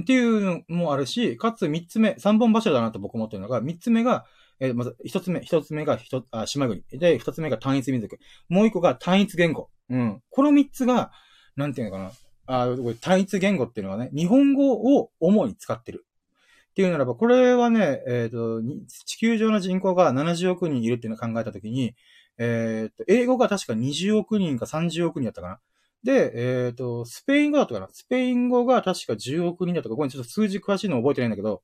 [0.00, 4.26] っていうのもあるし、かつ三つ目、三本柱だなと僕思ってるのが、三つ目が、
[4.60, 6.82] えー、まず、一つ目、一つ目がひと、あ、島国。
[6.92, 8.18] で、二つ目が単一民族。
[8.48, 9.70] もう一個が単一言語。
[9.88, 10.22] うん。
[10.30, 11.10] この三つが、
[11.56, 12.12] なんていうのかな。
[12.46, 12.68] あ、
[13.00, 16.06] 単一言語っていうのはね、日本語を主に使ってる。
[16.70, 18.62] っていうならば、これはね、えっ、ー、と、
[19.04, 21.94] 地球上の人口が70億人いるっていうのを考えたときに、
[22.38, 25.60] えっ、ー、と、英語が確か20億人か30億人だったかな。
[26.04, 27.88] で、えっ、ー、と、スペイン語だったかな。
[27.92, 31.62] スペイン語が確か10億人だったか、これちょっと数字詳しいの覚えてないんだけど、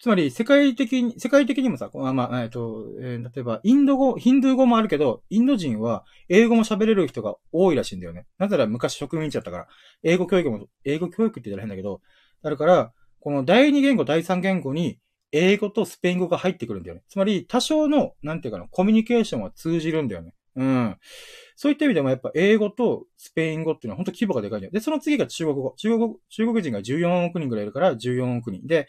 [0.00, 8.26] つまり、世界的に、世界的にもさ、まあ、まあえっと、えー、例えば、インド語、ヒンドゥー語もあるけど、インド人は英語も喋れる人が多いらしいんだよね。
[8.36, 9.66] なぜなら昔植民地だったから、
[10.02, 12.02] 英語教育も、英語教育って言ったら変だけど、
[12.42, 14.98] だから、この第二言語、第三言語に、
[15.32, 17.02] 英語とスペイン語が入ってくるんだよね。
[17.08, 20.34] つまり、多少の、なんていうかな、コミュニケーションは通じるんだよね。
[20.56, 20.96] うん。
[21.56, 24.72] そういった意味でもやっぱ英語とスペイン語っていうのは本当規模がでかいんだよ。
[24.72, 25.74] で、その次が中国語。
[25.76, 28.66] 中国、中国人が14億人ぐらいいるから14億人。
[28.66, 28.88] で、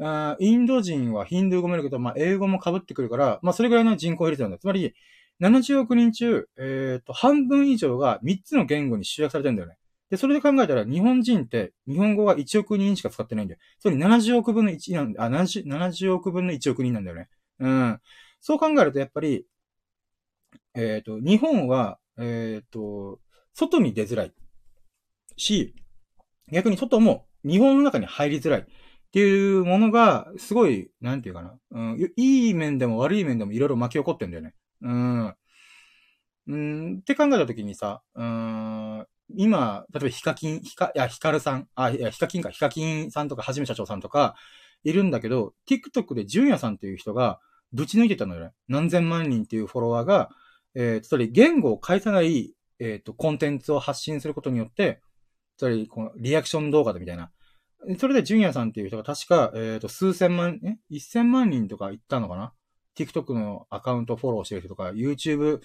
[0.00, 4.58] あインド人はヒンドゥー語もいるけど、まあ、英語も被ってくるから、まあ、それぐらいの人口を入れてるんだ。
[4.58, 4.94] つまり、
[5.40, 9.76] 70億人中、えっ、ー、と、半分以上が3つの言語に集約されてるんだよね。
[10.10, 13.60] で、それで考えたら、日本人って、日本語が1億人しか使ってないんだよ。
[13.80, 17.28] それ70億分の1なんあ、70、70億分の1億人なんだよね。
[17.58, 18.00] うん。
[18.40, 19.46] そう考えると、やっぱり、
[20.74, 23.20] えっ、ー、と、日本は、えっ、ー、と、
[23.52, 24.32] 外に出づらい。
[25.36, 25.74] し、
[26.52, 28.60] 逆に外も日本の中に入りづらい。
[28.60, 28.64] っ
[29.14, 31.56] ていうものが、すごい、なんていうかな。
[31.70, 34.54] うん、いい面でも悪い面でもいろいろ巻き起こってんだよね。
[34.82, 35.34] うん。
[36.48, 39.06] うん、って考えたときにさ、うん、
[39.36, 44.34] 今、例えばヒカキン、ヒカ、いや、ヒカルさん、あ、いや、ヒカキンか、ヒカキンさんとか、はじめ社長さんとか、
[44.82, 47.40] いるんだけど、TikTok でジュンヤさんっていう人が、
[47.72, 48.52] ぶち抜いてたのよね。
[48.68, 50.30] 何千万人っていうフォロワーが、
[50.74, 55.00] えー、つまり言語を返さない、えっ、ー、と、コンテンツを発信することによって、
[55.56, 57.30] つまり、このリアクション動画でみたいな、
[57.98, 60.78] それで、ジュニアさんっていう人が確か、えっ、ー、と、数千万、え？
[60.88, 62.52] 一千万人とか行ったのかな
[62.96, 65.60] ?TikTok のアカウントフォローしてる人とか、YouTube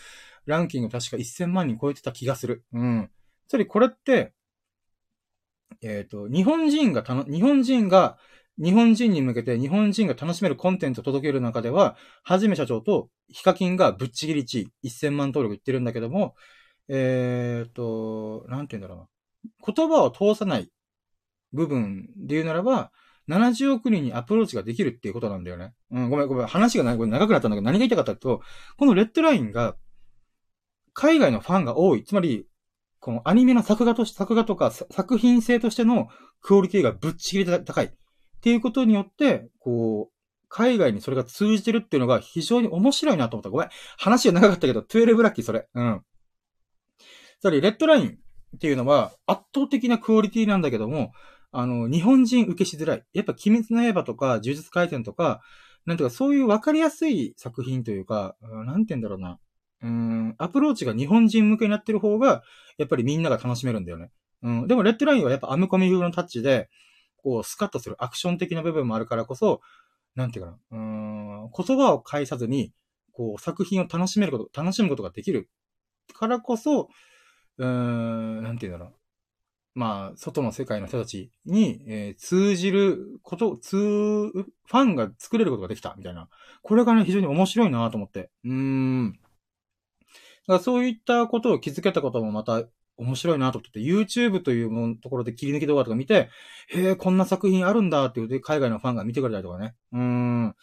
[0.46, 2.66] ランキング確か一千万人超えてた気がする。
[2.74, 3.10] うん。
[3.48, 4.34] つまりこれって、
[5.82, 8.18] えっ、ー、と、日本人がたの、日本人が、
[8.62, 16.36] 日本人に向けて日本人が楽しめるコンテンツを届ける中では、はじめ社長とヒカキンがぶっちぎり1位、1000万登録いってるんだけども、
[16.90, 19.08] えっ、ー、と、なんて言うんだろ
[19.66, 19.74] うな。
[19.74, 20.70] 言葉を通さない
[21.54, 22.92] 部分で言うならば、
[23.30, 25.74] 70億人にアプローチができるっていうことなんだよね。
[25.92, 26.48] うん、ごめん、ごめん。
[26.48, 28.42] 話が長くなったんだけど、何が言いたかったと、
[28.78, 29.76] このレッドラインが、
[30.94, 32.04] 海外のファンが多い。
[32.04, 32.48] つまり、
[33.00, 36.10] このアニメの作画として、作画とか作品性としての
[36.42, 37.94] クオリティがぶっちぎり高い。
[38.40, 40.14] っていうことによって、こう、
[40.48, 43.50] 海外にそれが通じてるっていうのが非常に面白いなと思った。
[43.50, 43.70] ごめん。
[43.98, 45.68] 話が長かったけど、12ラッキーそれ。
[45.74, 46.02] うん。
[47.42, 48.18] つまり、レッドライン
[48.56, 51.12] っていうのは圧倒的なクオリティなんだけども、
[51.52, 53.04] あの、日本人受けしづらい。
[53.14, 55.42] やっぱ、鬼滅の刃とか、呪術回戦とか、
[55.86, 59.40] なんていうか、そういう分かりやすい作品というか、なんて言うんだろうな。
[59.82, 62.44] うん、アプローチが日本人向けになってる方が、
[62.78, 64.12] やっぱりみんなが楽しめるんだよね。
[64.42, 66.70] うん、でも、レッドラインはやっぱアムコミ風のタッチで、
[67.24, 69.62] こう、スカッとするアクション的な部分もあるからこそ、
[70.16, 70.58] なんていうかな。
[70.72, 72.74] うん、言葉を返さずに、
[73.12, 75.50] こう、作品を楽しめること、楽しむことができる
[76.14, 76.90] からこそ、
[77.58, 78.96] うーん、なんていうんだろう。
[79.76, 86.28] まあ、外の世界の人たちに、えー、通じること、通、ファンが作れることができた、みたいな。
[86.64, 88.30] これがね、非常に面白いなと思って。
[88.44, 89.20] うーん。
[90.50, 92.64] だからそういったことを気づけたこともまた
[93.00, 96.30] 面白いなと思ってて、YouTube というものところで切り抜き動画とか見て、
[96.68, 99.76] へえ、こんな作品あるんだって言って海外のファンが見てくれたりとかね。
[99.94, 100.56] うん。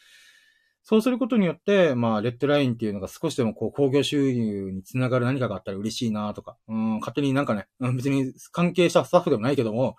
[0.82, 9.96] そうすることによって、まあ、レッドラインっていうのが少しでもこう、工業収入につながる何かがあったら嬉しいなとか、うん、勝手になんかね、別に関係者スタッフでもないけども、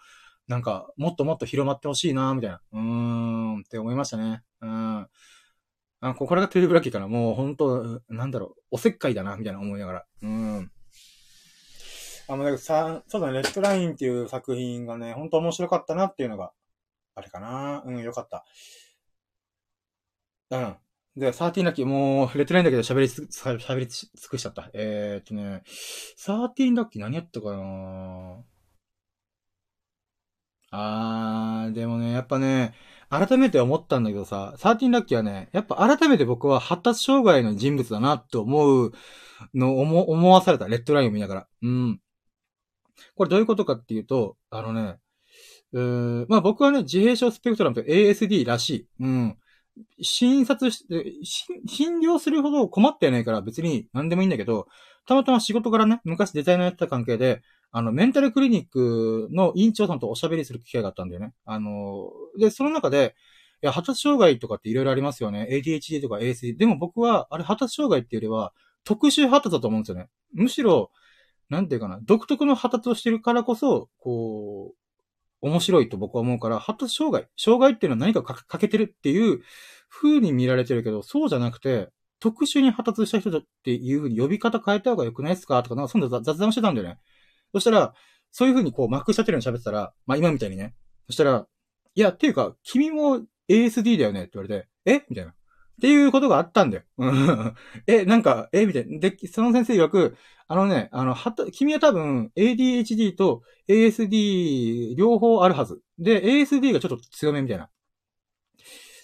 [0.47, 4.43] なんか、もっともっと広まってほしいなみたいな、うーん、って思いましたね。
[4.61, 5.07] うん。
[5.99, 7.07] あ、これがテレビラッキーかな。
[7.09, 10.05] もう本当なんだろう、おせっかいだな、みたいな思いながら。
[10.21, 10.71] うん。
[12.29, 16.51] あの、さ、そうだね、レッドラインっていう作品がね、本当面白かったなっていうのが
[17.15, 18.45] あれかなうん、よかった。
[20.51, 20.75] うん。
[21.15, 24.69] で、13ラッキー、もう、レッドラインだけど喋りつ、喋り尽くしちゃった。
[24.73, 25.63] えー、っとね、
[26.19, 28.43] 13ラッキー何やったかな
[30.69, 32.73] あー、でもね、やっぱね、
[33.09, 38.91] 改めて思ったんだけどさ、13ラッキーはね、やっぱ改めて僕は発達障害の人物だなって思う
[39.53, 41.47] のを思思わされた、レッドラインを見ながら。
[41.61, 42.01] うん。
[43.15, 44.97] これどういうことかっていうと、あのね、
[45.73, 48.87] うーまあ僕はね、自閉症スペクトラムと ASD らしい。
[48.99, 49.37] うん。
[50.01, 51.13] 診察して、
[51.67, 54.67] 診療するほど困ってないから別に何でもいいんだけど、
[55.05, 57.41] たまたま仕事からね、昔デザイナーやってた関係で、
[57.71, 61.33] あの、メンタルクリニックの院長さんとおしゃべりする機会があったんだよね。
[61.45, 62.09] あの、
[62.39, 63.15] で、その中で、
[63.61, 65.47] いや、発達障害とかっていろいろありますよね。
[65.51, 66.57] ADHD とか ASD。
[66.57, 68.53] でも僕は、あれ発達障害っていうよりは、
[68.83, 70.07] 特殊発達だと思うんですよね。
[70.33, 70.91] むしろ、
[71.49, 74.77] なんていうかな、独特の発達をしてるからこそ、こう、
[75.41, 79.41] 面白いと僕は思うから、発達障害、障害っていうのは何か欠けてるっていう
[79.89, 86.97] 風に見られてるけど、そうじゃなくて、特殊に発達した人だっていう風に呼び方変えた方が良くないですかとか、なんかそんな雑談してたんだよね。
[87.53, 87.93] そしたら、
[88.31, 90.73] そういう風にこう、マックしたてるように喋ってたら、まあ今みたいにね。
[91.05, 91.47] そしたら、
[91.95, 95.05] いや、っていうか、君も ASD だよねって言われて、え？
[95.09, 95.31] みたいな。
[95.31, 95.35] っ
[95.79, 96.83] ていうことがあったんだよ。
[97.85, 98.65] え、なんか、え？
[98.65, 98.99] みたいな。
[98.99, 100.17] で、その先生曰く、
[100.49, 105.81] あのね、あの、はた、君は多分 ADHD と ASD 両方あるはず。
[105.99, 107.65] で、ASD がちょっと強めみたいな。
[107.65, 107.67] っ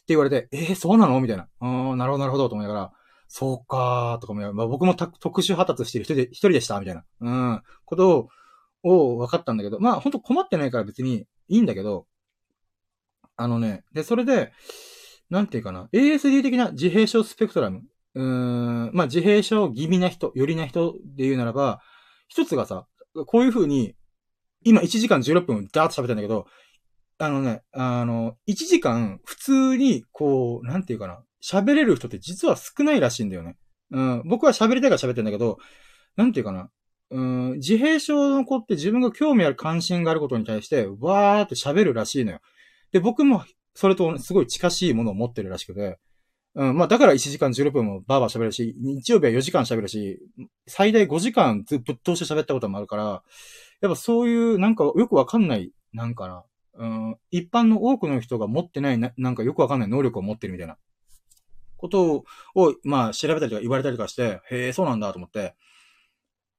[0.06, 1.20] て言われて、えー、そうなの？
[1.22, 1.48] みたいな。
[1.62, 2.92] うん、なるほど、なるほど、と思いながら、
[3.28, 7.04] そうかー、とかも、まあ、僕も特殊発達してる人で、一人でした、みたいな。
[7.22, 8.30] うん、ことを、
[8.84, 12.06] を分かったんだけど、まあ、ほんと困ってないから別にいいんだけど、
[13.36, 14.52] あのね、で、それで、
[15.30, 17.84] なんていうかな、ASD 的な自閉症スペクトラム。
[18.16, 21.82] うーん、まあ、自閉症気味な人、よりな人で言うならば、
[22.28, 22.86] 一つがさ、
[23.28, 23.96] こういう風に、
[24.64, 26.46] 今1時間16分ダーッと喋ってんだけど、
[27.18, 33.58] あのね、あの、1時間普通に、こう、なんていうかな、喋れる人って実は少ないらしいんだよね。
[33.92, 35.58] うん、僕は喋りたいから喋ってんだけど、
[36.16, 36.70] なんていうかな、
[37.12, 42.40] うん、自閉症の子って自分が興味ある関心があることに対して、わーって喋るらしいのよ。
[42.92, 43.44] で、僕も
[43.76, 46.00] それとすごい近しいものを持ってるらしくて、
[46.56, 50.20] うん、まあだから1時間16分もバーバー喋るし、日曜日は4時間喋るし、
[50.68, 53.24] 最大5時間ずぶっ通して喋ったこともあるから、
[53.82, 56.44] やっぱそういうなんかよくわかんない、なんかな、
[56.76, 60.78] うん、一般の多くの人が持ってないな、なんかよくわかんない能力を持ってるみたいな、
[61.84, 62.24] こと
[62.56, 65.56] を、まあ調べたりとか言われたりとかして、へえ、そうなんだと思って。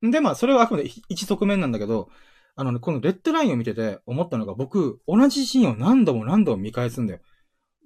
[0.03, 2.11] で、まあそれはあくまで一側面なんだけど、
[2.57, 7.21] あのね、このレッドラインを見てて思ったのが、僕、同じシーンを何度も何度も見返すんだよ。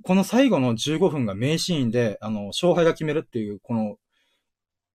[0.05, 3.97] この最後の15分が名シーンで、あの、勝敗が決めるっていう、この、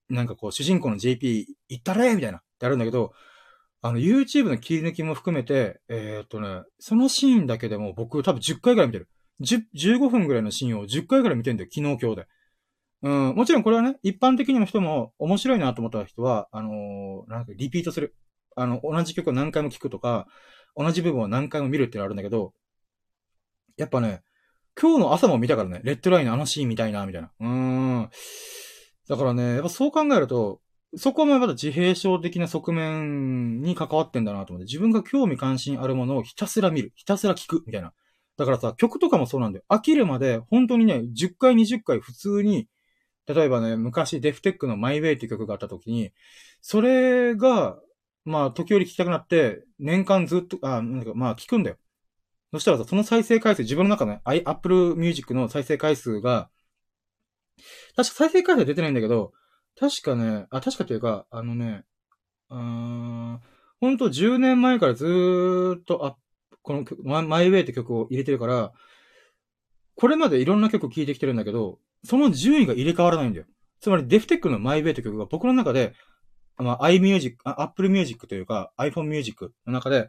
[0.10, 3.14] なんかこう、主人公の JP、行ったれみたいな、ってあるんだけど、
[3.82, 9.10] あの、YouTube の切り抜きも含めて、えー、っとね、そのシーンだけでも僕多分10回ぐらい見てる。
[9.42, 12.28] 10、15分ぐらいのシーンを10回ぐらい見てるんだよ、昨日今日で。
[13.02, 18.16] うん、もちろんこれはね、一般的にの人も面白いなと思った人は、あのー、なんかリピートする。
[18.56, 20.28] あの、同じ曲を何回も聴くとか、
[20.78, 22.54] 同じ部分を何回も見るってのあるんだけど、
[23.76, 24.22] やっぱね、
[24.80, 27.32] 今日の朝も見たからね、レッドラインのあのシーン見たいな、みたいな。
[27.40, 28.10] うーん。
[29.08, 30.62] だからね、やっぱそう考えると、
[30.96, 37.94] そこもまだ自閉症的な側面に関わってんだなと思って、自分が興味関心あるものをひたすら見る、ひたすら聞く、みたいな。
[38.38, 39.66] だからさ、曲とかもそうなんだよ。
[39.70, 42.68] 飽きるまで、本当にね、10回、20回普通に、
[43.28, 46.12] 例えばね、昔デフテックのマイウェイって曲があった時に、
[46.62, 47.78] それが、
[48.26, 51.78] まあ、時折聞きたくなって、年間ずっと、あ、なんか、まあ、聞くんだよ。
[52.54, 56.52] そしたらさ、その再生回数、自分の中の、ね、Apple Music の再生回数が、
[57.96, 59.34] 確か再生回数は出てないんだけど、
[59.80, 61.84] 確かね、あ、確かというか、あのね、
[62.52, 63.40] うーん、
[63.82, 66.16] ほんと10年前からずーっと、あ、
[66.62, 68.72] この曲、マイウェイって曲を入れてるから、
[69.96, 73.48] これまでいろんな曲を聴いてきてるんだけど、その順位が入れ替わらないんだよ。
[73.82, 75.96] つまり、デフテックのマイウェイって曲が僕の中で、
[76.58, 80.08] まあ、iMusic、Apple Music というか iPhone Music の中で、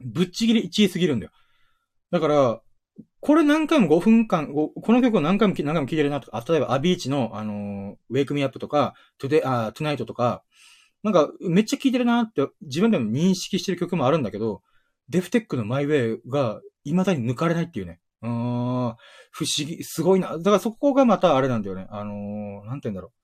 [0.00, 1.32] ぶっちぎり1位すぎるんだよ。
[2.10, 2.60] だから、
[3.20, 10.42] これ何回も5分間、この曲を何回も何回も聴いてるなとか、例えばアビーチの、あのー、Wake Me Up とか、Today、あ、Tonight とか、
[11.02, 14.62] なんか、めっちゃ聴いてるなって自分でも認識してる曲もあるんだけど、
[15.08, 18.00] デフテックの My Way が未だに抜かれないっていうね。
[18.22, 20.36] うん、不思議、すごいな。
[20.38, 21.86] だからそこがまたあれなんだよね。
[21.90, 23.23] あのー、なんて言うんだろう。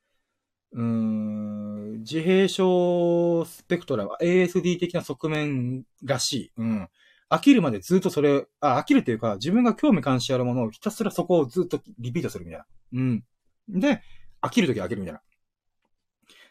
[0.72, 6.52] うん、自閉症スペクトラム、ASD 的な側面らしい。
[6.56, 6.88] うん。
[7.28, 12.66] 飽きるまでずっとそれ、あ、飽きるっていうか、自分が興味関心あるものをひたすらそこをずっとリピートするみたいな。
[12.92, 13.24] うん。
[13.68, 14.02] で、
[14.42, 15.22] 飽きるときは飽きるみたいな。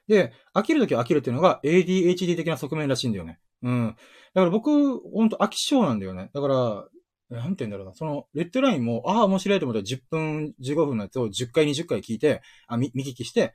[0.08, 3.40] で、飽きるときは飽きるっていうのが ADHD 的な側面らしいんだよね。
[3.62, 3.96] うん。
[4.34, 6.30] だから僕、ほんと飽き性なんだよね。
[6.34, 6.88] だから、
[7.30, 7.94] なんて言うんだろうな。
[7.94, 13.54] その、レッドラインも、ああ、面白いと思って10分、15分のやつを10回、20回聞いて、あ、見、見聞きして、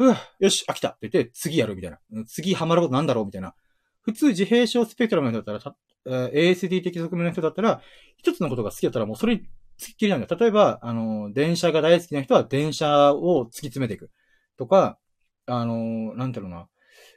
[0.00, 1.98] うわ、よし、飽きたって言って、次やるみたいな。
[2.26, 3.54] 次ハマることなんだろうみたいな。
[4.00, 5.74] 普通自閉症スペクトラムの人だった
[6.10, 7.82] ら、え、ASD 的側面の人だったら、
[8.16, 9.42] 一つのことが好きだったらもうそれに
[9.78, 10.36] 突き切りなんだよ。
[10.40, 14.10] 例えば、あの、電車が大好きな人は電車を突き詰めていく。
[14.56, 14.98] とか、
[15.44, 16.66] あの、なんだろうな。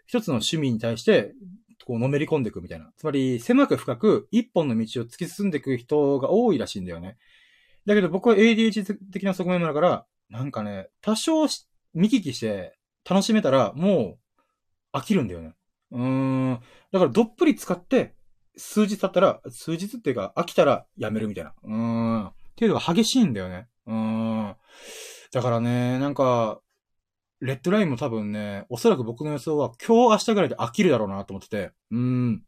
[0.06, 1.32] 一つの趣味に対して、
[1.86, 2.92] こう、のめり込んでいくみたいな。
[2.98, 7.16] つまり、狭く深く、一本の道を突き進んでいく人が多いらしいんだよね。
[7.86, 11.48] だけど僕は ADH 的な側面だから、なんかね、多少
[11.94, 12.78] 見聞きして
[13.10, 14.18] 楽しめたら、も
[14.94, 15.56] う、飽きるんだよね。
[15.92, 16.02] うー
[16.54, 16.60] ん。
[16.92, 18.16] だから、どっぷり使って、
[18.56, 21.54] 数日経ったら、数日っていうか、飽きたらやめるみたいな。
[21.64, 22.28] うーん。
[22.28, 23.68] っていうのが激しいんだよね。
[23.88, 24.56] うーん。
[25.32, 26.62] だからね、なんか、
[27.40, 31.72] レッドラインも多分ね、おそらく僕の予想は今日明日ぐらいで飽きるだろうなと思ってて。
[31.92, 32.44] うーん。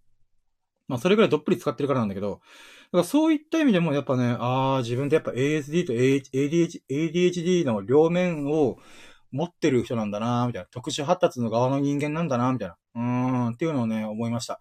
[0.88, 8.78] まあそれぐらいどっぷり使ってるからなんだけど、だからそういった意味でもやっぱね、ああ、自分ってやっぱ ASD と ADHD の両面を
[9.36, 10.68] 持ってる人なんだなみたいな。
[10.72, 12.78] 特殊発達の側の人間なんだなみたいな。
[12.96, 14.60] うーん、っていうのをね、思いました。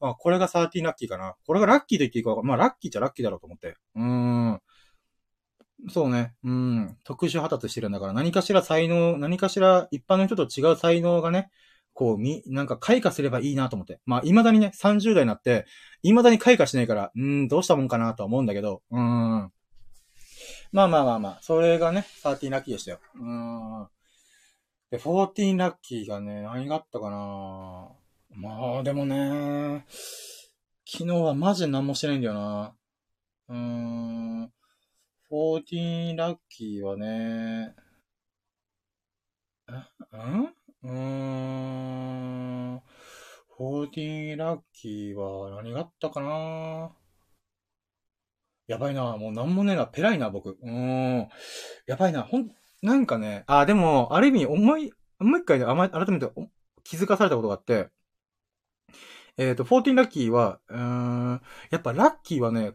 [0.00, 1.36] あ、これが13ラッキーかな。
[1.46, 3.76] これがラッキーと言っていいかまあラッキーっちゃラッキーだろうと思って。
[3.94, 4.60] うーん。
[5.88, 6.34] そうね。
[6.42, 6.96] うん。
[7.04, 11.50] 特殊発達してるんだから、何かしら才能、何かしら一般の人と違う才能がね、
[11.92, 14.00] こう、み、なんか開花すればいいなと思って。
[14.06, 15.66] まあ、未だにね、30代になって、
[16.02, 19.50] 未だに開花しないから、うん、どうしたもんかなとは思うんだけど、うん。
[20.72, 22.98] まあまあまあまあ、それがね、13ラッキーでしたよ。
[23.14, 23.88] うん。
[24.90, 27.88] で、14ラッキーがね、何があったかな
[28.30, 29.84] まあ、でもね、
[30.88, 32.76] 昨日はマジで何もしてないんだよな。
[33.48, 34.52] うーん。
[35.30, 37.74] 14ラッキーはね、
[39.68, 40.52] ん？
[40.82, 42.82] うーん。
[43.58, 46.92] 14ラッキーは何があったかな
[48.68, 49.16] やばいな。
[49.16, 49.86] もうなんもねえな。
[49.86, 50.50] ペライな、僕。
[50.50, 51.28] うーん。
[51.86, 52.22] やばいな。
[52.22, 52.50] ほん、
[52.86, 56.30] なんかね、あ、でも、ある意味、思い、もう一回ね、あま、改めて
[56.84, 57.88] 気づかされたことがあって、
[59.36, 61.42] えっ、ー、と、14ラッキーは、うーん、
[61.72, 62.74] やっぱラッキーはね、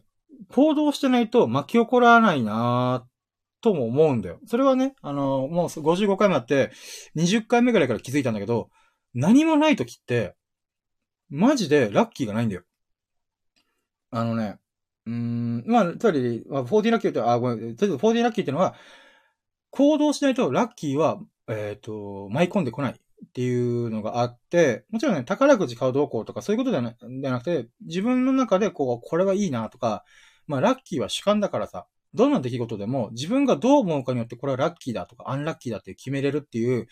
[0.50, 3.08] 行動してないと巻き起こらないな
[3.62, 4.40] とも思うんだよ。
[4.48, 6.72] それはね、あの、もう55回もあって、
[7.16, 8.70] 20回目ぐらいから気づいたんだけど、
[9.14, 10.36] 何もない時って、
[11.30, 12.64] マジでラッキーがないんだよ。
[14.10, 14.60] あのね、
[15.06, 18.76] うん、まあ、つまり、まあ、40ラッキーって、あ、ごめん、とりあえず40ラッキーってのは、
[19.72, 21.20] 行動しないとラッキーは、
[21.50, 22.96] えっ、ー、と、舞い込んでこない。
[23.24, 30.04] っていうのがあって、もちろんね、宝くじ買うどうこうとかそういうことではなではなくて、自分の中でこう、これはいいなとか、
[30.48, 36.88] まあラッキーは主観だからさ、どんな出来事でも自分がどう思うかによってこれはラッキーだとかアンラッキーだって決めれるっていう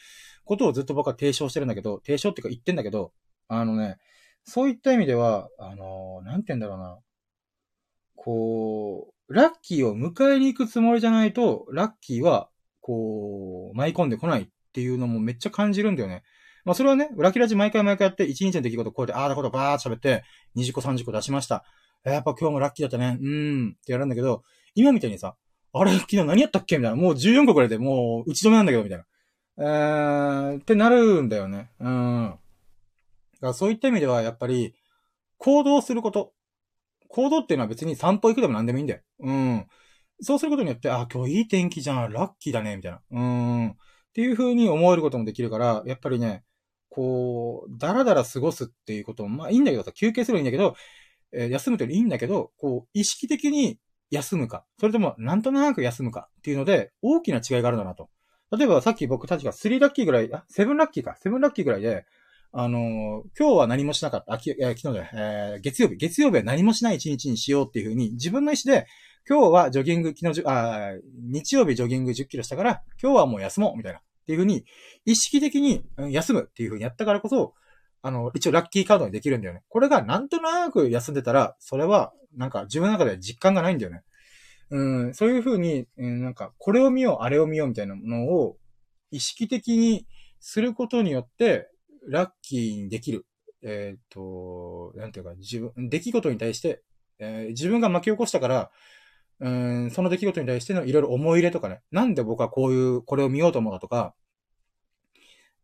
[0.45, 3.11] ことをずっと僕は提唱してるんだけど、提唱っていうか言ってんだけど、
[3.47, 3.97] あのね、
[4.45, 6.99] そういった意味では、あの、なんて言うんだろうな。
[8.15, 12.49] こう、ラッキーを迎えに行くつもりじゃないと、ラッキーは、
[12.89, 16.23] こう、舞い込んでこないっていうのもめっちゃ感じるんだよね。
[16.65, 20.23] まあそれはね、裏切らじ毎回毎回やって、1日の出来事こうやって、ああだことばーっと喋って、
[20.55, 21.63] 20個30個出しました。
[22.03, 23.19] やっぱ今日もラッキーだったね。
[23.21, 23.75] うーん。
[23.77, 24.41] ってやるんだけど、
[24.73, 25.35] 今みたいにさ、
[25.71, 26.77] あれ、昨日何やったっけ？
[26.79, 26.97] みたいな。
[26.99, 29.05] もう14個くらいでもう打ち止めなんだけど、みたいな。
[29.59, 31.69] えー、ってなるんだよね。
[31.79, 32.29] うん。
[32.31, 32.37] だ
[33.41, 34.73] からそういった意味では、やっぱり、
[35.37, 36.33] 行動すること。
[37.09, 39.01] 行動っていうのは別に散歩行くでも何でもいいんだよ。
[39.19, 39.65] うん。
[40.21, 43.01] そうすることによって、あ、今日いい天気じゃん、ラッキーだね、みたいな。
[43.11, 43.67] うん。
[43.69, 43.75] っ
[44.13, 46.43] ていう風に思えることもできるから、やっぱりね、
[46.89, 50.75] こう、だらだら過ごすっていうことも、まあいいんだけどさ、休憩すればいいんだけど、
[51.31, 53.79] えー、休むといいんだけど、こう、意識的に
[54.11, 58.09] 休むか、それともなんとなく休むかっていうので、大きな違いがあるんだなと。
[58.51, 62.05] 例えばさっき僕たちが3ラッキーぐらい、あ、7ラッキーか、7ラッキーぐらいで、
[62.51, 62.81] あのー、
[63.37, 64.33] 今日は何もしなかった。
[64.33, 68.87] あ、き、えー、昨日で、えー、月曜日、月曜日は何もしない一日にしようっていうふうに、自分の意思で、
[69.27, 70.91] 今日はジョギング、昨日、あ、
[71.31, 73.99] 日曜日ジョギング10キロしたから、今日はもう休もう、みたいな。
[73.99, 74.65] っていうふうに、
[75.05, 77.53] 意識的に休むっていうふうにやったからこそ、
[78.01, 79.63] あの、一応ラッキーカードにできるんだよね。
[79.69, 84.03] これがなんとなく休んでたら、それは、なんか自分の中では実感がないんだよね。
[84.71, 88.57] うん、そういうふうに、うん、なんか、これを見よう、あれを見ようみたいなものを、
[89.11, 90.05] 意識的に
[90.39, 91.69] することによって、
[92.07, 93.25] ラッキーにできる。
[93.61, 96.83] えっ、ー、と、なんていうか、自分、出来事に対して、
[97.17, 98.71] えー、自分が巻き起こしたから、
[99.41, 104.13] うん、その出来事に対してのいろいろ思い入れとかね、なんで僕はこういう、これを見ようと思うかとか、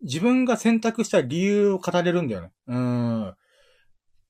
[0.01, 2.51] 自分が選択した理由を語れるんだよね。
[2.67, 3.35] うん。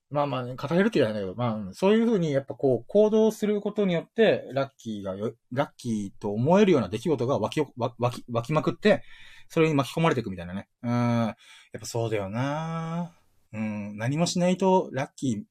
[0.08, 9.02] まあまあ、ね、語れるって言わないけど、まあ、そういうふうにやっぱこう、行動することによって、ラッキーがよ、ラッキーと思えるような出来事が湧き、湧き、湧きまくって、
[9.48, 10.68] それに巻き込まれていくみたいなね。
[10.82, 10.90] うん。
[10.90, 11.36] や
[11.76, 13.12] っぱそうだよな
[13.52, 13.96] うん。
[13.96, 15.42] 何もしないと、ラッキー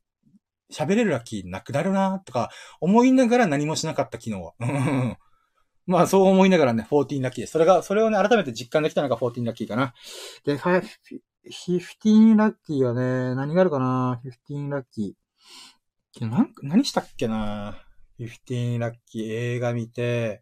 [0.71, 2.49] 喋れるラッキーなくなるなとか、
[2.81, 4.53] 思いながら何もしなかった昨日は。
[5.85, 7.51] まあ、そう思いながらね、14ラッキーです。
[7.51, 9.93] それが、それをね、改めて実感できたのが14ラッキーかな。
[10.43, 14.19] で、15ラッキーはね、何があるかな
[14.49, 16.27] ?15 ラッキー。
[16.27, 17.77] な何したっけな
[18.19, 20.41] ？15ラッキー映画見て、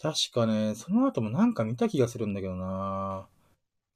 [0.00, 3.26] 確かね、その後もなんか見た気がするんだけどな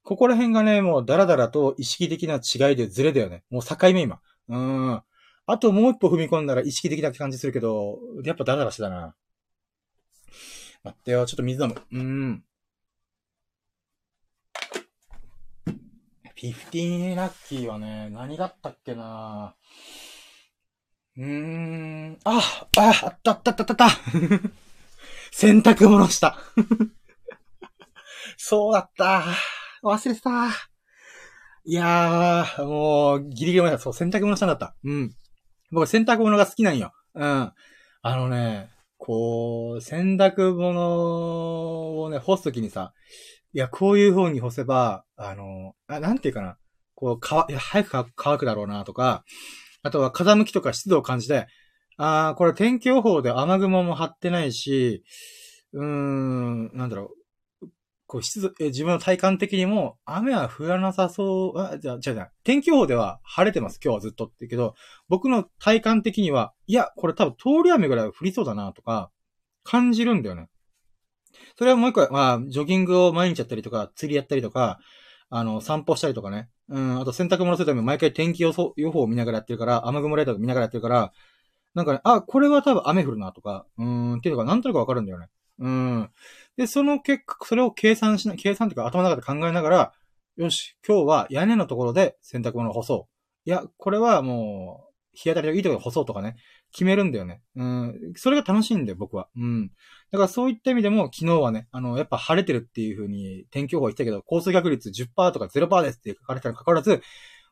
[0.03, 3.43] ここら辺がね、もうダラダラと意識的な違いでズレだよね。
[3.49, 4.19] もう境目今。
[4.49, 5.01] うん。
[5.51, 9.15] あともう一歩踏み込んだら意識的な感じするけど、やっぱダラダラしてたな。
[10.83, 11.75] 待ってよ、ちょっと水飲む。
[11.91, 12.43] うん。
[16.35, 19.55] 15ラッキーはね、何があったっけな
[21.17, 22.17] うーん。
[22.23, 22.39] あ、
[22.77, 23.89] あ、あったあったあったあった
[25.31, 26.37] 洗濯物した。
[28.37, 29.23] そうだった。
[29.83, 30.47] 忘れてた。
[31.65, 34.75] いやー、もう、ギリギリまで、そう、洗濯物したんだった。
[34.83, 35.15] うん。
[35.71, 36.91] 僕、洗濯物が好きなんよ。
[37.15, 37.51] うん。
[38.03, 42.93] あのね、こう、洗濯物をね、干すときにさ、
[43.53, 46.57] いや、こういう風に干せば、あの、あ、なんていうかな。
[46.95, 49.23] こう、かいや、早く乾くだろうなとか、
[49.83, 51.47] あとは風向きとか湿度を感じて、
[51.97, 55.03] ああ、これ天気予報で雨雲も張ってないし、
[55.73, 57.20] うーん、なんだろう。
[58.11, 64.75] こう、湿度、え、自分の体感的にも、雨は降らなさそう、あ、じゃあ、じゃあ、天気予報では晴れてます、今日はずっとって言うけど、
[65.07, 69.11] 僕の体感的には、いや、これ多分通り雨ぐらい降りそうだな、とか、
[69.63, 70.49] 感じるんだよね。
[71.57, 74.79] それはもう一個、まあ、ジョギングを毎日やったりとか、釣りやったりとか、
[75.29, 76.49] あの、散歩したりとかね。
[76.67, 81.13] うん、あと洗濯物するために毎回天気予報を見ながらやってるから、雨雲レーダー見ながらやってるから、
[81.75, 85.27] なんかね、あ、これは多分雨降るなとか、うん、っていうのがなんとなくわかるんだよね。
[85.61, 86.09] うん。
[86.57, 89.93] で、その結果、それを計算しな、計算というか頭の中で考えながら、
[90.37, 93.07] よし、今日は屋根のところで洗濯物を干そ
[93.45, 93.49] う。
[93.49, 96.35] いや、これはもう、日当たりがいいところで干そうとかね、
[96.71, 97.41] 決めるんだよね。
[97.55, 98.13] うん。
[98.15, 99.27] それが楽しいんだよ、僕は。
[99.35, 99.67] うん。
[100.11, 107.01] だからそういった意味でも、昨日はね、あの、やっぱ晴れてるっていう風に天気予報言ってたけど、降水確率10%とか0%ですって書かれたにかかわらず、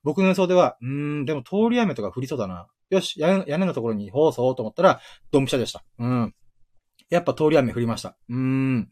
[0.03, 2.67] 僕の予想では、うん、でも通り雨とか降りそうだな。
[2.89, 5.83] よし、屋根のところに放送と思ったら、ドンピシャでした。
[5.99, 6.33] うん。
[7.09, 8.17] やっぱ通り雨降りました。
[8.29, 8.89] うーん。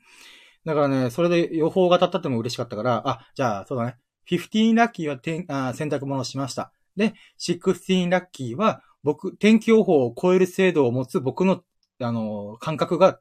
[0.65, 3.97] だからね、それで予報が当たったっても嬉しかったから、あ、じゃあ、そうだね。
[4.29, 6.73] 15ラッキーはてんあ洗濯物をしました。
[6.97, 11.63] で、16ラッキーは、僕、天気予報を超える精度を持つ僕の、
[12.01, 13.19] あの、感覚が、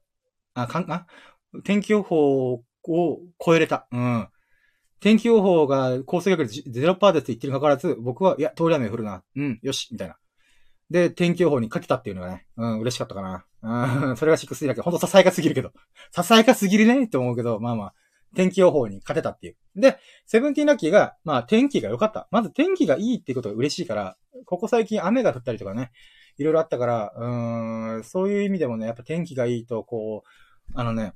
[0.55, 1.06] あ、かん、あ、
[1.62, 3.86] 天気予報を超えれた。
[3.93, 4.28] うん。
[4.98, 9.23] 天気予報が降水確率0%ですって言ってるかかわらず、僕は、いや、通り雨降るな。
[9.36, 10.16] うん、よし、みたいな。
[10.90, 13.45] で、天気予報にかけたっていうのがね、うん、嬉しかったかな。
[13.67, 15.73] うん、それが6-3だけど、ほんとささやかすぎるけど。
[16.13, 17.05] ささやかすぎるね？
[17.05, 17.95] って思うけど、まあまあ、
[18.37, 19.57] 天気予報に勝てたっていう。
[19.75, 22.29] で、セブンティーンラッキーが、まあ天気が良かった。
[22.31, 25.91] まず天気がいいってことが嬉しいから、ここ最近雨が降ったりとかね、
[26.39, 31.15] いろいろあったから、うーん、そういう意味でもね、やっぱ天気がいいと、こう、あのね、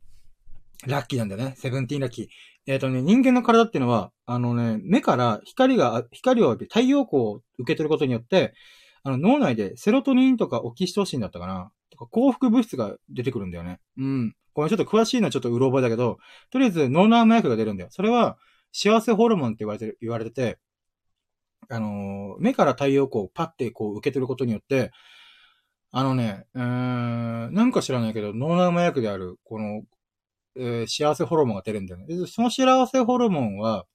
[0.86, 1.54] ラッキーなんだよね。
[1.56, 2.26] セブンティーンラッキー。
[2.66, 8.54] えっ、ー、とね、人間の体っていうのは、あのね、目から光が、光を浴びて太陽光を受け取ることによって、
[9.02, 11.70] あの脳内でセロトニンとかオキシトシンだったかな
[12.00, 13.80] か幸福物質が出てくるんだよね。
[13.96, 14.34] うん。
[14.54, 16.18] ごめん、ちょっと詳しいのはちょっとうろ覚えだけど、
[16.50, 17.90] とりあえず脳内麻薬が出るんだよ。
[17.90, 18.36] それは
[18.72, 20.58] 幸せホルモンって言われてる、言われてて、
[21.68, 24.90] あのー、目から太陽光をパッてこう受け取ることによって、
[25.92, 26.62] あのね、うー
[27.50, 29.82] ん、なんか知らないけど、脳内麻薬である、この、
[30.56, 32.26] えー、幸せホルモンが出るんだよね。
[32.26, 33.86] その幸せホルモンは、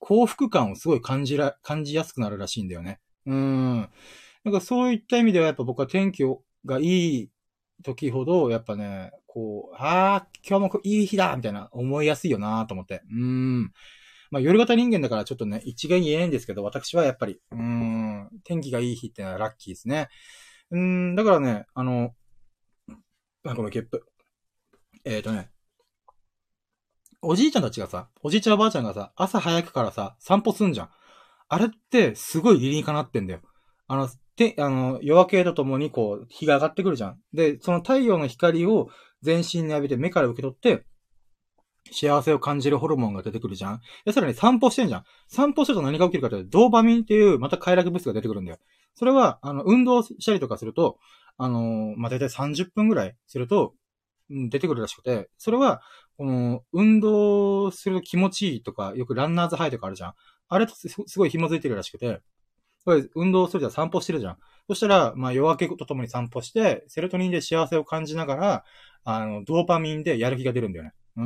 [0.00, 3.00] 幸福感をすごい感じら、感じやすくなるらしいんだよね。
[3.26, 3.88] うん。
[4.44, 6.24] なんかそういった意味ではやっぱ僕は天気
[6.64, 7.30] がいい
[7.82, 13.02] 時ほど、やっぱね、こう、ああ、今日もいい日だみたいな思いやすいよなと思って。
[13.10, 13.72] うん。
[14.30, 20.08] まあ夜型人間だからちょっとね、一概に言えないんですけど、私はやっぱり、うん、天気がいい日ってのはラッキーですね。
[20.70, 22.14] うん、だからね、あの、
[23.44, 24.06] あ、ごめん、ゲップ。
[25.04, 25.50] えっ、ー、とね、
[27.20, 30.90] おじいちゃんたちがさ、おじいちゃんおばあちゃんがさ、朝早くからさ、散歩すんじゃん。
[31.48, 33.40] あれって、すごい理にかなってんだよ。
[33.88, 37.20] あの、て、あの、夜明けとともにこう、日が上がってくるじゃん。
[37.32, 38.88] で、その太陽の光を
[39.22, 40.84] 全身に浴びて目から受け取って、
[41.90, 43.80] 幸せを感じるホルモンが出てくるじゃん。
[44.04, 45.04] で、さらに散歩してんじゃん。
[45.28, 48.58] 散歩すると何が起きるかというと、ドーパミンっていうまた快楽物質が出てくるんだよ。
[48.94, 50.98] それは、あの、運動したりとかすると、
[51.38, 53.74] あの、まあ、だいたい30分ぐらいすると、
[54.30, 55.82] うん、出てくるらしくて、それは、
[56.16, 60.14] この、運動すると気持ちいいとか、よくランナーズハイとかあるじゃん。
[60.48, 60.88] あれとす
[61.18, 62.20] ごい紐づいてるらしくて、
[63.14, 64.36] 運動するじゃん、散歩してるじゃん。
[64.68, 68.64] そしたら、まあ夜明けとともに散歩して、セロトニンで幸せを感じながら、
[69.04, 70.92] あの、ドーパミンでやる気が出るんだよね。
[71.16, 71.24] うん、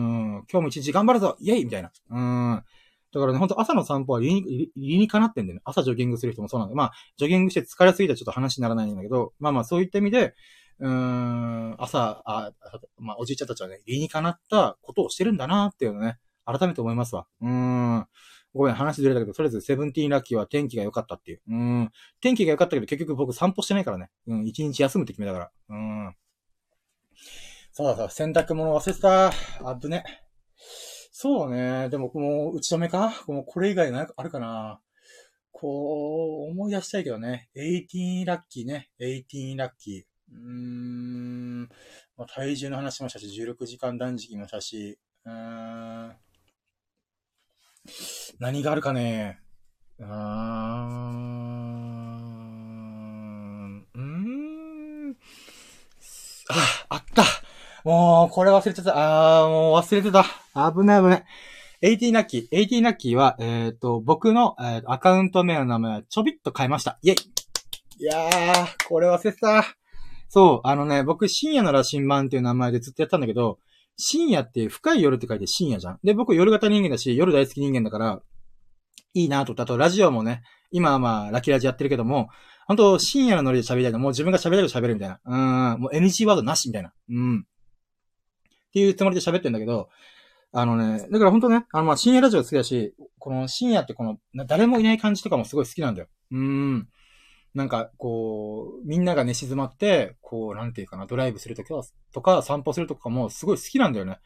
[0.51, 1.93] 今日も一日頑張るぞイェイみたいな。
[2.11, 2.65] うん。
[3.13, 5.63] だからね、ほんと朝の散歩は理に、理にかなってんだよね。
[5.65, 6.75] 朝ジョギングする人もそうなんで。
[6.75, 10.35] まあ、ジョギングして疲れすぎたらちょっと話にならないんだけど、まあまあそういった意味で、
[10.79, 12.53] うん、朝、あ、
[12.99, 17.27] まあおじいちゃんたちはね、理にかなったことをしてるんだなっていうのね、改めて思いますわ。
[17.41, 18.07] うーん。
[18.57, 21.41] ごめん、話ずれたけど、とりあえずセブンティーンラッキーは天気が良かったっていう。
[21.49, 21.91] うん。
[22.21, 24.11] 天気が良かったけど結局僕散歩してないからね。
[24.27, 25.51] うん、一日休むって決めたから。
[25.69, 26.17] うん。
[27.73, 29.33] そうだそう、洗濯物忘れてた。
[29.69, 30.05] あぶね。
[31.13, 31.89] そうね。
[31.89, 33.13] でも、もう、打ち止めか？
[33.27, 34.81] もうこれ以外なあるかな？
[35.51, 37.49] こう、思い出したいけどね。
[37.57, 38.91] 18ラッキーね。
[39.01, 40.03] 18ラッキー。
[40.33, 41.61] うーん。
[42.17, 46.17] まあ、体重の話もしたし、16時間断食もしたし、うーん。
[48.39, 49.41] 何があるかね。
[49.99, 50.11] うーん。
[53.95, 55.17] うーん。
[56.49, 57.25] あ、あった
[57.85, 59.41] もう、これ忘れてた。
[59.43, 60.25] あー、もう忘れてた。
[60.73, 61.25] 危ない危ない。
[61.83, 62.49] AT ナッキー。
[62.51, 66.99] AT ナッキーは、えっ、ー、と、僕の、えー、アカウント名の名前はちょびっと変えました。
[67.03, 67.17] イェイ
[67.99, 69.65] いやー、これ忘れてた。
[70.29, 73.59] そう、あのね、僕、深夜の羅針盤っていう名前でずっとやったんだけど、
[73.97, 75.99] 深夜って深い夜って書いて深夜じゃん。
[76.05, 78.21] で、僕夜型人間だし、夜大好き人間だから、
[79.15, 79.55] いいなと。
[79.57, 82.29] あと、ラジオもね、今はまあ、ラキラジやってるけども、
[82.67, 83.99] 本当深夜のノリで喋りたいの。
[83.99, 85.21] もう自分が喋れる喋るみたいな。
[85.25, 86.93] うん、もう NG ワードなしみたいな。
[87.09, 87.41] うん。
[87.41, 87.43] っ
[88.73, 89.89] ていうつもりで喋ってんだけど、
[90.53, 96.09] あのね、だから本当ね、あのまあ深夜ラジオ好きだし、この深夜ってこの、誰もいない感じとかもすごい好きなんだよ。
[96.33, 96.89] うん。
[97.57, 101.69] なんか、こう、みんなが寝静まって、こう、なんていうかな、ドライブするとき
[102.13, 104.19] とか、散歩するとかもすごい好きなんだよね。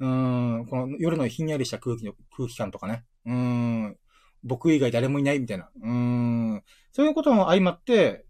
[0.00, 3.06] うん、この夜のひんやりした空気の、空気感とかね。
[3.24, 3.96] うん、
[4.44, 5.70] 僕以外誰もいないみたいな。
[5.82, 6.62] うん、
[6.92, 8.26] そういうことも相まって、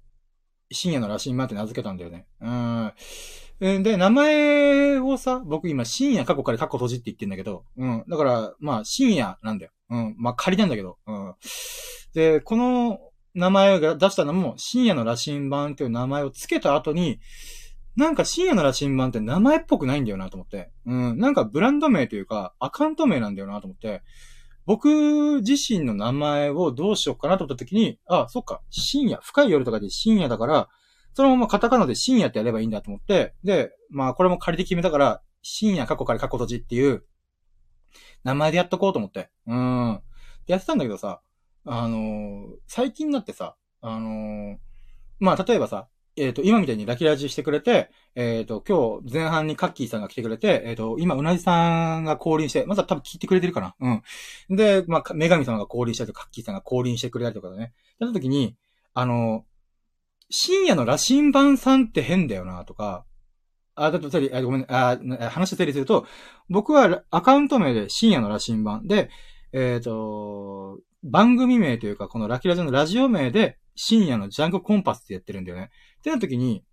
[0.71, 2.29] 深夜の羅針盤って名付けたんだよね。
[2.41, 3.83] うん。
[3.83, 8.05] で、名前をさ、僕今深夜過去から過去閉じって言ってんだけど、うん。
[8.09, 9.73] だから、まあ深夜なんだよ。
[9.91, 10.15] うん。
[10.17, 11.35] まあ仮なんだけど、うん。
[12.15, 13.01] で、この
[13.35, 17.21] 名前が出したのも、深夜の羅針盤っていう名前を付けた後に、
[17.97, 20.71] なんか深夜の羅針盤って名前っぽくないんだよなと思って。
[20.87, 21.19] うん。
[21.19, 24.03] なんかブランド名というか、アカウント名なんだよなと思って。
[24.67, 30.69] 僕自身の名前をどうしようかなと思った時に、あ、そっか、深夜、深い夜とかで深夜だから、
[31.15, 37.05] そのままカタカナで深夜ってやればいいんだと思って、で、まあこれも仮で決めたから、深夜過去から過去閉じっていう
[38.25, 39.31] 名前でやっとこうと思って。
[39.47, 40.01] うん。
[40.47, 41.21] でやってたんだけどさ、
[41.71, 44.59] あの、最近になってさ、あの、
[45.21, 54.57] まあ、例えばさ、えっ、ー、と、今みたいにラキラジしてくれて、えっ、と、今日前半にカッキーさんが来てくれて、えっ、と、今、うなじさんが降臨して、まずは多分聞いてくれてるかなうん。
[54.57, 57.73] で、まあ、女神様が降臨したりとか、カッキーさんが降臨してくれたりとかね。
[57.99, 58.57] やった時に、
[58.95, 59.45] あの
[60.31, 63.05] 深夜の羅針盤さんって変だよな、とか、
[63.75, 64.99] あ、だって、あ、ごめん、あ、
[65.31, 66.07] 話整理すると、
[66.49, 69.09] 僕はアカウント名で深夜の羅針盤で、
[69.53, 75.71] えっ、と、番組名というか、このラキラジのラジオ名で、深夜のジャンクコンパスってやってるんだよね。
[76.01, 76.65] ってなった時に、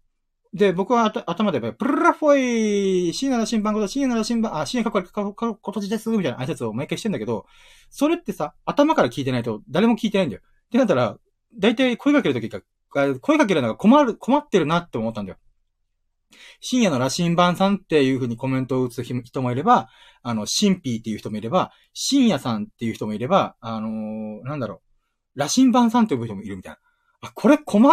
[0.53, 7.45] で、僕は頭で、プルラフォイ深夜の新番号だ、深夜の新番、あ、深夜かっこれ、今年です、みたいな挨拶を毎回してんだけど、
[7.89, 10.41] それってさ、頭から聞いてないと誰も聞いてないんだよ。
[10.45, 11.17] ってなったら、
[11.59, 12.61] だいたい声かけるときが、
[13.19, 15.37] 声かけるのが困る、困ってるなって思ったんだよ。
[16.59, 19.89] 深夜の羅針盤さんっていう風にコメントを打つ人もいれば、
[20.21, 24.81] あの、神秘っていう人もいれば、深夜さんっていう人もいれば、あのー、なんだろ
[25.35, 26.79] う、羅針盤さんって呼ぶ人もいるみたいな。
[27.21, 27.87] あ、これ困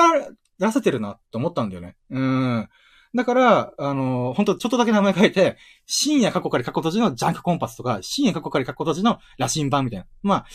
[0.59, 1.97] らせてるなって思ったんだよね。
[2.11, 2.69] うん。
[3.15, 10.07] だから、あのー、本当ちょっとだけ名前変えて、深夜過去から過去閉じのジャンクコンパスとか、深夜過去から過去閉じの羅針盤みたいな。
[10.23, 10.47] まあ、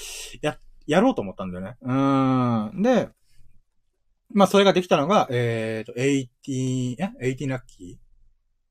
[0.42, 0.58] や、
[0.88, 1.78] やろうと思ったんだよね。
[1.82, 2.82] うん。
[2.82, 3.10] で、
[4.34, 6.28] まあ、それができたのが、えっ、ー、と、18、
[7.22, 8.00] え ?18 ラッキ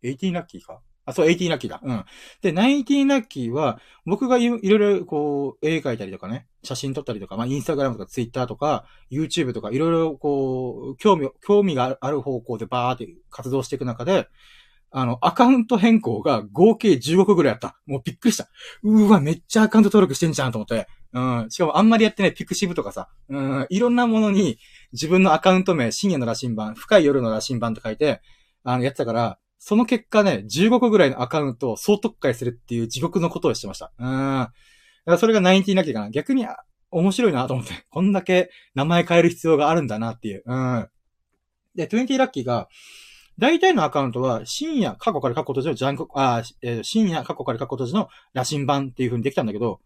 [0.02, 0.80] ー ?18 ラッキーか？
[1.06, 1.80] あ、そう、18ラッキーだ。
[1.82, 2.04] うん。
[2.42, 14.28] で、19ラッキーは、僕がいろいろ、こう、絵描いたりとかね、写真撮ったりとか、まあ、インスタグラムとかツイッターとか、YouTube とか、いろいろ、こう、興味、興味がある方向でバーって活動していく中で、
[14.90, 17.76] あの、アカウント変更が合計15個ぐらいあった。
[17.86, 18.48] もうびっくりした。
[18.82, 20.88] うわ、めっちゃアカウント登録してんじゃんと思って。
[21.12, 21.46] うん。
[21.50, 24.58] しかもあんまりやってないピクシブとかさ、うん、いろんなものに
[24.92, 28.20] 自分のアカウント名、深夜の羅針盤、深い夜の羅針盤と書いて、
[28.64, 33.92] あの、やってたから、その結果ね、15個ぐらいのアカウントを総特化するっていう地獄のことをしてました。
[33.98, 34.06] うん。
[34.06, 34.52] だか
[35.06, 36.10] らそれが19なきゃかな。
[36.10, 36.46] 逆に
[36.90, 37.72] 面白いなと思って。
[37.90, 40.42] こんだけ名前変える必要があるんだなっていう。
[40.46, 40.88] うん。
[41.74, 42.68] で、20ラッキーが、
[43.38, 49.80] 大体のアカウントは、深夜、過去から過去閉じのジャンク、あ、えー、深夜、過去から過去閉じの羅針盤っていう風にできたんだけど、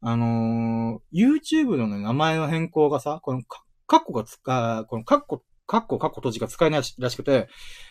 [0.00, 3.42] あのー、YouTube のね、名前の変更がさ、この、
[3.86, 7.48] カッコが使このカッコ、カッコ、カッコ閉じが使えないらしくて、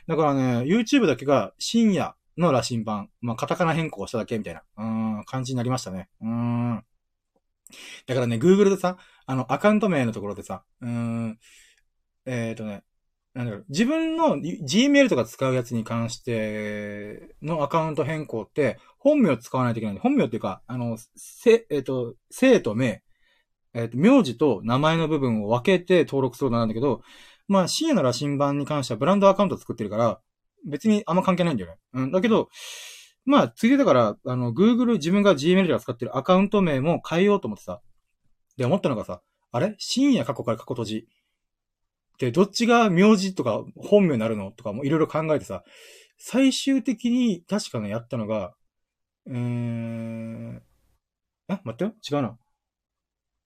[0.08, 4.86] だからね、YouTube だけが深夜の羅針盤、まあ、カタカナ変更をしただけみたいな、う
[5.22, 6.10] ん、感じになりましたね。
[6.22, 6.84] うん。
[8.08, 11.40] だからね、Google でさ、あの、アカウント名のところでさ、うん、
[12.26, 12.84] えっ、ー、とね、
[13.34, 19.98] なんだろう、自分の Gmail とか使うやつに関してのアカウント変更って、本名使わないといけない。
[19.98, 23.04] 本名っていうか、あの、せ、えっ、ー、と、生と名、
[23.76, 27.02] えっ、ー、と、名字と名前の部分を分けて登録することなんだけど、
[27.48, 30.20] まあ、深夜の羅針盤に関してはブランドアカウント作ってるから、
[30.66, 31.78] 別にあんま関係ないんだよね。
[31.94, 32.12] うん。
[32.12, 32.50] だけど、
[33.26, 37.82] まあ、ついでだから、あの、Google 自分が Gmail で使ってるアカウント名も変えようと思ってさ。
[38.58, 39.22] で、思ったのがさ、
[39.52, 39.76] あれ？
[39.78, 41.08] 深夜過去から過去閉じ。
[42.20, 44.52] で、どっちが名字とか本名になるの？
[44.52, 45.64] とかもいろいろ考えてさ、
[46.18, 48.54] 最終的に確かね、やったのが、
[49.28, 50.60] えー、
[51.50, 52.38] え、待ってよ違うな。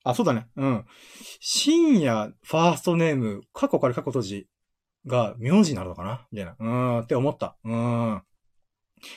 [0.09, 0.47] あ、そうだね。
[0.55, 0.85] うん。
[1.39, 4.47] 深夜、ファーストネーム、過去から過去閉じ
[5.05, 6.27] が名字になるのかな？
[6.31, 6.55] みたいな。
[6.59, 7.57] うーん、って思った。
[7.63, 8.21] うーん。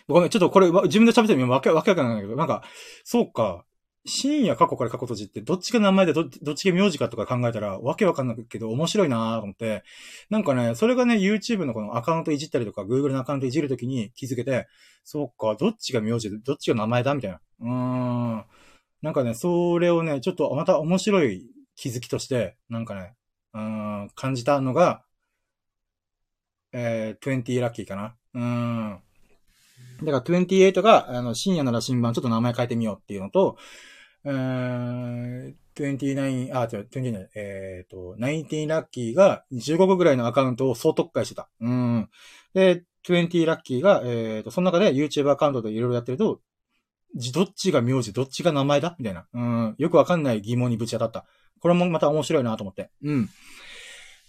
[0.07, 1.51] ごめん、ちょっとこれ、自分で喋ってみよう。
[1.51, 2.63] わけ、わけわかんないんだけど、なんか、
[3.05, 3.65] そうか。
[4.05, 9.85] 深夜過去から過去閉じって、どっちが名前でど、どっちが名字かとか考えたら、わけわかんないけど、面白いなと思って、
[10.29, 14.67] なんかね、それがね、YouTube のこのアカウントいじったりとか、Google のアカウントいじるときに気づけて、
[15.05, 17.15] そうか、どっちが名字で、どっちが名前だ？
[17.15, 17.41] みたいな。
[17.61, 17.71] うー
[18.39, 18.45] ん。
[19.03, 21.47] なんかね、それをね、ちょっとまた面白い
[21.77, 23.15] 気づきとして、なんかね、
[23.53, 25.03] うん、感じたのが、
[26.73, 28.15] えー、20ラッキーかな。
[28.35, 28.99] うん。
[30.05, 33.57] だから28が、あの、深夜なら新版ちょっと名前変えてみようっていうのと、
[34.25, 41.49] えー、29、あ、違う、29、えっ、ー、と、19ラッキーが15個ぐらいのアカウントを総特化してた。
[41.61, 42.09] うん。
[42.55, 46.41] で、20ラッキーが、えっ、ー、と、その中で YouTube アカウントでいろいろやってると、
[47.15, 48.97] どっちが名字、どっちが名前だ？
[48.99, 49.27] みたいな。
[49.33, 49.75] うん。
[49.79, 51.27] よくわかんない疑問にぶち当たった。
[51.61, 52.91] これもまた面白いなと思って。
[53.05, 53.29] うん。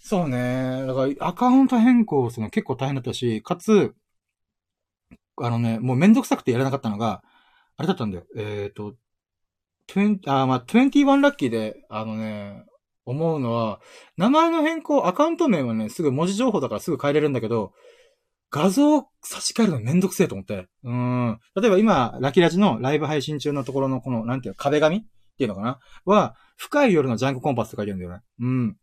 [0.00, 0.84] そうね。
[0.86, 3.94] だから、アカウント変更するの結構大変だったし、かつ、
[5.36, 7.22] あのね、もうめんどくさくてやれなかったのが、
[7.76, 8.24] あれだったんだよ。
[8.36, 8.94] えっ、ー、と、
[9.88, 12.64] 20、あ、まあ、21ラッキーで、あのね、
[13.06, 13.80] 思うのは、
[14.16, 17.72] 名前の変更、アカウント名はね、すぐ文字情報だからすぐ変えれるんだけど、
[18.54, 20.68] 画像差し替えるのめんどくせえと思って。
[20.84, 21.40] うん。
[21.60, 25.00] 例えば今、ラキラジのライブ配信中のところのこの、なんていうの、壁紙っ
[25.36, 25.80] ていうのかな？
[26.04, 28.20] は、深い夜のジャンクコンパスって書いてるんだよね。
[28.38, 28.76] うん。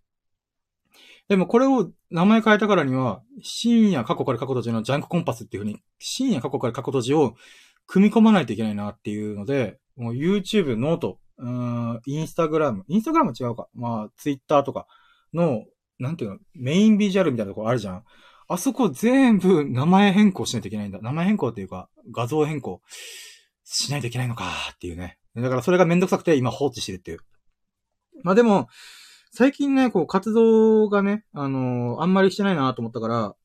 [1.30, 7.36] でもこれを名前変えたからには、深夜過去から過去閉じのジャンクコンパスっていう風に、深夜過去から過去閉じを
[7.88, 13.70] 組み込まないといけないなっていうので、もう YouTube、note、うん、インスタグラム、インスタグラム違うか。
[13.74, 14.86] まあ、Twitter とか
[15.34, 15.64] の、
[15.98, 18.04] なんていうの、メインビジュアルみたいなとこあるじゃん。
[18.54, 21.00] あそこ全部名前変更しないといけないんだ。
[21.02, 22.82] 名前変更っていうか、画像変更
[23.64, 25.18] しないといけないのかっていうね。
[25.36, 27.20] だからそれがめんどくさくて今放置してるっていう。
[28.24, 28.68] まあでも、
[29.32, 33.36] 最近ね、こう活動がね、あのー、あんまりしてないなと思ったから、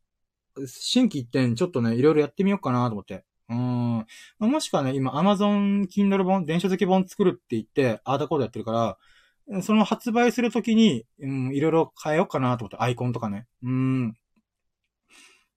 [0.66, 3.24] 新規一点ちょっとね、いろいろやってみようかなと思って。
[3.49, 4.07] うん。
[4.41, 8.99] もしくはね、今 Amazon Kindle 本、電子書籍本作るって言って、アーダコードやってるか
[9.49, 13.47] ら、その発売するときに、うん、いろいろ変えようかなと思って、アイコンとかね。
[13.62, 14.16] うん。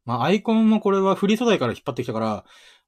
[0.10, 2.44] まあ、アイコンもこれはフリー素材から引っ張ってきたから、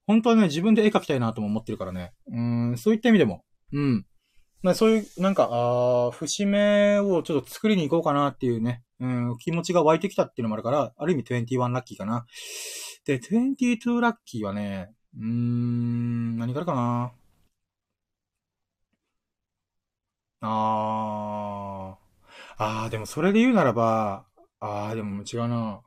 [0.07, 2.13] 本当はね、自分で絵描きたいなとも思ってるからね。
[2.31, 3.45] うん、そういった意味でも。
[3.71, 4.07] うん。
[4.63, 12.25] まあ、そういう、なんか、ああ、節目をちょっと作りに行こうかなっていうね、うん、気持ちが湧いてきたっていうのもあるから、ある意味21ラッキーかな。
[13.05, 17.11] で、22ラッキーはね、うーん、何からかな。
[20.41, 22.63] あー。
[22.63, 24.25] あー、でもそれで言うならば、
[24.59, 25.81] あー、でも違うな。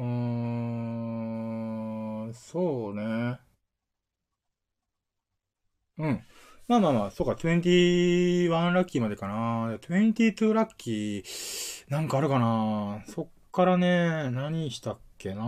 [0.00, 0.06] うー
[2.30, 3.38] ん、そうね。
[5.98, 6.24] うん。
[6.68, 9.78] まあまあまあ、そうか、21ラッキーまでかな。
[9.88, 13.02] 22ラッキー、なんかあるかな。
[13.06, 15.42] そっからね、何したっけな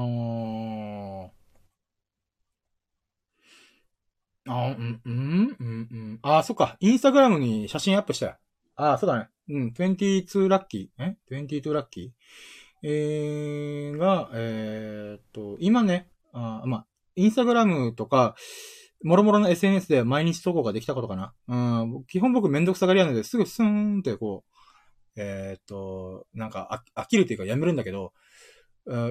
[4.49, 6.19] あ、うん、うん、うん、うん。
[6.23, 6.77] あ、そっか。
[6.81, 8.37] インスタグラムに写真アップしたよ。
[8.77, 9.29] あ、そうだね。
[9.49, 11.03] うん、22ラッキー。
[11.03, 12.11] え ?22 ラッキー？
[12.83, 18.35] えー、が、えー、っと、今ね、あまあ、インスタグラムとか、
[19.05, 21.35] もろもろの SNS で毎日投稿ができたことかな。
[21.49, 21.57] う
[22.01, 28.13] ん、基本僕めんどくさがり屋なので、すぐスーンってこう、えー、っと、なんか飽きるっていうかやめるんだけど、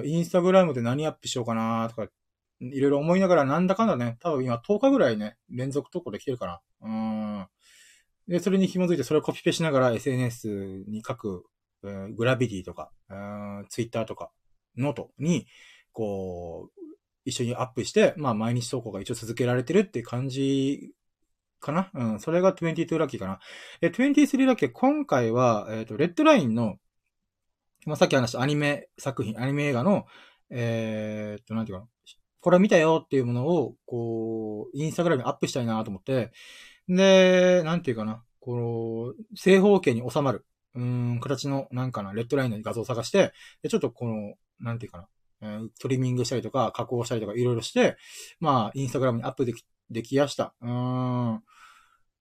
[0.04, 2.08] インスタグラムで何アップしようかなとか、
[2.60, 6.60] いろいろ思いながらなんだかんだね、多分今10日ぐらいね、連続投稿できてるかな。
[6.82, 7.46] うん。
[8.28, 11.44] で、それに紐づいてそれをコピペしながら SNS に書く、
[12.14, 12.90] グラビティとか、
[13.68, 14.30] ツイッターとか、
[14.76, 15.46] ノートに、
[15.92, 16.80] こう、
[17.24, 20.92] 一緒にアップして、まあ毎日投稿が一応続けられてるって感じ
[21.60, 21.90] かな？
[21.94, 22.20] うん。
[22.20, 23.38] それが22ラッキーかな。
[23.80, 26.76] え、23ラッキー今回は、えっ、ー、と、レッドラインの、
[27.86, 30.06] まあ、さっき話したアニメ作品、アニメ映画の、
[30.50, 31.88] えー、っと、なんていうかな。
[32.40, 36.32] これ見たよっていうものを、こう、インスタグラムにアップしたいなと思って、
[36.88, 38.24] で、なんていうかな。
[38.40, 40.44] この、正方形に収まる、
[40.74, 43.32] うん、形の、なんかな、レッドラインの画像を探して、
[43.62, 45.08] で、ちょっとこの、なんていうかな、
[45.42, 47.96] えー、トリミングしたりとか、加工したりとか、いろいろして、
[48.40, 50.54] まあ、インスタグラムにアップでき、できやした。
[50.60, 51.42] うん。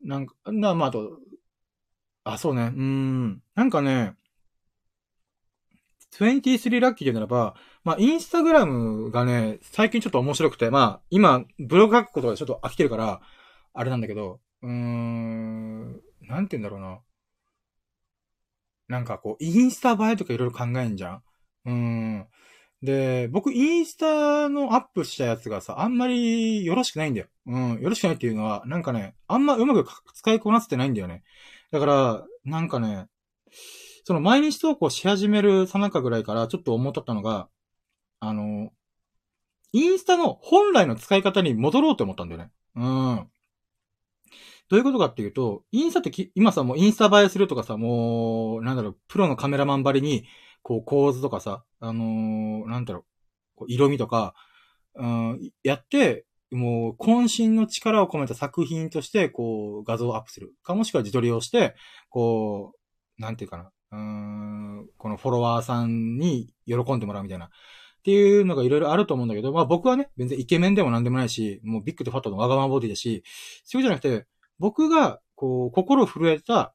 [0.04, 1.20] なんか、な、まあ、あと、
[2.24, 3.42] あ、そうね、うん。
[3.56, 4.16] なんかね、
[6.12, 13.22] 23ラッキーでならば、まあ、インスタグラムがね、最近ちょっと面白くて、まあ、今、ブログ書くことがちょっと飽きてるから、
[13.74, 17.00] あれなんだけど、うーん、なんて言うんだろうな。
[18.92, 21.22] なんかこう、インスタ映えとかいろいろ考えんじゃん？
[21.66, 22.28] うん。
[22.84, 27.28] で、僕、インスタのアップしたやつがさ、あんまりよろしくないんだよ。
[27.46, 31.24] うん、よろしくないっていうのは、なんかね、あんまうまく使いこなせてないんだよね。
[31.72, 33.08] だから、なんかね、
[34.04, 37.48] その毎日投稿し始めるさなかぐらいからちょっと思ったのが、
[38.20, 38.72] あの、
[39.72, 42.52] インスタの本来の使い方に戻ろうと思ったんだよね。
[42.76, 43.31] うん。
[44.72, 50.24] どういうことかっていうと、インスタってき、今さ、もうインスタ映えするとかさ、もう、なんだろう、プロのカメラマンばりに、
[50.62, 53.04] こう構図とかさ、あのー、なんだろう、
[53.56, 54.34] こう色味とか、
[54.96, 60.54] うん、やって、もう、渾身の力を込めた作品として、こう、画像をアップする。
[60.64, 61.76] か、もしくは自撮りをして、
[62.10, 62.72] こ
[63.20, 67.48] う、なんていうかな、うん、このフォロワーさんに喜んでもらうみたいな。
[67.48, 67.50] っ
[68.04, 73.24] ていうのがいろいろあると思うんだけど、まあ僕はね、全然イケメンでもなんでもないし、もうビッグとファットのわがままボディだし、
[73.66, 74.26] そういうじゃなくて、
[74.62, 76.74] 僕が、こう、心震えた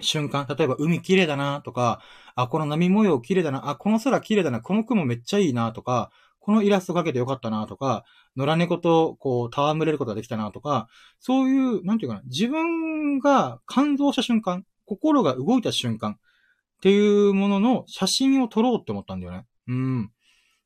[0.00, 2.00] 瞬間、例えば海綺麗だなとか、
[2.34, 6.10] あ、この波模様綺麗だな、あ、この空綺麗だな、この雲めっちゃいいなとか、
[6.40, 8.04] このイラストかけてよかったなとか、
[8.38, 10.88] 野良猫とこう戯れることができたなとか、
[11.20, 16.16] そういう、なんていうかな、自分が感動した瞬間、心が動いた瞬間っ
[16.80, 19.44] ていうものの写真を撮ろうって思ったんだよね。
[19.66, 20.10] うん。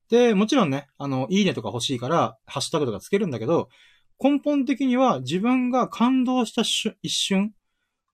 [0.09, 3.71] で、もちろんね、あの、いいねとか欲しいから、ハッシュタグとかつけるんだけど、
[4.23, 6.63] 根本的には自分が感動した
[7.03, 7.53] 一瞬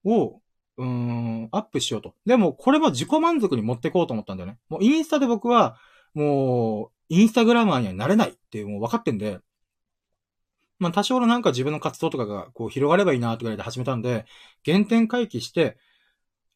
[0.03, 0.41] を、
[0.77, 2.15] うーん、アップしようと。
[2.25, 4.57] でも、これは自己満足に持ってこうと思ったんだよね。
[4.69, 5.77] もうインスタで僕は、
[6.13, 9.39] もう、インスタグラマーにはなれないっていうもう分かってんで、
[10.79, 14.25] まあ多少のなんか自分の活動とかがこう広がればいいなとかで始めたんで、
[14.65, 15.77] 原点回帰して、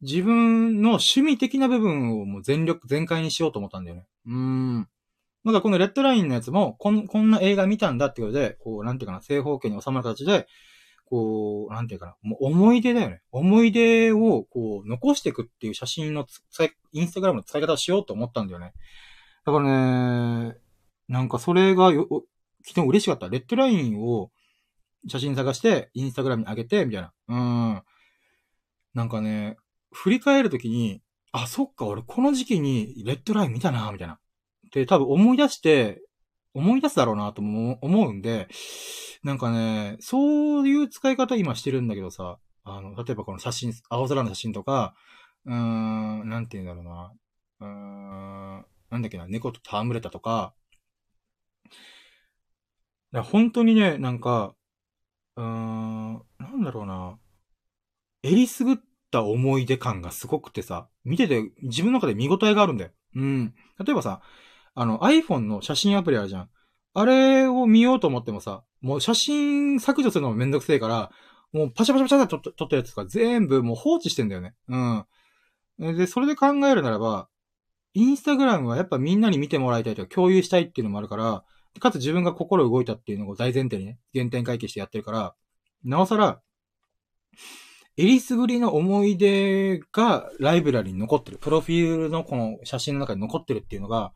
[0.02, 4.06] 自分の趣味的な部分をもう全力、全開にしようと思ったんだよね。
[4.26, 4.90] うーん。
[5.44, 10.48] なんかこのレッドラインのやつも、こん、こんな映画見たんだってことで、こう、なんていうかな、正方形に収まる形で、
[11.06, 13.22] こう、なんていうかな、もう思い出だよね。
[13.32, 18.74] 思い出を、こう、残していくっていう写真の使い、インスタグラムの使い方をしようと思ったんだよね。
[19.46, 20.56] だからね、
[21.10, 22.08] なんかそれがよ、
[22.66, 23.28] 昨日嬉しかった。
[23.28, 24.32] レッドラインを
[25.08, 27.14] 写真探して、インスタグラムに上げて、みたいな。
[27.28, 27.84] うん。
[28.94, 29.58] なんかね、
[29.92, 31.02] 振り返るときに、
[31.34, 34.20] あ、そっか、俺この時期にレッドライン見たな、みたいな。
[34.74, 36.02] で、多分思い出して、
[36.54, 38.48] 思い出すだろうなと思うんで、
[39.24, 44.96] なんかね、そういう使い方今してるんだけどさ、あの、例えばこの写真、青空の写真とか、
[45.46, 47.14] うーん、なんて言うんだろうな、
[47.60, 50.54] うーん、なんだっけな、猫と戯れたとか、
[53.14, 54.56] 本当にね、なんか、
[55.36, 57.20] うーん、なんだろうな、
[58.24, 58.76] えりすぐっ
[59.12, 62.92] た思い出感がすごくてさ、見てて自分の中で見応えがあるんだよ。
[63.16, 63.54] うん。
[63.86, 64.22] 例えばさ、
[64.76, 66.50] あの iPhone の写真アプリあるじゃん。
[66.96, 71.12] あれを見ようと思ってもさ、もう写真削除するのもめんどくせえから、
[71.52, 74.54] もうパシャパシャパシャって撮ったやつとか全部もう放置してんだよね。
[74.68, 75.98] うん。
[75.98, 77.30] で、それで考えるならば、
[77.94, 81.44] インスタグラムはやっぱみんなに見てもらいたいとか共有したいっていうのもあるから、
[81.80, 85.36] かつ自分が心動いたっていうのを大前提にね、原点回帰してやってるから、
[85.84, 86.42] なおさら、
[87.96, 91.38] えりすぐりの思い出がライブラリに残ってる。
[91.38, 94.14] プロフィールのこの写真の中に残ってるっていうのが、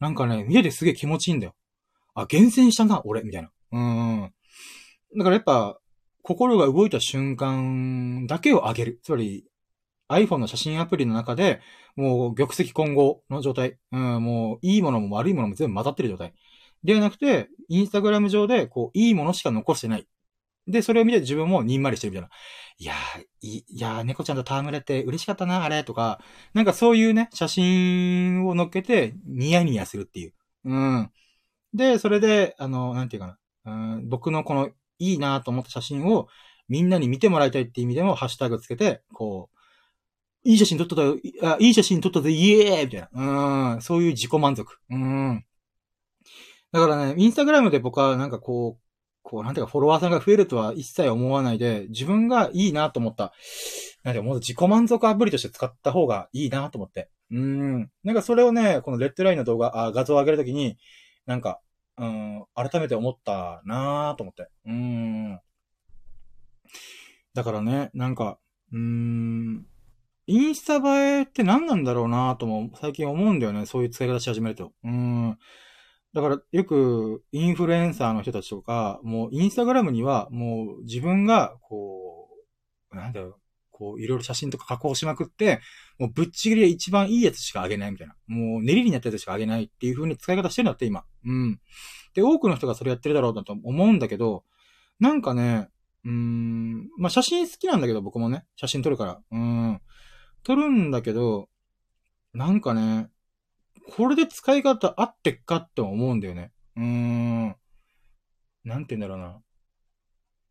[0.00, 1.54] なんかね、見ててすげえ気持ちいいんだよ。
[2.14, 3.50] あ、厳選したな、俺、みたいな。
[3.72, 4.32] うん。
[5.16, 5.78] だからやっぱ、
[6.22, 9.00] 心が動いた瞬間だけを上げる。
[9.02, 9.44] つまり、
[10.08, 11.60] iPhone の写真アプリの中で、
[11.96, 13.78] もう玉石混合の状態。
[13.92, 16.34] うん、もういいものも悪いものも全部混ざってる状態。
[16.82, 20.06] ではなくて、インスタグラム上で、こう、いいものしか残してない。
[20.70, 22.30] で、それを見て自分もにんまりしてるみたいな。
[22.78, 26.20] いやー、いいやー、猫ちゃんと戯れて嬉しかったな、あれ、とか、
[26.54, 30.34] なんかそういうね、写真を載っけて、ニヤニヤするっていう。
[30.64, 31.10] うん。
[31.74, 33.38] で、それで、あの、なんていうかな。
[33.66, 36.28] うん、僕のこの、いいなと思った写真を、
[36.68, 39.58] みんなに見てもらいたいっていう意味でも、ハッシュタグつけて、こう、
[40.48, 43.72] いい写真撮ったよ、あいい写真撮ったぜ、イエーイみたいな。
[43.74, 44.78] うん、そういう自己満足。
[44.90, 45.44] うん。
[46.72, 48.89] だからね、インスタグラムで僕はなんかこう、
[49.22, 53.32] こう、なんていうか、フォロワーさんが増えるとは一切思わないで、自分がいいなと思った、
[54.02, 57.10] なんてもう自己満足アプリとして使った方がいいなと思って。
[57.30, 57.90] うん。
[58.02, 60.78] なんかそれをね、このレッドラインの動画、あ画像を上げるときに、
[61.26, 61.60] なんか、
[61.96, 64.48] うん、改めて思ったなと思って。
[64.66, 65.40] うん。
[67.34, 68.38] だからね、なんか、
[68.72, 69.66] うん、
[70.26, 73.66] インスタ映えって何なんだろうなとも最近思うんだよね。
[73.66, 74.72] そういう使い方し始めると。
[74.84, 75.38] うん。
[76.12, 82.28] だからよくインフルエンサーの人たちとか、もうインスタグラムにはもう自分がこ
[82.92, 83.36] う、なんだろう、
[83.70, 85.60] こういろいろ写真とか加工しまくって、
[85.98, 88.14] もうぶっちぎりで一番いいやつしかあげないみたいな。
[88.26, 91.04] もう練りになったやつしかあげないっていう風に使い方してるんだって今。
[91.24, 91.60] うん。
[92.14, 94.44] で、多くの人がそれやってるだろうなと思うんだけど、
[94.98, 95.68] なんかね、
[96.04, 99.20] うーん、まあ、写真好きなんだけど僕もね、写真撮るから。
[99.30, 99.80] うん。
[100.42, 101.48] 撮るんだけど、
[102.32, 103.10] なんかね、
[103.90, 106.52] これで使い方合ってっかって思うんだよね。
[106.76, 107.56] うーん。
[108.64, 109.40] なんて言うんだろうな。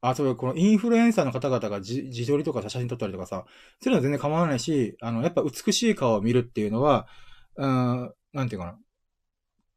[0.01, 3.45] あ、そう、このインフルエンサーの方々が自自撮りとか写真撮ったりとかさ、
[3.81, 7.07] そういうのは全然構わないし、あの、やっぱ美しい顔を見るっていうのは、
[7.55, 8.77] うん、なんていうかな。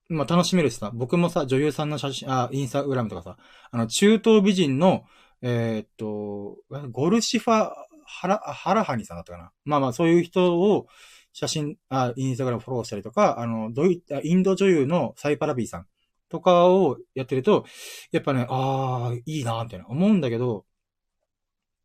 [0.09, 3.37] まあ、楽しめるしさ、僕もさ、女優さんの写真、あ、インスタグラムとかさ、
[3.71, 5.05] あの、中東美人の、
[5.41, 6.59] えー、っと、
[6.91, 7.73] ゴルシファ、
[8.05, 9.53] ハラ、ハラハニさんだったかな。
[9.65, 10.87] まあまあ、そういう人を、
[11.33, 15.87] 写真、あ、インスタグラムフォローしたりとか、あの、ドイインド女優のサイパラビーさん
[16.29, 17.65] とかをやってると、
[18.11, 20.65] やっぱね、ああ、いいな、みたいな思うんだけど、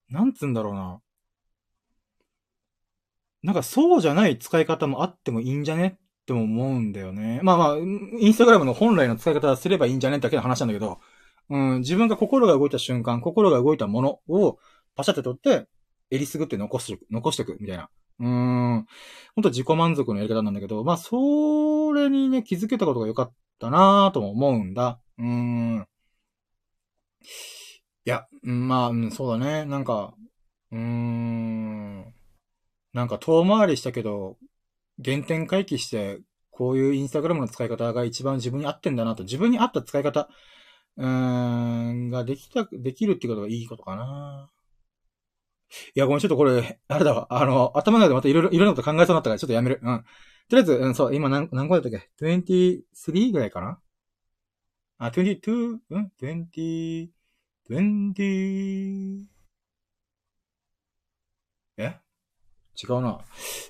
[0.10, 1.02] なんつうんだろうな。
[3.44, 5.98] なんかそうじゃない使い方もあってもいいんじゃね？
[5.98, 7.40] っても思うんだよね。
[7.44, 10.20] まあまあ、インスタグラムの本来の使い方すればいいんじゃね？
[10.20, 11.00] だけの話なんだけど、
[11.50, 14.58] うん、自分が心が動いた瞬間、心が動いたものを
[14.96, 15.68] パシャって取って、
[16.10, 17.90] えりすぐって残して残していく、みたいな。
[18.20, 18.86] うん。
[19.36, 25.00] ほんと自己満足のやり方なんだけど、まあ、それにね、気づけたことが良かったなぁとも思うんだ。
[25.18, 25.88] うん。
[28.06, 29.66] いや、まあ、うん、そうだね。
[29.66, 30.14] なんか、
[30.72, 32.14] うーん。
[32.94, 34.38] なんか遠回りしたけど、
[35.04, 36.20] 原点回帰して、
[36.52, 40.30] こういうインスタグラムの使い方が一番自分に合ってんだなと、自分に合った使い方、
[40.98, 44.50] うーん、ができた、できるってことがいいことかな。
[45.96, 47.28] いや、ごめん、ちょっとこれ、あれだわ。
[47.30, 49.80] あの、頭の中でまたいろいろ、いろんなこと考えそうになったから、ちょっとやめる。
[49.84, 50.04] うん。
[50.50, 53.80] とりあえず、うん、そう、今何、何個だったっけ ?23 ぐらいかな？
[54.98, 55.78] あ、22?
[55.90, 57.10] うん ?20?
[57.70, 59.26] 20?
[61.78, 62.00] え？
[62.82, 63.20] 違うな。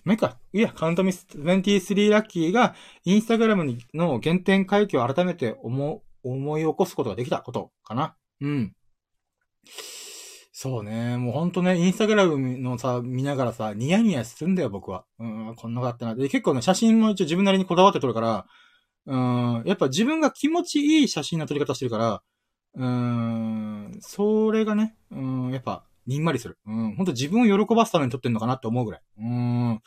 [0.03, 0.37] ま、いいか。
[0.53, 2.75] いや、カウントミス23ラッキーが、
[3.05, 8.15] インスタグラムの原点回帰を改めて思、思い起こすことができたことかな。
[8.41, 8.75] うん。
[10.59, 11.17] そうね。
[11.17, 15.05] もうほんとね、インスタグラムのさ、見ながらさ、ニヤニヤするんだよ、僕は。
[15.19, 16.15] うん、こんなかったな。
[16.15, 18.47] で、結構ね、写真も一応自分なりにこだわって撮るから、
[19.05, 22.23] うん、やっぱ自分が気持ちいい写真の撮り方してるから、
[22.73, 26.57] うん、それがね、うん、やっぱ、にんまりする。
[26.65, 29.01] うん、ほんと自分を喜ばすために撮ってんのかなって思うぐらい。
[29.19, 29.79] うん。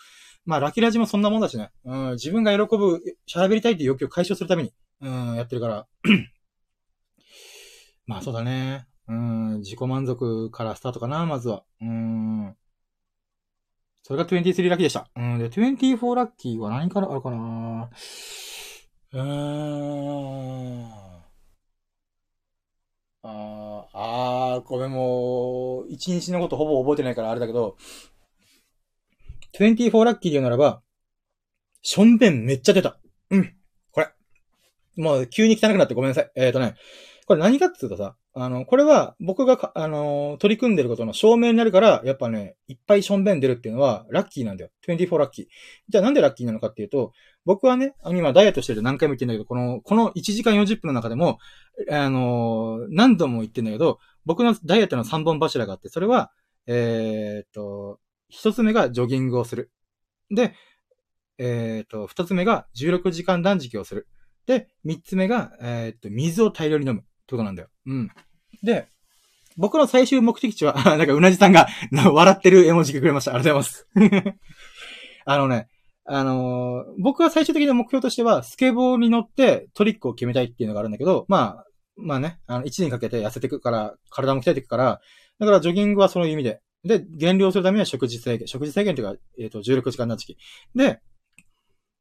[0.45, 1.73] まあ、ラキラジもそんなもんだしね。
[1.85, 5.89] うん、自分が喜ぶ、喋りたいっていう欲求を解消するために、うん、やってるから。
[8.07, 8.87] まあ、そうだね。
[9.11, 11.65] うん、自己満足からスタートかな、まずは。
[11.81, 12.55] うん。
[14.05, 15.11] それが23ラッキーでした。
[15.16, 17.91] うん、で、24ラッキーは何からあるかな
[19.12, 20.93] うーん。
[23.23, 27.77] あー、あー、ごめん、もう、一日のことほぼ覚えてないからあれだけど、
[29.59, 30.82] 24ラッキーで言うならば、
[31.82, 33.01] しょんべんめっちゃ出た。
[33.31, 33.57] うん。
[33.91, 34.09] これ。
[34.97, 36.31] もう、急に汚くなってごめんなさい。
[36.37, 36.77] えっ、ー、とね、
[37.31, 44.70] これ何かって言うとさ、あの、これは僕があの、取り組んでることの証明になるから、やっぱね、いっぱいしょんべん出るっていうのは、ラッキーなんだよ。
[44.89, 45.47] 24ラッキー。
[45.89, 47.12] じゃあなんでラッキーなのかっていうと、
[47.44, 51.39] 僕はね、今ダイエットしてる何回も言ってんだけど、この、この1時間40分の中でも、
[51.89, 56.32] あの、何度も言ってんだけど、僕のダイエットの3本柱があって、それは、
[56.66, 59.70] えー、っと、一つ目がジョギングをする。
[60.32, 60.57] で、
[61.39, 64.09] えー、っと、二つ目が16時間断食をする。
[64.47, 67.05] で、三つ目が、え、っと、水を大量に飲む。
[67.31, 67.69] ってことなんだよ。
[67.86, 68.11] うん。
[68.62, 68.89] で、
[69.57, 73.35] 僕の最終目的地は、 なんかうなじさんが笑ってる絵文字がくれました。
[73.35, 74.35] ありがとうございます。
[75.27, 75.69] あのね、
[76.07, 81.65] あのー、僕は最終的な目標としては、スケボーに乗ってトリックを決めたいっていうのがあるんだけど、まあ、
[81.97, 85.01] まあね、あの、1年かけて痩せていくから、体も鍛えていくから、
[85.39, 86.61] だからジョギングはその意味で。
[86.82, 90.36] で、減量するためには食事制限、食事制限というか、えっ、ー、と、16時間断食。
[90.74, 91.01] で、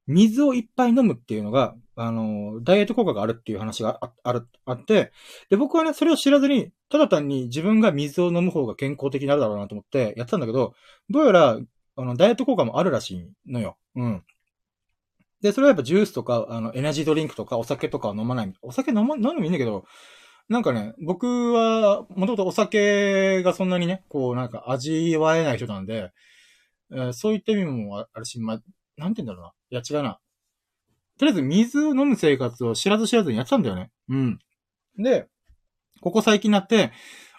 [0.10, 5.12] 水をいっぱい飲むっていうのが、あの、ダイエット効果があるっていう話があある、あって、
[5.50, 10.74] で、僕はね、それを知らずに、ただ単に自分が水を飲む方が健康的になるだろうなと思ってやってたんだけど、
[11.12, 11.60] どうやら、
[11.96, 13.78] あの、ダイエット効果もあるらしいのよ。
[13.96, 14.24] うん。
[15.42, 18.54] で、それはやっぱジュースとか、あの、エナジードリンクとかお酒とかは飲まない。
[18.64, 19.86] お酒飲ま、飲むもいいんだけど、
[20.50, 26.12] なんかね、僕は、もともとお酒がそんなにね、こう、なんか味わえない人なんで、
[26.92, 28.62] えー、そういった意味もあるし、まあ、
[28.98, 29.52] なんて言うんだろうな。
[29.72, 30.20] いや、違うな。
[31.18, 33.92] とりあえず水を飲む生活を知らず知らずにやってたんだよね。
[34.10, 34.40] うん。
[34.98, 35.28] で、
[36.02, 36.92] ここ最近になって、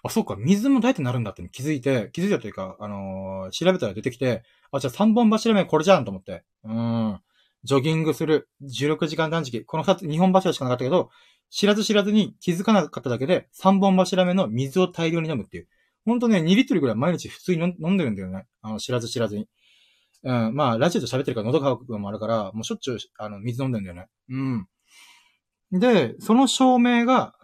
[0.02, 6.44] あ、そうか、水もダイエットになるんだって気づいて、気づいたというか、あのー調べたら出てきて、あ、じゃあ3本柱目これじゃんと思って。
[6.64, 7.20] うん。
[7.64, 11.10] ジョギングする、16時間断食、この2つ、2本柱しかなかったけど、
[11.50, 15.68] 知らず知らずに気づかなかっただけで、3本柱目の水を大量に飲むっていう。
[16.06, 18.46] ほんとね、2リットルぐらい毎日普通に飲んでるんだよね。
[18.62, 19.48] あの、知らず知らずに。
[20.22, 24.06] うん、まあ、ラジオと喋ってるから喉乾くのもあるから、もうしょっちゅう、あの、水飲んでんだよね。
[24.28, 24.66] うん。
[25.72, 27.34] で、その証明が、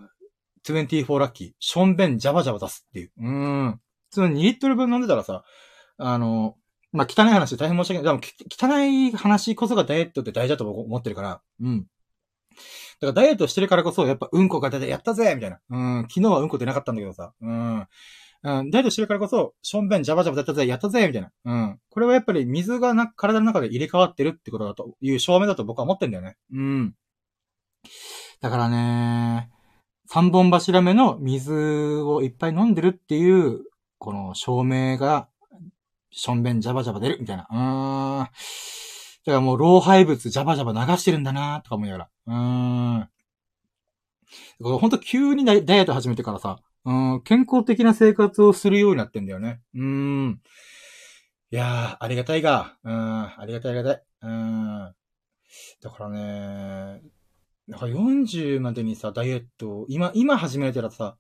[0.65, 1.51] 24ラッキー。
[1.61, 3.13] ションベンジャバジャバ出すっていう。
[3.19, 3.81] うん。
[4.11, 5.45] その2リットル分飲んでたらさ、
[5.97, 6.57] あの、
[6.93, 8.21] まあ、汚い話大変申し訳ない。
[8.21, 11.81] でも、汚い話こそがダイエットって大事だと思ってるから、うん。
[11.81, 11.87] だ
[13.01, 15.61] からダイエットしてるからこそ、やっぱうんこが出てやったぜみたいな。
[15.71, 16.03] うん。
[16.09, 17.33] 昨日はうんこ出なかったんだけどさ。
[17.41, 17.87] うん。
[18.47, 21.33] うん、ダイエットしてるからこそ、ションベンジャバジャバやったぜ、やったぜみたいな。
[21.45, 21.81] うん。
[21.91, 26.37] これはやっぱり水がな、体の中で入れ替わってるってことだという証明だと僕は思ってんだよね。
[26.53, 26.95] うん。
[28.41, 29.51] だからね、
[30.09, 31.53] 三本柱目の水
[32.03, 33.65] をいっぱい飲んでるっていう、
[33.99, 35.29] この証明が、
[36.13, 37.49] ションベンジャバジャバ出るみたいな。
[37.51, 38.25] うーん。
[38.25, 38.31] だか
[39.33, 42.11] らもう老廃物ジャバジャバ流してるんだなとか思いながら。
[42.29, 42.35] うー
[43.01, 43.09] ん。
[44.61, 49.61] ほんと急にダイエット始めてからさ、うん、健康的な生活をするようになってんだよね。
[49.75, 50.41] うん。
[51.51, 54.03] いやー、ありがたいが、うん、ありがたいありがたい。
[54.23, 54.95] うん。
[55.83, 57.03] だからね、
[57.67, 61.17] なんか40までにさ、ダイエットを、今、今始めたらさ、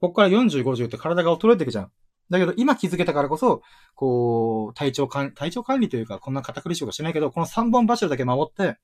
[0.00, 1.90] こっから40、50って体が衰えていくじゃん。
[2.30, 3.62] だけど、今気づけたからこそ、
[3.96, 8.78] こう、体調管、体調管理というか、こんな堅苦しいことしないけど、この3本柱だけ守って、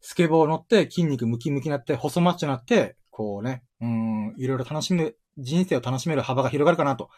[0.00, 7.10] スケボー乗って、筋肉ムキムキになって、細マッチョになって、こうね、うん、いろいろ楽しむ、人生を楽しめる幅が広がるかなと。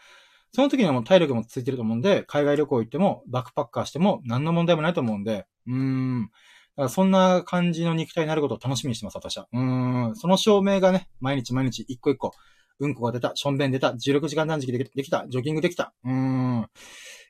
[0.51, 6.21] その時にはもう体力もついてると思うんで、海外旅行行っても、バックパッカーしても、何の問題もないと思うんで、うーん。
[6.23, 9.47] だからそんな感じの肉体になることを楽しみにしてます、私は。
[9.51, 10.15] うーん。
[10.15, 12.33] その証明がね、毎日毎日一個一個、
[12.79, 16.67] うんこが出た、しょんべん出た、16時間断食できできた、ジョギングできた、うーん。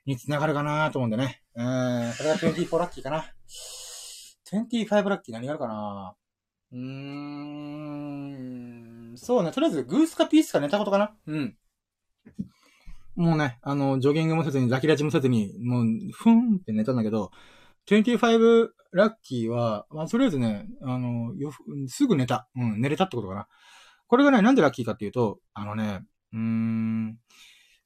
[0.04, 1.42] につながるかなと思うんでね。
[1.54, 2.16] うーん。
[2.16, 3.24] これが24ラッキーかな。
[4.52, 6.14] 25ラッキー何があるかな
[6.74, 6.80] うー
[9.12, 9.14] ん。
[9.16, 9.52] そうね。
[9.52, 11.56] とりあえず、グースかピースか寝たことかなうん。
[13.14, 17.30] もうね、あの、ジョギングもせずに、ザキラジもせずに、もう、ふんって寝たんだけど、
[17.86, 22.48] 25ラッキーは、まあ、とりあえずね、あの、よふ、すぐ寝た。
[22.56, 23.46] うん、寝れたってことかな。
[24.08, 26.00] これがね、なんでラッキーかっていうと、あのね、
[26.32, 27.18] うーん、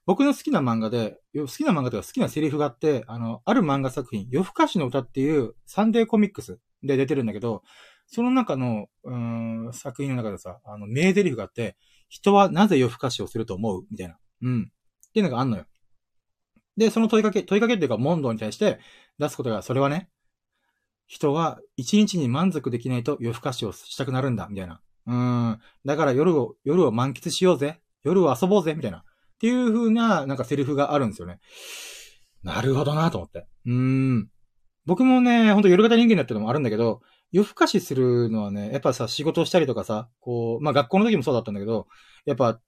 [0.07, 7.63] 僕の好きな漫画で、よ好きな漫画というか好きなセリフがあって、あの、ある漫画作品、夜更かしの歌っていうサンデーコミックスで出てるんだけど、
[8.11, 11.77] その中の、うん、作品の中でさ、あの、名台詞があって、
[12.09, 13.85] 人はなぜ夜更かしをすると思う？
[13.91, 14.17] みたいな。
[14.43, 14.73] うん。
[15.09, 15.67] っていうのがあんのよ。
[16.79, 18.79] で、その問いかけ、問いかけっていうか、問答に対して
[19.19, 20.09] 出すことが、それはね、
[21.07, 24.81] 人は一日に満足できないと夜更かしをしたくなるんだ、みたいな。
[25.07, 25.61] うん。
[25.85, 27.81] だから夜を、夜を満喫しようぜ。
[28.05, 28.99] 夜を遊ぼうぜ、みたいな。
[28.99, 29.03] っ
[29.39, 31.41] ていう風な、なんかセリフがあるんですよね。
[32.43, 33.47] なるほどなと思って。
[33.67, 34.31] うーん。
[34.89, 41.89] 僕もね、ほんと夜型人間だってのもあるんだけど、夜更かしするのはね、やっぱさ、仕事をしたりとかさ、こう、まあ学校の時もそうだったんだけど、
[42.25, 42.59] やっぱ、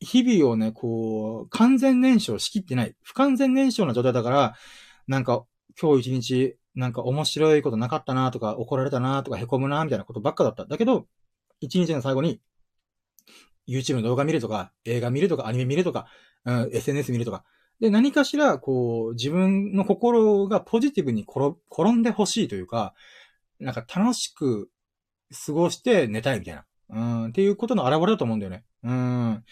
[0.00, 2.96] 日々をね、こう、完全燃焼しきってない。
[3.04, 4.56] 不完全燃焼な状態だから、
[5.06, 5.44] なんか、
[5.80, 10.64] 今日一日、なんか面白いことなかったなとか、怒られたなとか、凹むなみたいなことばっかだった。
[10.64, 11.06] だけど、
[11.60, 12.40] 一日の最後に、
[13.68, 16.08] YouTube の動画見るとか、映画見るとか、アニメ見るとか、
[16.44, 17.44] うん、SNS 見るとか。
[17.80, 22.94] で、何かしら、こう、自分の心がポジティブに転転んでほしいというか、
[23.60, 24.70] なんか楽しく
[25.46, 26.64] 過ごして寝たいみたいな。
[26.90, 28.64] うん、っていうことの表れだと思うんだよね。
[28.82, 29.44] うん。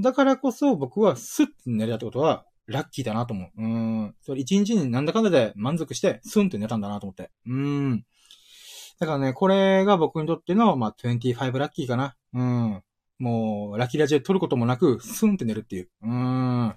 [0.00, 3.62] だからこそ僕はスッと寝れたってことは、ラッキーだなと思う。
[3.62, 4.14] うん。
[4.20, 7.30] それ一日になんだかんだで満足して、スンって寝たんだなと思って。
[7.46, 8.04] うん。
[8.98, 12.14] だからね、これが僕にとっての、まあ、25ラッキーかな。
[12.32, 12.82] うん。
[13.22, 15.88] もう、ラッキーラジオで撮ることもなく、スンって寝るっていう。
[16.02, 16.74] うん。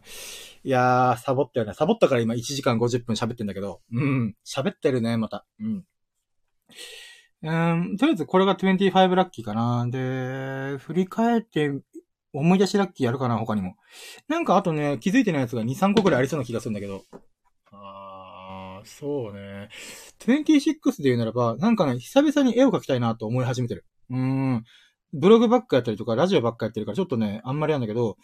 [0.63, 1.73] いやー、サボったよね。
[1.73, 3.81] サボったから今1時間50分喋ってんだけど。
[3.91, 4.35] うん。
[4.45, 5.47] 喋ってるね、また。
[5.59, 5.85] うん。
[7.41, 9.87] うん、とりあえずこれが25ラッキーかな。
[9.89, 11.71] で、振り返って、
[12.31, 13.75] 思い出しラッキーやるかな、他にも。
[14.27, 17.01] なんかあとね、気づいてないやつが2、3個くらいありそうな気がするんだけど。
[17.71, 19.69] あー、そうね。
[20.19, 23.85] 26で言うならば、なんかね、久々に絵を描きたいなと思い始めてる。
[24.11, 24.65] うーん。
[25.15, 28.17] ブログばっかやったりとか、ラジオばっかやってるから、ちょっとね、あんまりなんだけど、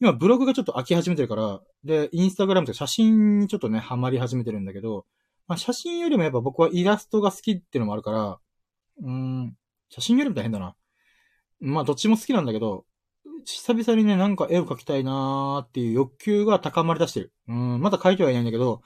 [0.00, 5.06] 今ブログがちょっと飽き始めてるから、で、インスタグラムとか写真にちょっとね、ハマり始めてるんだけど、
[5.46, 8.38] まあ、写真よりもやっぱ僕はイラストが好きっていうのもあるから、
[9.02, 9.56] うん、
[9.88, 10.74] 写真よりも大変だな。
[11.60, 12.84] まあ、どっちも好きなんだけど、
[13.44, 17.32] 久々にね、なんか絵を描きたいなーっていう欲求が高まり出してる。
[17.48, 18.82] うん、まだ描いてはいないんだけど、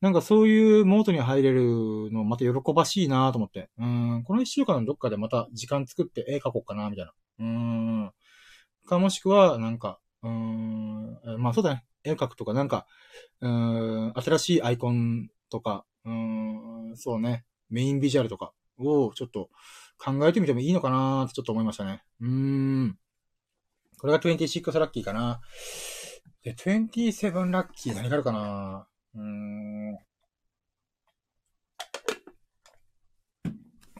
[0.00, 3.70] なんかそういうモードに入れるのまた喜ばしいなと思って。
[3.78, 7.12] うん、この一週間どっかでまた時間作って絵描こうかな、みたいな。
[7.38, 8.12] うん。
[8.86, 11.84] かもしくは、なんか、うん、まあそうだね。
[12.04, 12.86] 絵描くとか、なんか、
[13.40, 17.44] うん、新しいアイコンとか、うん、そうね。
[17.68, 19.50] メインビジュアルとかをちょっと
[19.98, 22.02] 考えてみてもいいのかなってちょっと思いましたね。
[22.20, 22.98] うん。
[23.98, 25.40] これが26ラッキーかな。
[26.42, 28.86] で、27ラッキー何があるかな
[29.16, 29.98] うーん。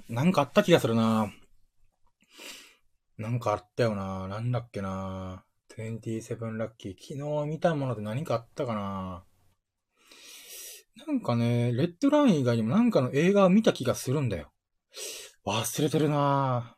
[0.09, 1.33] なんかあった気がするな
[3.19, 5.43] なんかあったよななんだっけな
[5.79, 6.93] 27ラッキー。
[6.93, 9.25] 昨日見たもので何かあったかな
[11.07, 14.53] なんかね、レッドライン以外にもなんかの映画を見た気がするんだよ。
[15.45, 16.77] 忘れてるな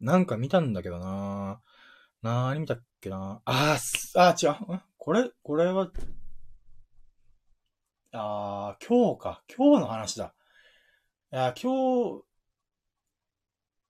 [0.00, 1.60] なんか見たんだけどな
[2.22, 4.80] なーに見たっけなあー、あー、違う。
[4.96, 5.90] これ、これは、
[8.14, 9.42] あー、今日か。
[9.54, 10.34] 今日の話だ。
[11.32, 12.24] いや、今日、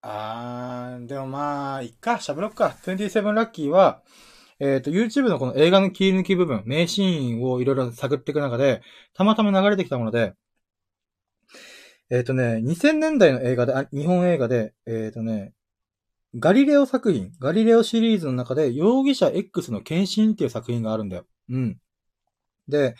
[0.01, 2.77] あー、でもまあ、いっか、喋ろっか。
[2.86, 4.03] 27ラッキーは、
[4.61, 8.82] えっ、と、YouTube のこの映画の切り抜き部分、名シーンをいろいろ探っていく中で、
[9.12, 10.35] たまたま流れてきたもので、
[12.11, 15.53] えっ、とね、2000年代の映画で、あ日本映画で、えっ、とね、
[16.36, 21.27] ガリレオ作品、ガリレオシリーズの中で、容疑者 X の献身っていう作品があるんだよ。
[21.49, 21.78] うん。
[22.69, 22.94] で、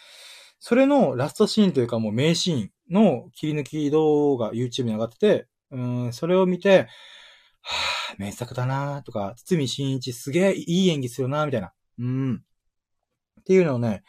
[0.64, 6.86] それのラストシーンというかもう名シーンの切り抜き動画 YouTube に上がってて、うん、それを見て、
[7.62, 11.72] はぁ、名作だなとか、堤真一すげえいい演技するなみたいな。
[11.98, 12.44] うん。
[13.40, 14.05] っていうのをね、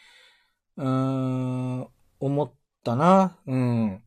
[0.78, 1.88] うーん、
[2.20, 2.54] 思っ
[2.84, 3.36] たな。
[3.48, 4.04] うん。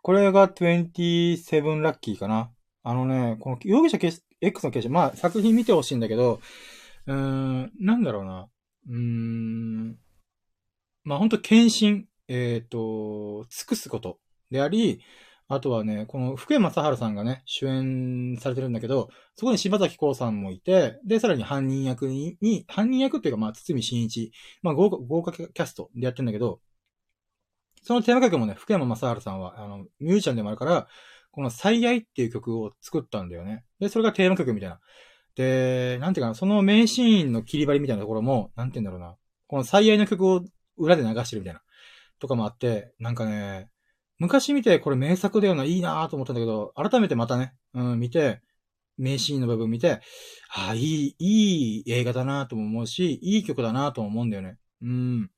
[0.00, 2.52] これが27ラッキーかな。
[2.84, 3.98] あのね、この容疑者
[4.40, 6.38] X の形式、まあ作品見てほしいんだけど、
[7.06, 8.48] うーん、なんだろうな。
[8.88, 9.98] うーん、
[11.08, 14.18] まあほんと献身、えっ、と、尽くすこと
[14.50, 15.00] であり、
[15.48, 26.60] あとはね、この福山雅治さんがね、主演されてるんだけど、そこに柴崎孝さんもいて、で、さらに犯人役に、に犯人役っていうか、まあ、堤真一、まあ豪華、豪華キャストでやってるんだけど、
[27.82, 30.88] そのテーマ曲もね、福山雅治さんは、あの、ミュージシャンでもあるから、
[31.30, 33.64] この最愛っていう曲を作ったんだよね。
[33.80, 34.78] で、それがテーマ曲みたいな。
[35.36, 39.16] で、なんていうかな、その名シーンの切り張りみたいなところも、なんていうんだろうな。
[39.46, 40.44] この最愛の曲を
[40.78, 41.62] 裏で流してるみたいな。
[42.18, 43.70] とかもあって、なんかね、
[44.18, 48.42] 昔見てこれ名作だよな、いいなと思ったんだけど、改めてまたね、うん、見て、
[48.96, 50.00] 名シーンの部分見て、
[50.50, 54.58] ああ、いい、いい映画だなとも思うし、いい曲だなとも思うんだよね。
[54.82, 55.30] うん。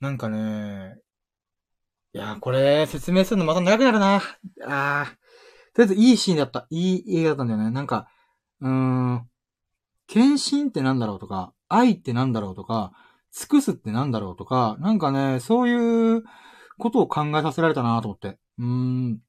[0.00, 0.98] なんかね、
[2.12, 4.16] いや、これ、説明するのまた長くなるな。
[4.16, 4.20] あ
[4.66, 5.16] あ。
[5.74, 6.66] とりあえずいいシーンだった。
[6.70, 7.70] いい映画だったんだよね。
[7.70, 8.08] なんか、
[8.60, 9.28] うーん、
[10.06, 12.92] 献身ってなんだろうとか、愛ってなんだろうとか、
[13.36, 16.24] 尽くすってなんだろうとか、なんかね、そういう
[16.78, 18.38] ことを考えさせられたなと思って。
[18.58, 19.20] うーん。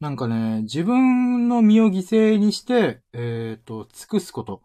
[0.00, 4.62] なんかね、自分の身を犠牲にして、えっ、と、尽くすこと。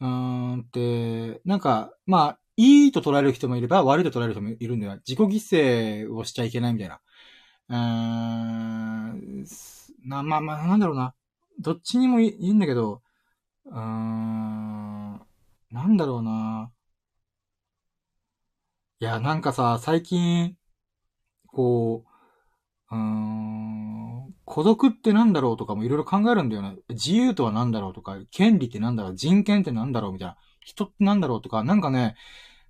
[0.00, 5.00] うーんって、なんか、まあ、いいと捉える人もいれば、悪いと捉える人もいるんだよ。
[5.06, 7.00] 自己犠牲をしちゃいけないみたいな。
[7.68, 9.46] うーん、
[10.04, 11.14] な、まあまあ、なんだろうな。
[11.58, 13.02] どっちにもいいいんだけど、
[13.66, 15.20] うーん、
[15.72, 16.70] なんだろうな。
[19.02, 20.56] いや、なんかさ、最近、
[21.48, 22.04] こ
[22.92, 26.76] う、うーん、孤独ってなんだろうとかもいろいろ考えるんだよね。
[26.90, 30.36] 自由とは何だろうとか、権利ってなんだろう、人権ってなんだろうみたいな。
[30.60, 32.16] 人ってなんだろうとか、なんかね、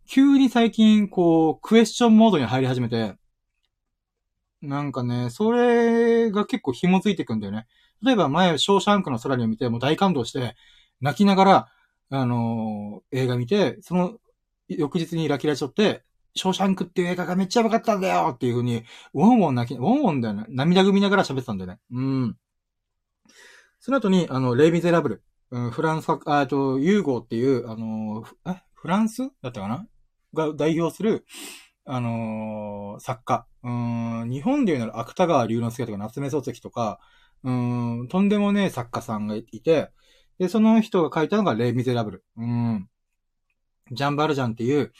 [0.06, 3.16] 急に最近、こう、クエスチョンモードに入り始めて、
[4.60, 7.66] なんかね、それが結構紐づいてくんだよね。
[8.02, 10.54] 例えば前、ショーシャンクの空にを見て、もう大感動して、
[11.00, 11.68] 泣きながら、
[12.10, 14.18] あのー映画見て、その
[14.68, 16.04] 翌日にラキラチョって、
[16.34, 18.84] ショーシャンクっていう映画がめっちゃ良かったんだよっていう風に、
[19.14, 20.44] ウォンウォン泣き、ウォンウォンだよね。
[20.48, 21.78] 涙ぐみながら喋ってたんだよね。
[21.90, 22.36] うん。
[23.80, 25.22] その後に、あの、レイ・ミゼラブル。
[25.50, 29.86] うん、フランス、あえっと、ユーゴーっていう、あのえ、フランスだったかな？
[30.32, 31.26] が代表する、
[31.84, 33.46] あのー作家。
[33.62, 37.00] うん、日本で言うなら芥川龍之介とか夏目漱石とか、
[37.44, 39.90] うん、とんでもねえ作家さんがいて、
[40.38, 42.24] で、その人が書いたのがレイ・ミゼラブル。
[42.38, 42.88] うん。
[43.90, 44.92] ジャン・バルジャンっていう、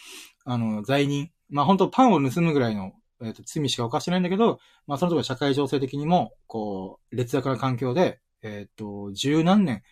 [0.44, 1.30] あの、罪人。
[1.50, 2.92] まあ本当パンを盗むぐらいの、
[3.22, 9.82] えっ、と、罪しか犯してないんだけど、まあそのところ社会情勢的にも、こう、劣悪な環境で、えっ、と、十何年、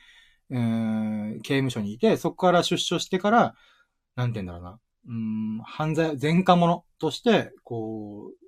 [0.50, 3.54] えー刑務所にいて、そこから出所してから、
[4.16, 4.80] なんて言うんだろうな。
[5.08, 8.40] うん、犯罪、前科者として、こう、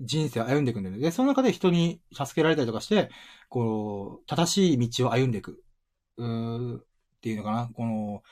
[0.00, 1.00] 人生を歩んでいくんだよね。
[1.02, 3.10] で、その中で人に助けられたりとかして、
[3.48, 5.62] こう、正しい道を歩んでいく。
[6.16, 6.84] うーっ
[7.20, 7.70] ていうのかな。
[7.74, 8.22] この、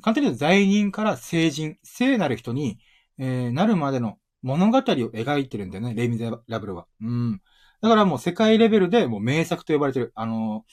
[0.00, 2.78] 簡単に言うと罪人から聖人、聖なる人に、
[3.18, 6.86] えーなるまでの物語を描いてるんだよね、レイ・ミゼラブルは。
[7.00, 7.42] うん。
[7.82, 10.12] だからもう世界レベルでもう名作と呼ばれてる。
[10.14, 10.64] あの、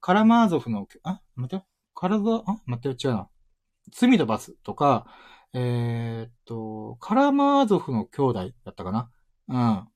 [0.00, 1.66] カラマーゾフの、あ、待ってよ。
[1.94, 3.28] 体、あ待って、違うな。
[3.92, 5.06] 罪と罰とか、
[5.54, 9.10] えー、っと、カラマーゾフの兄弟だったかな。
[9.48, 9.88] うん。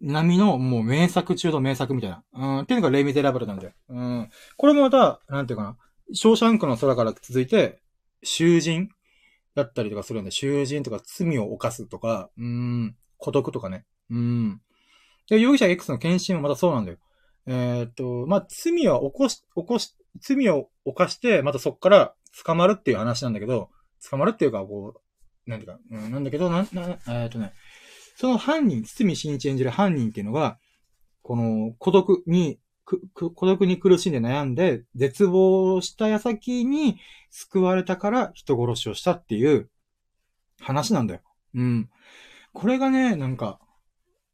[0.00, 2.24] 波のもう名作中の名作みたいな。
[2.34, 2.58] うん。
[2.60, 3.72] っていうのがレイ・ミゼラブルなんだよ。
[3.88, 4.30] うん。
[4.56, 5.76] これもまた、なんていうかな。
[6.12, 7.80] ショーシャンクの空から続いて、
[8.22, 8.88] 囚人
[9.54, 12.96] だったりとかするんで、囚人とか罪を犯すとか、うん。
[13.18, 13.84] 孤独とかね。
[14.10, 14.60] うん。
[15.28, 16.98] で、容疑者 X の検診もまたそうなんだよ。
[17.46, 22.14] えーっと、まあ、罪は起こし、起こし、罪を犯して、またそっから
[22.44, 23.70] 捕まるっていう話なんだけど、
[24.10, 24.94] 捕まるっていうか、こ
[25.46, 27.52] う、なんていうか、うん、なんだけど、な、な、えーっとね、
[28.16, 30.58] その犯人、堤真一演じる犯人っていうのが、
[31.22, 36.98] この孤独に、く、く孤独に苦しんで悩んで、絶望した矢先に
[37.30, 39.70] 救われたから人殺しをしたっていう
[40.60, 41.20] 話なんだよ。
[41.54, 41.90] うん。
[42.52, 43.58] これがね、なんか、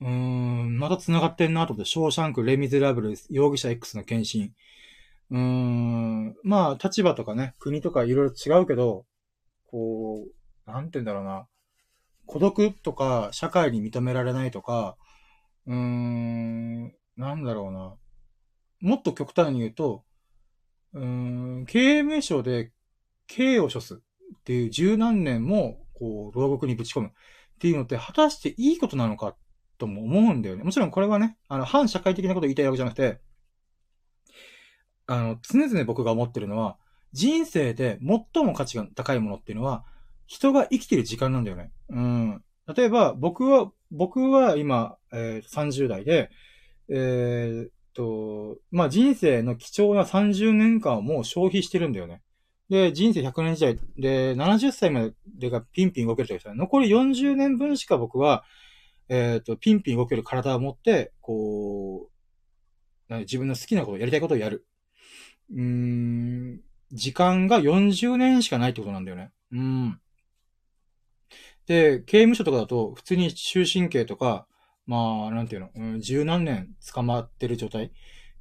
[0.00, 4.52] うーん、また繋がってんなと思って、ショーシャンク、レ・ミゼラブル、容疑者 X の検診。
[5.30, 9.04] うーん、まあ、立場とかね、国とかいろいろ違うけど、
[9.66, 11.46] こう、なんて言うんだろうな。
[12.26, 14.96] 孤独とか、社会に認められないとか、
[15.66, 17.94] うーん、なんだろうな。
[18.80, 20.04] もっと極端に言うと、
[20.94, 22.72] うん、刑務所で
[23.26, 23.98] 刑を処すっ
[24.44, 27.10] ていう十何年も、こう、牢獄にぶち込むっ
[27.58, 29.36] ていうのって、果たしていいことなのか
[29.78, 30.64] とも思うんだよね。
[30.64, 33.20] もちろんこれはね、あの、反社会的なことを言いたいわけじゃなくて、
[35.06, 36.78] あの、常々僕が思ってるのは、
[37.12, 39.84] 人生で最も価値が高いものっていうのは、
[40.26, 41.72] 人が生きてる時間なんだよね。
[41.88, 42.44] うん。
[42.74, 46.30] 例えば、僕は、僕は今、えー30代で、
[46.88, 52.22] えーと、まあ、人生の貴重な30年間をもう消費してるんだよね。
[52.68, 58.44] で、人生100年時代で、70歳までがピンピン動けるとしたら、残り40年分しか僕は、
[59.08, 62.08] えーっと、ピンピン動ける体を持って、こ
[63.08, 64.66] う、自分の好きなことを、やりたいことをやる。
[65.52, 66.60] うーん、
[66.92, 69.32] 時間が40年しかないってことなんだよね。
[69.50, 70.00] うん。
[71.66, 74.46] で、刑務所とかだと、普通に終身刑とか、
[74.90, 77.84] まあ、なんていうの、うん、十何年捕まってる状態？
[77.84, 77.90] っ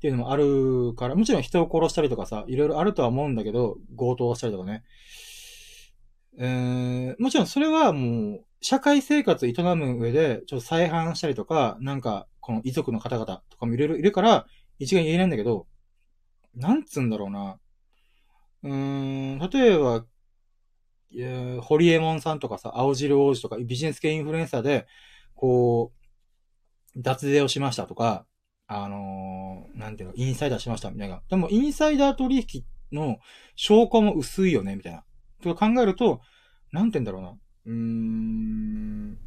[0.01, 4.83] ていうのもあるから、もちろん人を殺したりとかさ、いろいろあるとは思うんだけど、強盗したりとかね。
[6.39, 14.47] えー、もちろんそれはもう、社会生活営む上で、ちょっと再犯したりとか、なんか、この遺族の方々とかもいろいろいるから、
[14.79, 15.67] 一概に言えないんだけど、
[16.55, 17.59] なんつうんだろうな。
[18.63, 20.05] うーん、例えば、
[21.13, 24.87] えーホリエモンさんとかさ、青汁王子とかビジネス系インフルエンサーで、
[25.35, 25.98] こう、
[26.97, 28.25] 脱税をしましたとか、
[28.67, 31.21] あのーなんていうの、インサイダーしましたみたいな。
[31.29, 33.17] でも、インサイダー取引の
[33.55, 35.03] 証拠も薄いよね、みたいな。
[35.41, 36.21] と考えると、
[36.71, 37.37] なんて言うんだろうな。
[37.65, 39.17] うーん。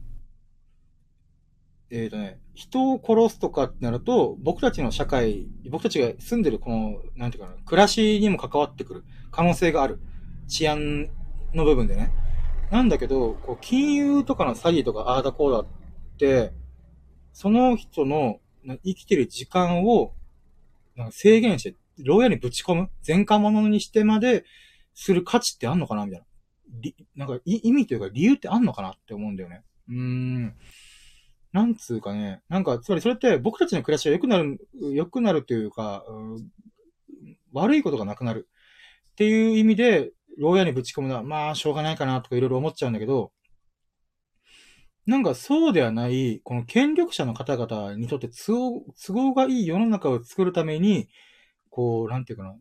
[1.90, 10.01] えっ、とね、人を殺すとかってなると、僕たちの社会、僕たちが住んでるこの、なんていうかな、暮らしにも関わってくる可能性がある。
[10.48, 11.10] 治安
[11.55, 12.12] の部分でね。
[12.70, 15.66] なんだけど、こう、金融とかの詐欺とかああだこうだっ
[16.16, 16.52] て、
[17.32, 18.40] その人の
[18.84, 20.14] 生きてる時間を
[21.10, 22.90] 制限して、牢屋にぶち込む？
[23.06, 24.44] 前科者にしてまで
[24.94, 26.06] する価値ってあんのかな？
[26.06, 27.26] みたいな。
[27.26, 29.62] なんか意味というか理由ってあんのかなって思うんだよね。
[29.88, 30.54] うーん。
[31.52, 32.40] なんつうかね。
[32.48, 34.59] なんか、つまりそれって僕たちの暮らしが良くなる、
[34.94, 36.02] 良くなるというか、
[37.52, 38.48] 悪いことがなくなる。
[39.10, 43.32] っていう意味で、牢屋にぶち込むのは、まあ、しょうがないかなとかいろいろ思っちゃうんだけど、
[45.06, 51.08] なんかそうではない、この権力者の方々にとって都合都合がいい世の中を作るために、
[51.70, 52.56] こう、なんていうかな、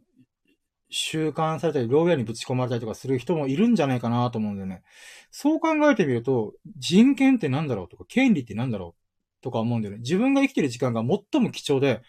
[0.89, 4.83] 習慣されたり、牢屋にぶち込まれたりとかする人もいるんじゃないかなと思うんだよね。
[5.29, 8.95] そう考えてみると、人権ってなんだろうとか、権利ってなんだろ
[9.39, 9.99] うとか思うんだよね。
[9.99, 12.01] 自分が生きてる時間が最も貴重で、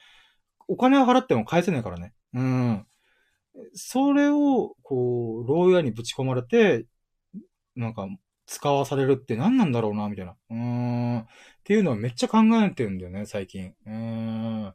[0.67, 2.15] お金を払っても返せないからね。
[2.35, 2.87] うん。
[3.75, 6.87] それを、こう、牢屋にぶち込まれて、
[7.77, 8.09] なんか、
[8.47, 10.37] 使わされるって何なんだろうな、みたいな。
[10.51, 11.19] うーん。
[11.21, 11.27] っ
[11.65, 13.75] ていうのはめっちゃ考えてるんだよね、最近。
[13.87, 14.75] うーん。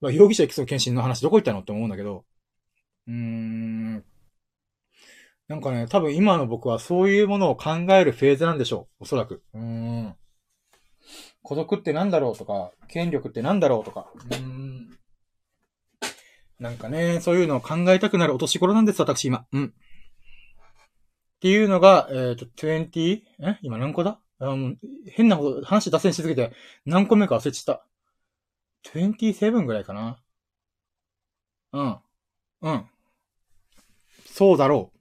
[0.00, 2.24] まあ、容疑者 X の検診の話どこ行ったのって思うんだけど。
[3.06, 4.04] うーん。
[5.48, 9.04] なんかね、多分今の僕はそういうものを考えるフェーズなんでしょう。
[9.04, 9.42] おそらく。
[9.54, 10.16] うーん。
[11.42, 14.10] 孤独ってなんだろうとか、権力ってなんだろうとか。
[14.14, 14.98] うーん。
[16.58, 19.46] なんかね、そういうのを考えたくなるお年頃なんです、私今。
[19.52, 19.74] うん。
[21.46, 23.22] っていうのが、えっ、と、20?
[23.38, 23.58] え？
[23.62, 24.18] 今何個だ？
[24.40, 26.50] うん、変なこと、話脱線しすぎて、
[26.84, 27.86] 何個目か忘れちゃった。
[28.90, 30.18] 27ぐらいかな。
[31.72, 31.96] うん。
[32.62, 32.84] うん。
[34.26, 34.98] そうだろう。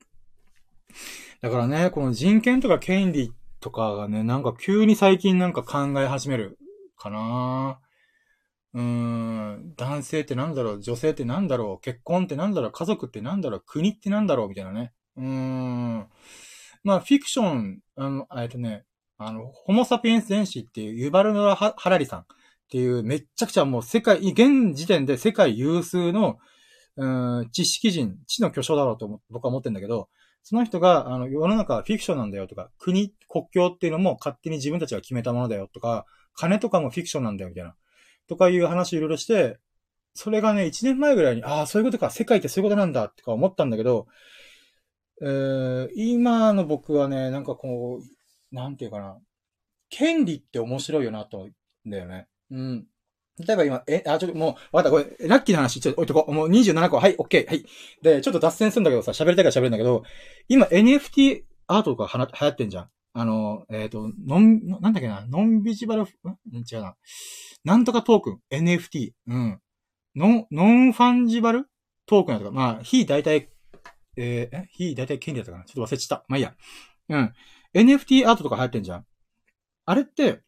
[1.42, 6.60] だからね、この人権とか権利とかがね、なんか急に最近なんか考え始める
[6.96, 7.80] かな。
[8.76, 14.94] うーん、男性ってなんだろう、女性ってなんだろう、結婚ってなんだろう、家族ってなんだろう、国ってなんだろう、みたいなね。
[15.18, 16.08] うーん。
[16.84, 18.86] まあ、フィクション、あの、えっとね、
[19.18, 22.26] あの、ホモサピエンス全史っていうユバルノラ・ハラリさんっ
[22.70, 26.38] ていうめっちゃくちゃもう世界、現時点で世界有数の、
[26.98, 30.10] うん、知識人、知の巨匠だろうと僕は思ってんだけど、
[30.44, 36.06] その人が、あの、世の中はフィクションなんだよとか、国、国境っていうのも勝手に自分たちが決めたものだよとか、
[36.36, 37.76] 金とかもフィクションなんだよみたいな。
[38.28, 39.58] とかいう話をいろいろして、
[40.14, 44.08] それがね、1年前ぐらいに、ああ、そういうことか、世界ってそういうことなんだ、ってか思ったんだけど、
[45.22, 49.18] えー、今の僕はね、なんかこう、なんていうかな、
[49.90, 51.48] 権利って面白いよなと思
[51.86, 52.28] うんだよね。
[52.52, 52.86] うん。
[53.38, 56.34] 例えば今、え、あ、ちょっともう、わかった、これ、ラッキーな話、ちょっと置いとこう。
[56.34, 57.66] もう27個、はい、オッケー、はい。
[58.02, 60.04] で、ちょっと脱線するんだけどさ、喋りたいから喋るんだけど、
[60.48, 62.90] 今 NFT アートとかはな流行ってんじゃん。
[63.14, 66.06] あの、えっ、ー、と、ノン、なんだっけな、ノンビジバル、ん？
[66.06, 66.96] 違うな。
[67.64, 69.60] なんとかトークン、NFT、うん。
[70.16, 71.66] ノン、ノンファンジバル
[72.06, 73.50] トークンやとか、まあ、非大体、
[74.18, 75.64] えー、え非大体権利だったかな？
[75.66, 76.26] ちょっと忘れちゃった。
[76.28, 76.54] まあいいや。
[77.10, 77.34] うん。
[77.74, 79.06] NFT アートとか流行ってんじゃん。
[79.86, 80.42] あれって、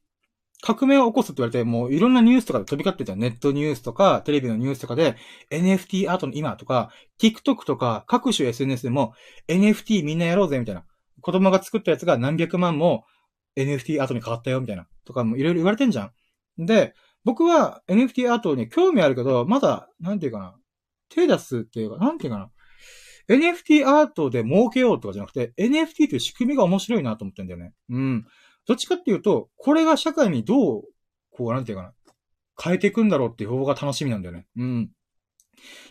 [0.61, 5.15] 革命を起こすって言われて、もういろんなニュースとかで飛び交ってたネットニュースとか、テレビのニュースとかで、
[5.52, 9.14] NFT アートの今とか、TikTok とか、各種 SNS でも、
[9.48, 10.84] NFT みんなやろうぜ、みたいな。
[11.22, 13.06] 子供が作ったやつが何百万も
[13.56, 14.88] NFT アートに変わったよ、みたいな。
[15.06, 16.11] とかもいろいろ言われてんじゃ
[16.57, 16.65] ん。
[16.65, 20.56] で、僕は NFT アートに興味あるけど、まだ、なんていうかな、
[21.10, 22.49] 手出すっていうか、なんていうかな、
[23.29, 27.73] NFT アートで儲けようとかじゃなくて、NFT という仕組みが面白いなと思ってんだよね。
[27.89, 28.25] うん。
[28.67, 30.83] どっちかっていうと、これが社会にどう、
[31.31, 31.93] こう、なんていうかな、
[32.61, 34.47] 変えていくんだろうっていう方が楽しみなんだよね。
[34.57, 34.89] うん。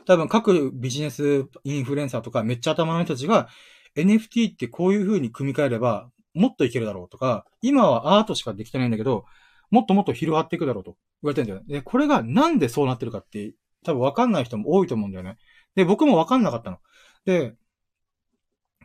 [0.07, 3.49] 多分各ビジネスインフルエンサーとかめっちゃ頭の人たちが
[3.97, 9.25] NFT ってこういう風に組み替えればもっといけるだろうとか、今はアートしかできてないんだけど、
[9.71, 11.81] もっともっと広がっていくだろうと言われてるんだよね。
[11.81, 13.55] で、これがなんでそうなってるかって、
[13.85, 15.39] 多分わかんない人も多いと思うんだよね。
[15.75, 16.79] で、僕もわかんなかったの。
[17.27, 17.55] で、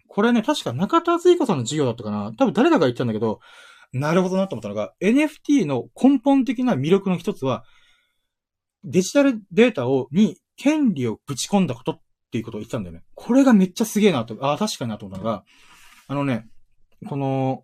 [0.08, 3.40] これね、確か中田敦彦さんの授業だったかな多分誰だか言ったんだけど、
[3.94, 7.64] なるほどなと思ったのが、NFT の根本的な魅力の一つは、
[8.84, 12.02] デジタルデータを、に権利をぶち込んだことっ
[12.32, 13.04] ていうことを言ってたんだよね。
[13.14, 15.44] これがめっちゃすげえなと、ああ、確かになと思ったのが、
[16.08, 16.48] あのね、
[17.08, 17.64] この、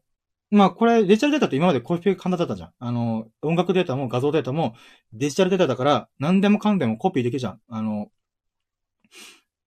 [0.49, 2.71] まあこれデジタルデータって今までコピー簡単だったじゃん。
[2.79, 4.75] あの、音楽データも画像データも
[5.11, 7.59] デジタルデータだから何でもかんでもコピーできるじゃん。
[7.67, 8.07] あの、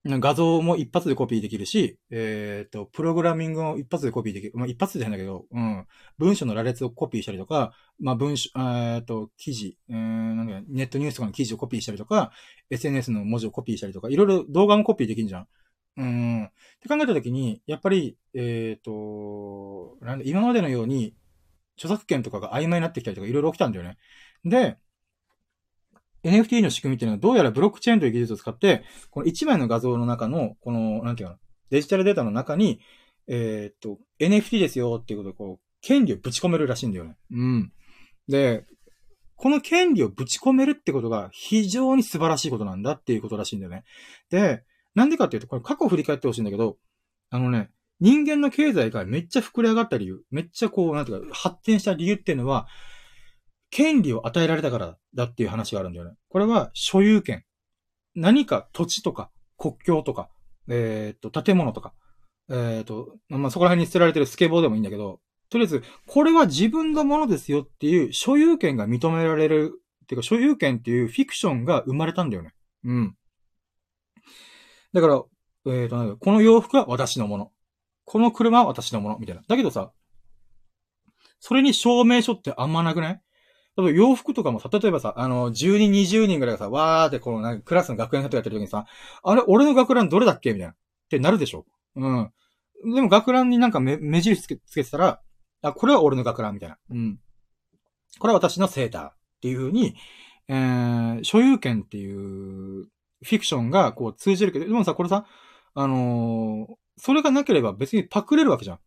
[0.05, 4.53] 画像も一発でコピーできるし、えっ、ー、と、プログラミングも一発でコピーできる。
[4.55, 5.87] まあ、一発で変だけど、うん。
[6.17, 12.33] 文章の羅列をコピーしたりとか、まあ、文章、えっ、と、記事、えー、なんだネットニュースとかの記事をコピーしたりとか、
[12.71, 15.47] SNS の文字をコピーしたりとか、いろいろ動画もコピーできるじゃん。
[15.99, 16.45] うん。
[16.45, 16.51] っ
[16.81, 21.15] て考えたときに、やっぱり、えっ、ー、と、なんで、今までのように、
[21.77, 23.99] 著作権とかが曖昧になってきたりとか、いろいろ起きたんだよね。
[24.45, 24.79] で、
[26.25, 31.41] NFT の仕組みっていうのはどうやらブロックチェーンという技術を使って、この1枚の画像の中の、この、なんていうかな、
[31.71, 32.81] デジタルデータの中に、
[33.29, 37.17] えー、っと、NFT ですよっていうことで、こう、権利をぶち込めるらしいんだよね。
[37.31, 37.73] うん。
[38.29, 38.65] で、
[39.37, 43.85] この権利をぶち込めるってことが非常に素晴らしいことなんだっていうことらしいんだよね。
[44.31, 44.63] で、
[44.95, 46.77] なんでかっていうと、これ過去を振り返ってほしいんだけど、
[47.31, 47.71] あのね、
[48.01, 52.67] 人間の経済がめっちゃ膨れ上がった理由、めっちゃこう、なんていうか、発展した理由っていうのは、
[53.71, 56.17] 権利を与えられたからだっていう話があるんだよね。
[56.29, 57.45] これは所有権。
[58.15, 60.29] 何か土地とか国境とか、
[60.69, 61.93] えっ、と、建物とか、
[62.51, 65.21] えっ、と、まあ、そこら辺に捨てられてるスケボーでもいいんだけど、
[65.51, 72.55] とりあえず、これは自分のものですよっていう所有権が認められる、っていうか所有権っていうフィクションが生まれたんだよね。
[72.85, 73.17] うん。
[74.93, 75.23] だから、
[75.67, 77.53] えっ、と、この洋服は私のもの。
[78.05, 79.43] この車は私のもの、みたいな。
[79.47, 79.93] だけどさ、
[81.39, 83.23] それに証明書ってあんまなくない？
[83.83, 88.87] 例えば洋服とかもさ、例えばさ、あの、10人、20人ぐらいがさ、わーってこのなんかクラスの学園とかやってる時にさ、
[89.23, 90.53] あれ、俺の学ランどれだっけ？
[90.53, 90.73] みたいな。
[90.73, 90.77] っ
[91.09, 91.67] てなるでしょ？
[91.97, 92.31] うん。
[92.95, 95.21] でも学ランになんか目、目印つけつけてたら、
[95.63, 96.79] あ、これは俺の学ランみたいな。
[96.91, 97.19] うん。
[98.19, 99.13] これは私のセーターっ
[99.43, 99.95] ていう風に、
[100.49, 105.27] えー、所有権っていうフィクションがこう通じるけど、でもさ、これさ、
[105.75, 108.79] あのー、それがなければ別にパクれるわけじゃん。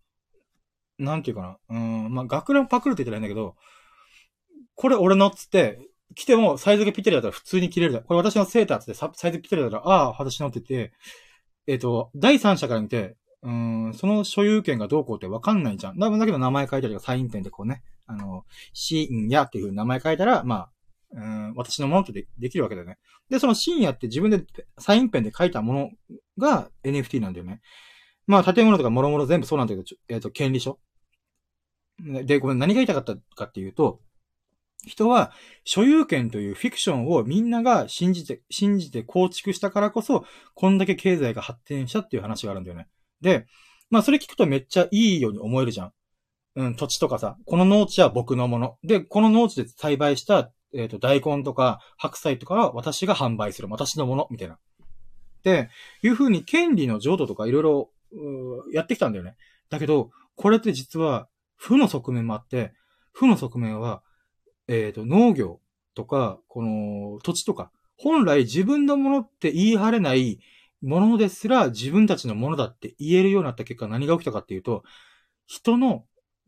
[1.00, 1.58] なんていうかな。
[1.70, 3.56] うん、まあ、学ランパクるって言ってないんだけど、
[4.76, 5.80] これ俺のっつって、
[6.16, 8.04] 着てもサイズがぴったりだったら普通に着れる。
[8.06, 10.94] これ私のセーターっつってサイズぴったりだったら、ああ、私のってて、
[11.68, 16.00] えっ、ー、と、第三者から見て、うん、その所有権がどうこうってわかんないじゃん。
[16.00, 20.70] だだけど名前書いたりとかサインペンでこうね、あの、深夜っていう風に名前書いたら、まあ、
[21.16, 22.98] うん、私のものってでできるわけだよね。
[23.30, 24.44] で、その深夜って自分で
[24.80, 25.90] サインペンで書いたもの
[26.38, 27.62] が NFT なんだよね。
[28.26, 30.80] まあ、建物とか諸々全部そうなんだけど、えっ、ー、と、権利書。
[32.00, 34.00] で、ごめん、何が言いたかったかっていうと、
[34.86, 35.32] 人は
[35.64, 42.88] 所有権というフィクションをみんなが信じて、信じて構築したからこそ、こんだけ経済が発展したっていう話があるんだよね。
[43.22, 43.46] で、
[43.90, 45.94] まあそれ聞くとめっちゃいいように思えるじゃん。
[46.56, 48.78] うん、土地とかさ、この農地は僕のもの。
[48.84, 53.68] で、この農地で栽培した、えっ、ー、と、大根とか白菜とかは私が販売する。
[53.70, 54.28] 私のもの。
[54.30, 54.56] みたいな。
[54.56, 54.58] っ
[55.44, 55.70] て
[56.02, 57.90] いう風に権利の譲渡とかいろいろ
[58.72, 59.36] やってきたんだよね。
[59.70, 62.74] だけど、これって実は負の側面もあって、
[63.12, 64.04] 負の側面は、
[64.68, 65.60] えっ、ー、と、農業
[65.96, 70.40] とか、この土地とか、本来自分のものって言い張れない
[70.82, 74.84] ものですら自分たちのものだって言えるようになった結果何が起きたかっていうと、
[75.48, 76.06] 人の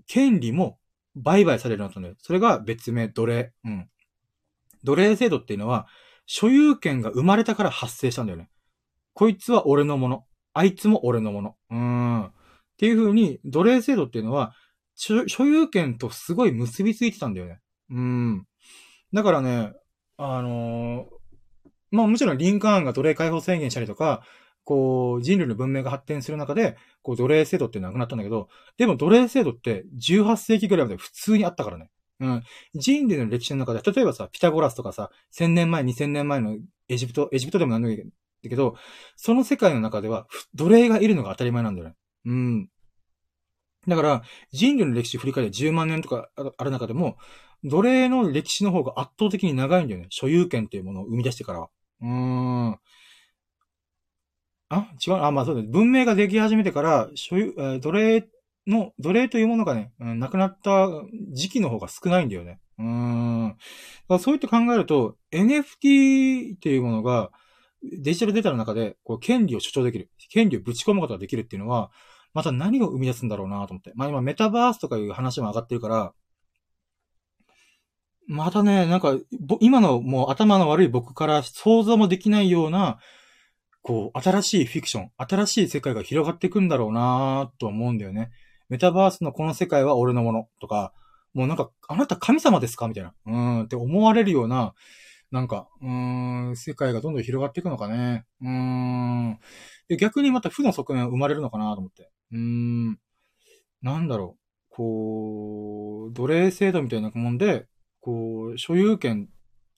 [0.07, 0.77] 権利も
[1.15, 2.15] 売買されるようになったんだよ。
[2.19, 3.53] それが別名、奴隷。
[3.63, 3.89] うん。
[4.83, 5.87] 奴隷制度っていうのは、
[6.25, 8.49] 所有権が生まれたから発生したんだよね。
[9.13, 10.25] こいつは俺のもの。
[10.53, 11.55] あいつも俺のもの。
[11.69, 12.25] うーん。
[12.25, 12.31] っ
[12.77, 14.53] ていう風に、奴隷制度っていうのは、
[14.95, 17.59] 所有権とすごい結びついてたんだよね。
[17.89, 18.45] うん。
[19.13, 19.73] だからね、
[20.17, 21.05] あのー、
[21.91, 24.23] まあもちろんリンカーンが奴隷解放宣言したりとか、
[24.65, 31.89] こう、人類の文明が発展する中で、こう、奴隷制度ってなくなったんだけど、でも奴隷制度って18世紀ぐらいまで普通にあったからね。
[32.19, 32.43] うん。
[32.73, 36.57] 人類の歴史の中で、例えばさ、ピタゴラスとかさ、1000年前、2000年前の
[36.89, 37.95] エジプト、エジプトでもなんだ
[38.49, 38.75] けど、
[39.15, 41.95] その世界の中では、奴隷がいるのが当たり前なんだよね。
[42.25, 42.69] うん。
[43.87, 47.17] だから、人類の歴史振り返り10万年とかある中でも、
[47.65, 50.07] 奴隷の歴史の方が圧倒的に長いんだよね。
[50.09, 51.69] 所有権っていうものを生み出してからは。
[52.01, 52.79] うーん。
[54.69, 55.63] あ違うあ、まあそうだ。
[55.63, 58.27] 文明ができ始めてから、所有、えー、奴隷
[58.67, 60.87] の、奴隷というものがね、うん、亡くなった
[61.33, 62.59] 時期の方が少ないんだよね。
[62.77, 63.57] うーん。
[64.19, 67.31] そういって考えると、NFT っていうものが、
[67.83, 70.09] デジタルデータの中で、こう、権利を主張できる。
[70.31, 71.91] 権利をぶち込むことができるっていうのは、
[72.33, 73.91] また何を生み出すんだろうなと思って。
[73.95, 76.13] まあ今、メタバースとかいう話も上がってるから、
[78.27, 79.15] またね、なんか、
[79.59, 82.99] 今のもう頭の悪い僕から想像もできないような、
[83.81, 88.31] こう、新しいフィクション、新しい世界が広がっていくんだろうなと思うんだよね。
[88.67, 90.91] メタバースのこの世界は俺のものとか、
[91.35, 93.13] もうなんか、あなた神様ですかみたいな。
[93.27, 94.73] うーんって思われるような、
[95.31, 98.25] なんか、うーん、世界がどんどん広がっていくのかね。
[98.41, 99.39] うーん。
[99.87, 102.09] で、逆にまた負の側面が生まれるのかなと思って。
[102.31, 102.99] うーん。
[103.81, 104.41] なんだろう。
[104.69, 107.67] こう、奴隷制度みたいなもんで、
[108.05, 109.29] こう、所有権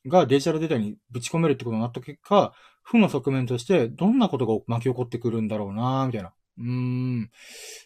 [0.06, 2.52] がデジタルデータにぶち込めるってことになった結果、
[2.84, 6.34] 負の側面としてどんなことが巻き起こってくるんだろうなみたいな。
[6.58, 6.66] うー
[7.22, 7.30] ん。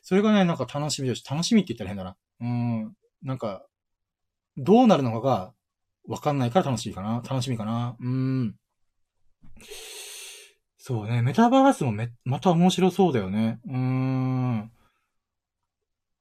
[0.01, 2.17] それがね、なんか楽しみだし、楽しみって言ったら変だな。
[2.41, 2.45] う
[2.87, 2.93] ん。
[3.21, 3.63] なんか、
[4.57, 5.53] どうなるのかが
[6.07, 7.21] わかんないから楽しいかな。
[7.23, 7.95] 楽しみかな。
[7.99, 8.55] うん。
[10.79, 11.21] そうね。
[11.21, 13.59] メタバースもめ、また面白そうだよね。
[13.67, 14.71] うーん。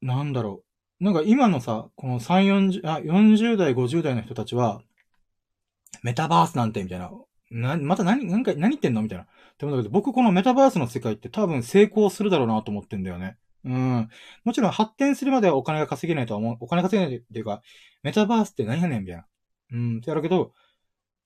[0.02, 0.69] なんだろう。
[1.00, 4.82] なんか今のさ、この3、40、あ、40代、50代の人たちは、
[6.02, 7.10] メタバースなんて、みたいな。
[7.50, 9.02] な、また何、何か、何言ってんの？
[9.02, 9.24] みたいな。
[9.24, 9.26] っ
[9.58, 13.36] て思うんだけど、僕このメタバースの世界って多分成功するだろうなと思ってんだよね。
[13.64, 14.08] うん。
[14.44, 16.56] もちろん発展するまではお金が稼げないとは思う。
[16.60, 17.62] お金稼げないっていうか、
[18.02, 19.26] メタバースって何やねんみたいな。
[19.72, 19.96] うん。
[19.98, 20.52] ってやるけど、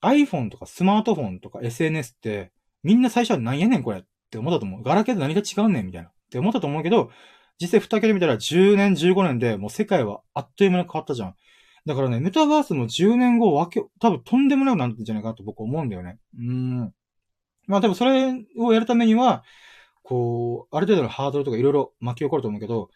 [0.01, 2.51] iPhone とかスマートフォンとか SNS って、
[2.83, 4.83] みんな最初は何やねんこれって思ったと思う。
[4.83, 6.09] ガラケーと何が違うねんみたいな。
[6.09, 7.11] って思ったと思うけど、
[7.59, 11.35] 実際蓋開けてみたら10年、15年でもう世界はあっという間に変わったじゃん。
[11.85, 16.17] だからね、メタバースも10年後わけ、多分とんでもなくなってんじゃないかなと僕思うんだよね。
[16.37, 16.93] うん。
[17.67, 19.43] まあでもそれをやるためには、
[20.03, 22.89] こう、ある程度のハードルとかいろいろ巻き起こると思うけど、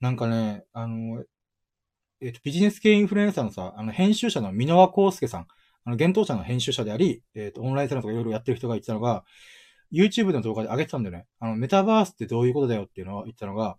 [0.00, 1.24] なんかね、あの、
[2.20, 9.24] えっ、と、ビジネス系インフルエンサーのさ、あの、編集者の箕輪康介さん、あの、幻冬者の編集者であり、えっ、と、オンラインサロンとかいろいろやってる人が言ってたのが、
[9.92, 11.26] YouTube の動画で上げてたんだよね。
[11.38, 13.78] あの、メタバースってどういうことだよっていうのを言ったのが、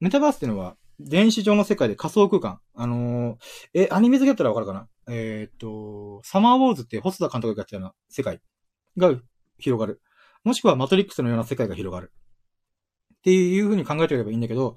[0.00, 2.60] メタバースっていうのは、電子上の世界で仮想空間。
[2.74, 3.36] あのー、
[3.74, 4.88] え、アニメ好きだったらわかるかな？
[5.08, 8.40] えー、っと、サマーウォーズって細田監督がやったような世界
[8.96, 9.14] が
[9.58, 10.00] 広がる。
[10.44, 12.12] もしくはマトリックスのような世界が広がる。
[13.16, 14.76] っていう風に考えておけばいいんだけど、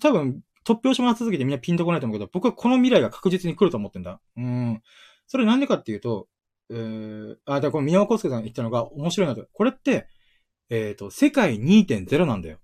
[0.00, 4.20] 多分、突拍子もな続けてみんなピンとこないと思うけど、僕はこの未来が確実に来ると思ってんだ。
[4.36, 4.82] うん。
[5.26, 6.28] それなんでかっていうと、
[6.70, 9.46] えー、あ、だからこの宮尾康介さんが言ったのが面白いなと。
[9.52, 10.06] これって、
[10.70, 12.58] えっ、と、世界2.0なんだよ。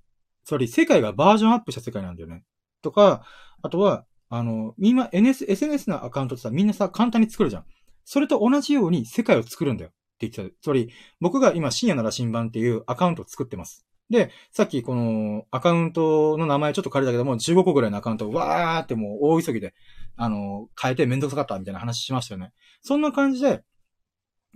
[0.48, 2.42] つまり世界がバージョンアップした世界なんだよね。
[2.80, 3.22] とか、
[3.60, 7.64] あとは、あの、今、NS、SNS のアカウントってさ、みんなさ、簡単に作るじゃん。
[8.06, 9.90] それと同じように世界を作るんだよ。
[9.90, 10.62] って言ってた。
[10.62, 13.86] つまり、僕が今、深夜の羅針盤っていうアカウントを作ってます。
[14.08, 19.74] で、さっきこのアカウントの名前ちょっと変えたけども、15個ぐらいのアカウントをわーってもう大急ぎで、
[20.16, 22.54] あの、変えてめんどくさかったみたいな話しましたよね。
[22.80, 23.64] そんな感じで、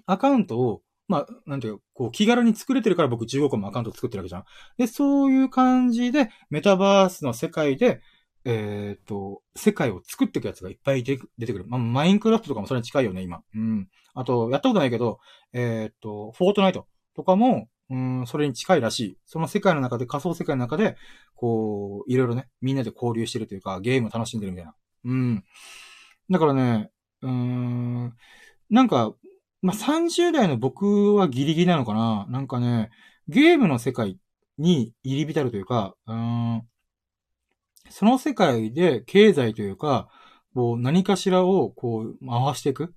[0.06, 4.44] アカウントをまあ、なんていうか、こう、気軽に作れてるから僕15個もアカウント作ってるわけじゃん。
[4.78, 8.00] で、そういう感じで、メタバースの世界で、
[8.44, 11.64] えっ、と、世界を作っていくやつがいっぱい出てくる。
[11.66, 13.42] まあ、マインクラフトとかもそれに近いよね、今。
[13.54, 13.88] うん。
[14.14, 15.20] あと、やったことないけど、
[15.52, 19.18] えっ、と、フォートナイトとかも、うん、それに近いらしい。
[19.26, 20.96] その世界の中で、仮想世界の中で、
[21.34, 24.74] こう、いろいろね、みんなで交流してるというか、ゲームを楽しんでるみたいな。
[25.04, 25.44] うん。
[26.30, 28.16] だからね、うーん、
[28.70, 29.14] なんか、
[29.62, 32.26] まあ、30代の僕はギリギリなのかな？
[32.28, 32.90] なんかね、
[33.28, 34.18] ゲームの世界
[34.58, 36.62] に入り浸るというか、うん、
[37.88, 40.08] その世界で経済というか、
[40.54, 42.92] こう何かしらをこう回していく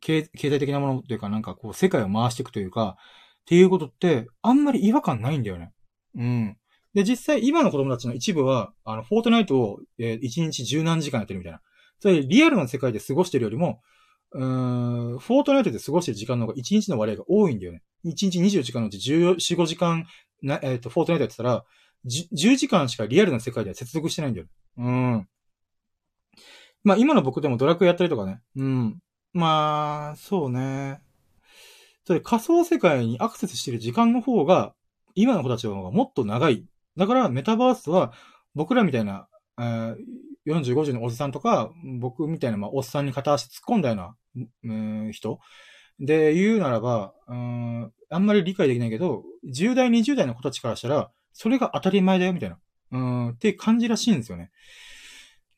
[0.00, 2.96] 経経済的なものというか、なんかこう世界を回していくというか、
[3.42, 5.72] っていうことって、あんまり違和感ないんだよね。
[6.16, 6.56] うん。
[6.94, 11.60] で、実際今の子供たちの一部は、あの、フォートナイトを、えー、1日十何時間やってるみたいな。
[12.00, 13.80] それリアルな世界で過ごしてるよりも、
[14.32, 17.82] うん、フォートナイトで過ごしてる時間の方が1日の割合が多いんだよね。
[18.04, 20.06] 1日24時間のうち14、5時間、
[20.42, 21.64] えっ、ー、と、フォートナイトやってたら、
[22.06, 24.46] 10時間しかリアルな世界では接続してないんだよ。
[24.78, 25.28] うん。
[26.82, 28.40] まあ今の僕でもドラクエやったりとかね。
[28.56, 29.00] うん。
[29.32, 31.00] まあ、そうね。
[32.06, 34.74] それ仮想世界にアクセスしてる時間の方が、
[35.14, 36.64] 今の子たちの方がもっと長い。
[36.96, 38.12] だからメタバースは
[38.54, 39.28] 僕らみたいな、
[39.58, 39.96] えー、
[40.50, 44.16] 40、50のおじさんとか、僕みたいな、まあ、おっさんに片足突っ込んだような、
[44.64, 44.72] う
[45.08, 45.40] ん、人
[45.98, 52.58] で言うならば、うん、あんまり理解できないけど、10代、20代の子たちからしたら、それが当たり前だよ、みたいな。
[52.92, 54.50] うん、って感じらしいんですよね。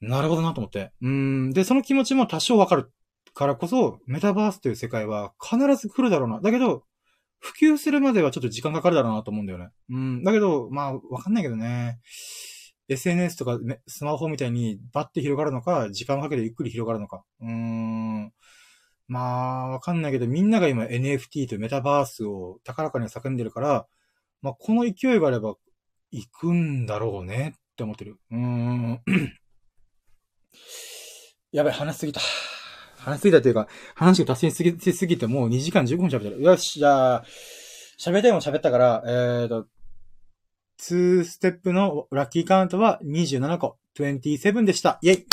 [0.01, 0.93] なるほどなと思って。
[1.01, 2.93] うん、で、その気持ちも多少わかる
[3.35, 6.41] からこそ、メタバースという世界は必ず来るだろうな。
[6.41, 6.85] だけど、
[7.39, 9.69] 普及するまではちょっと時間かかるだろうなと思うんだよね。
[9.91, 12.01] うん、だけど、まあ、わかんないけどね。
[12.93, 17.25] SNS とかスマホみたいにバッて広がるのか、時間をかけてゆっくり広がるのか。
[17.41, 18.33] うーん。
[19.09, 23.87] まあ、わかんないけど、みんなが今 NFT とメタバースを高らかに叫んでるから、
[24.41, 25.55] まあ、この勢いがあれば、
[26.11, 28.19] 行くんだろうねって思ってる。
[28.31, 29.01] うーん。
[31.53, 32.21] やばい、話すぎた。
[32.99, 36.43] 話すぎたというか、話が達成しすぎすぎてもう2時間15分喋ってる。
[36.43, 37.25] よし、じゃあ、
[37.99, 39.67] 喋りたいも喋ったから、えーと、
[40.83, 44.99] 2ステップのラッキーカウントは27個、27でした。
[45.01, 45.27] イェイ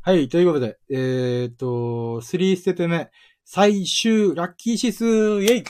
[0.00, 3.10] はい、ということで、えー、っと、3ステップ目、
[3.44, 5.64] 最終ラッキー指数、イェイ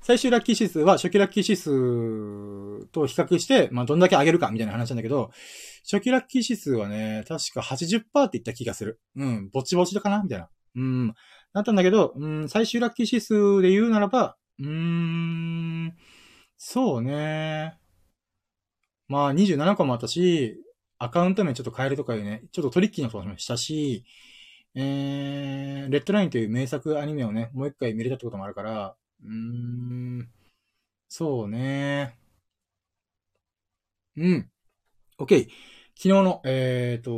[0.00, 5.30] 最終ラッキー指数は初期ラッキー指数と比較して、まあ、どんだけ上げるかみたいな話なんだけど、
[5.82, 8.98] 初期ラッキー指数はね、確か80%って言った気がする。
[9.14, 10.48] うん、ぼちぼちだかなみたいな。
[10.74, 11.14] うん。
[11.52, 15.96] なったんだけど、うん、最終ラッキー指数で言うならば、うーん、
[16.56, 17.78] そうね。
[19.08, 20.56] まあ27個もあったし、
[20.98, 24.04] アカウント名ちょっと変えるとかいうね、ちょっとトリッキーなこともしたし、
[24.74, 30.28] えー、レッドラインという名作アニメをね、もう一回見れたってこともあるから、うーん、
[31.08, 32.18] そうね。
[34.16, 34.50] うん。
[35.18, 35.48] OK。
[35.98, 37.10] 昨日の、えっ、ー、と、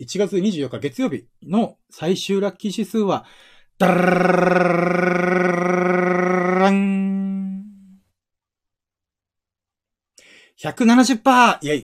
[0.00, 3.26] 1月24日月曜日の最終ラッキー指数は、
[3.78, 7.42] ダラン
[10.62, 11.58] !170%!
[11.62, 11.82] イェイ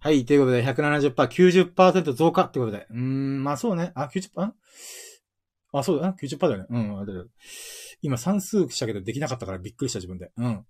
[0.00, 2.86] はい、ということで170%、90%増加ってことで。
[2.90, 3.92] うーん、まあそうね。
[3.94, 4.52] あ、90%?
[5.72, 6.66] あ、そうだな、90%だよね。
[6.70, 7.30] うん、
[8.00, 10.30] 今算数したけどできなかったからびっくりした自分で。
[10.36, 10.64] うん。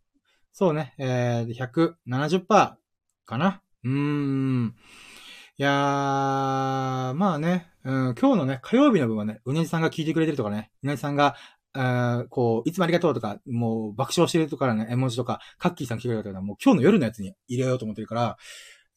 [0.53, 0.95] そうね。
[0.99, 2.79] えー、170%か
[3.39, 3.63] な。
[3.85, 4.75] うーん。
[5.59, 11.37] いやー、まあね、うん、今日のね、火曜日の分はね、うねじさんが聞いてくれてるとかね、うねじさんが、
[11.77, 18.37] あこう、いつもありがとうとか、もう爆笑してるとかね、絵文字とか、カッキーさん聞いてくれたら、もう今日の夜のやつに入れようと思ってるから、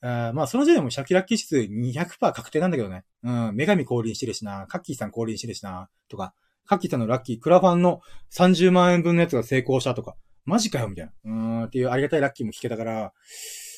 [0.01, 3.03] あまあ、その時点でもシャキラッキー指数200%確定なんだけどね。
[3.23, 6.33] うん、女神降臨してるしな、カッキーさん降臨してるしな、とか、
[6.65, 8.01] カッキーさんのラッキー、クラファンの
[8.31, 11.11] 30万円分のやつが成功したとか、マジかよ、みたいな。
[11.25, 13.13] うん、っていうありがたいラッキーも聞けたから、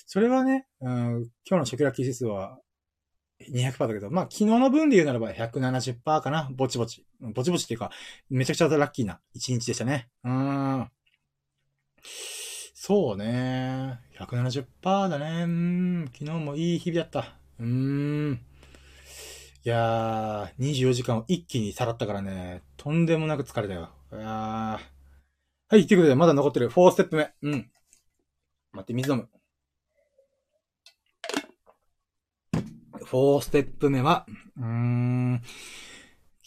[0.05, 2.59] それはね、うん、今日のシャキラッキー指数は
[3.49, 6.49] 200%だけど、まあ、昨日の分で言うならば170%かな。
[6.51, 7.05] ぼちぼち。
[7.19, 7.91] ぼちぼちっていうか、
[8.29, 10.09] めちゃくちゃラッキーな一日でしたね。
[10.23, 10.91] うーん。
[12.73, 13.99] そうね。
[14.17, 15.43] 170%だね。
[15.43, 16.05] うん。
[16.13, 17.37] 昨日もいい日々だった。
[17.59, 17.65] うー
[18.31, 18.39] ん。
[19.63, 23.91] いやー、24時間を一気にさらったからね、とんでもなく疲れたよ。
[24.11, 24.23] いやー。
[24.23, 27.31] はい、ということで、まだ残ってる4ステップ目。
[27.43, 27.71] うん。
[28.71, 29.29] 待って、水飲む。
[33.11, 34.25] 4ステップ目は、
[34.57, 35.41] うーん、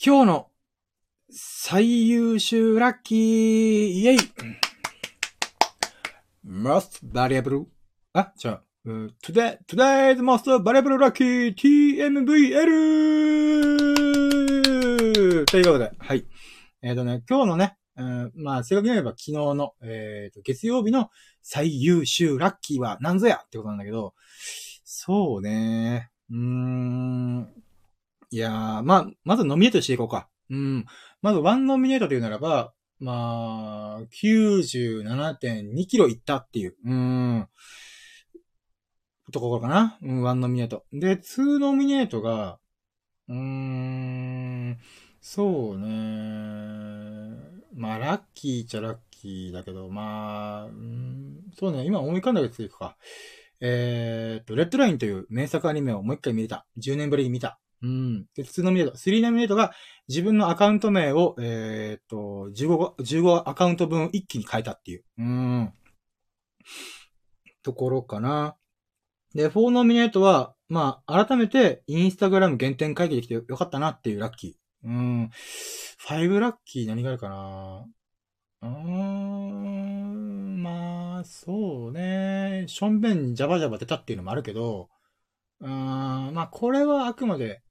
[0.03, 0.49] 今日の
[1.31, 3.19] 最優秀ラッキー、
[4.01, 4.19] イェイ
[6.49, 7.67] !most valuable,
[8.15, 12.65] あ、じゃあ、today, today's most valuable lucky TMVL!
[15.45, 16.25] ということで、はい。
[16.81, 21.11] えっ、ー、とね、今日のね、うん、まあ、正確に言えば昨日の、えっ、ー、と、月曜日の
[21.43, 24.15] 最優秀ラッキーは何ぞやってことなんだけど、
[24.83, 26.11] そうね。
[26.31, 27.49] うーん。
[28.31, 30.29] いやー、まあ、まずノミネートしていこうか。
[30.51, 30.87] うん。
[31.23, 36.77] まずワンノミネートというならば、まあ、97.2キロいったっていう。
[36.85, 37.49] うん。
[39.33, 39.99] ところかな。
[40.03, 40.85] うん、ワンノミネート。
[40.93, 42.59] で、ツーノミネートが、
[43.29, 44.79] うーん、
[45.21, 45.87] そうね。
[47.75, 52.97] まあ、ラッキーっちゃラッキーだけど、まあ、うん、そうね、今思い浮かんだやついくか。
[53.67, 56.67] えー、っと、レッドラインという名作アニメをもう一回見れた。
[56.79, 57.59] 10年ぶりに見た。
[57.83, 58.27] うん。
[58.37, 59.73] で、普通のミネート、3ノミネートが
[60.07, 65.05] 自分のアカウント名を、えー、っと、15、15アカウント分一気に変えたっていう。
[65.17, 65.73] うん。
[67.63, 68.55] ところかな。
[69.35, 74.89] で、4ノミネートは、まあ、改めてインスタグラム原点会議できてよかったなっていうラッキー。
[74.89, 75.31] うん。
[76.07, 77.87] 5ラッキー何があるかな
[78.61, 80.04] うーん、
[81.25, 82.65] そうね。
[82.69, 84.89] しょんべんジャバジャバ出たっていうのもあるけど、
[85.61, 87.63] うーん、まあ、これはあくまで、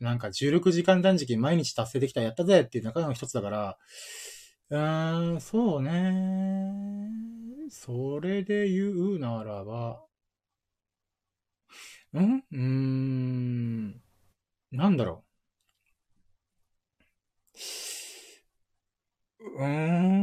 [0.00, 3.78] なんか16時間断食毎日達成できたやったぜっていう中の一つだから、
[4.70, 7.10] うーん、そうね。
[7.70, 10.02] それで言うならば、
[12.14, 12.36] ん？
[12.50, 14.02] うーん、
[14.72, 15.24] なんだろ
[19.40, 19.48] う。
[19.58, 20.15] うーん、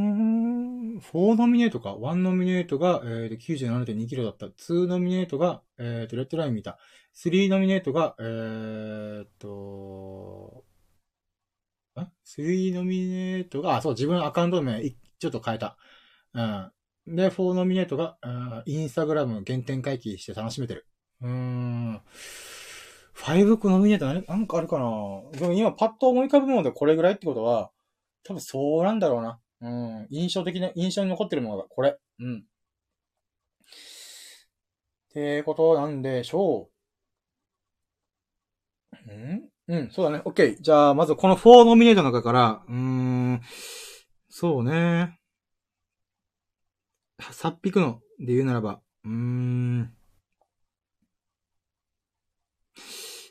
[1.14, 1.94] 4ノミネートか。
[1.94, 4.46] 1ノミネートが、えー、97.2キロだった。
[4.46, 6.78] 2ノミネートが、えー、と、レッドライン見た。
[7.14, 10.64] 3ノミネートが、えー、と、
[11.96, 15.76] ん ?3 ノミネートが、あ、そう、自分アカウント名、ちょっと変えた。
[16.34, 16.72] うん。
[17.06, 18.18] で、4ノミネートが、
[18.66, 20.88] インスタグラム原点回帰して楽しめてる。
[21.20, 22.00] うーん。
[23.14, 24.84] 5ノミネート何、なんかあるかな？
[25.38, 27.70] でも今パッと思い浮かぶものでこれぐらいってことは、
[28.24, 29.38] 多分そうなんだろうな。
[29.60, 30.06] うん。
[30.10, 31.96] 印象的な、印象に残ってるものがこれ。
[32.20, 32.38] うん。
[32.38, 32.42] っ
[35.12, 36.70] てことなんでしょう。
[39.12, 39.48] ん？
[39.68, 40.22] うん、そうだね。
[40.24, 40.56] OK。
[40.60, 43.40] じゃあ、まずこの4ノミネートの中から、うーん、
[44.28, 45.18] そうね。
[47.30, 49.94] さっぴくので言うならば、うーん。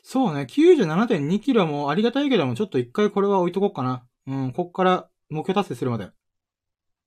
[0.02, 4.06] そうね、97.2キロもありがたいけども、ちょっと一回これは置いとこうかな。
[4.26, 6.10] うん、こっから目標達成するまで。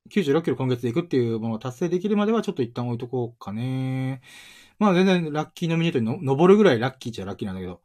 [0.10, 4.22] 96キロ今月で行くっていうものを達成できるまではちょっと一旦置いとこうかね。
[4.80, 7.82] まあ全然ラッキーノミネートにの登るぐらいラッキーっちゃラッキーなんだけど。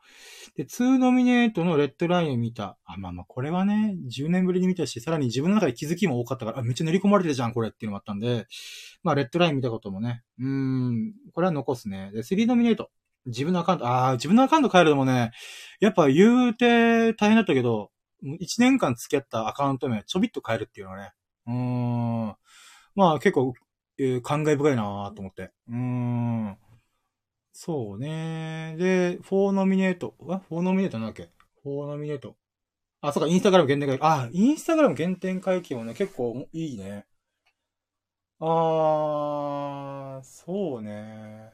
[0.56, 2.76] で、2ノミネートのレッドラインを見た。
[2.84, 8.46] あ、まあまあこれはね、10年ぶりに見たし、さらに自分の中で気づきも多かったから、あ、めっちゃ練り込まれてるじゃん、これっていうのもあったんで、
[9.02, 10.22] まあレッドライン見たこともね。
[10.38, 12.10] うーん、これは残すね。
[12.12, 12.90] で、3ノミネート。
[13.24, 15.30] 自分のアカウント、ああ、自分のアカウント変えるのもね、
[15.80, 17.91] やっぱ言うて大変だったけど、
[18.22, 21.12] 1年間付き合ったアカウント名ちょびっと変えるっていうのはね、
[21.46, 22.36] うーん。
[22.94, 23.54] まあ結構、
[23.98, 25.52] えー、感慨深いなと思って。
[25.68, 26.56] うーん。
[27.52, 28.76] そうね。
[28.78, 30.14] で、4ノミネート。
[30.28, 31.30] あ ?4 ノミネートなんだっけ
[31.64, 32.36] ?4 ノミネート。
[33.02, 34.04] あ、そうか、インスタグラム限定回帰。
[34.04, 37.04] あ、インスタグラム限定回帰もね、結構いいね。
[38.40, 41.50] あー、そうね。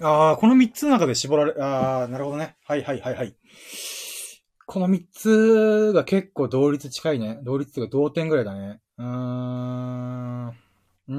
[0.00, 2.56] ああ、この三つの中で絞られ、ああ、なるほどね。
[2.64, 3.34] はいはいはいはい。
[4.70, 7.40] この三つが結構同率近いね。
[7.42, 8.80] 同率というか同点ぐらいだね。
[8.98, 10.48] うーん。
[10.48, 11.12] うー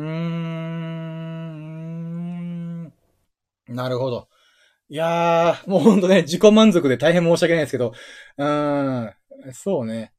[2.87, 2.93] ん。
[3.67, 4.29] なるほど。
[4.87, 7.91] いやー、もうほんとね、自己満足で大変申し訳ないですけど、
[8.37, 9.13] うーん、
[9.51, 10.13] そうね。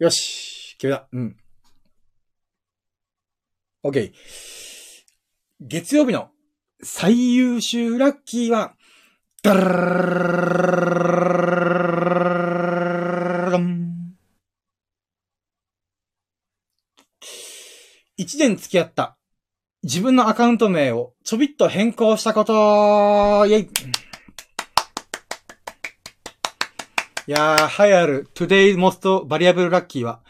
[0.00, 1.08] よし、決めた。
[1.10, 1.34] うん。
[3.84, 4.12] OK。
[5.62, 6.28] 月曜日の
[6.82, 8.74] 最優秀ラッキーは、
[18.16, 19.16] 一年付き合った。
[19.84, 22.52] 自分のアカウント名をちょびっと変更したこと
[23.46, 23.70] イェイ
[27.28, 30.20] いやー、はやる Today Most Variable Lucky は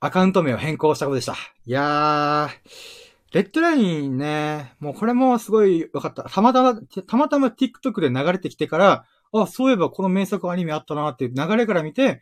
[0.00, 1.36] アカウント名を変更したことでした。
[1.66, 6.24] いやー、レッドラインね、もうこれもすごい分かった。
[6.24, 12.20] たまたま、たまたま TikTok で流れてきてから、あ、そういえばこの名作アニメあったなっていう流れから見て、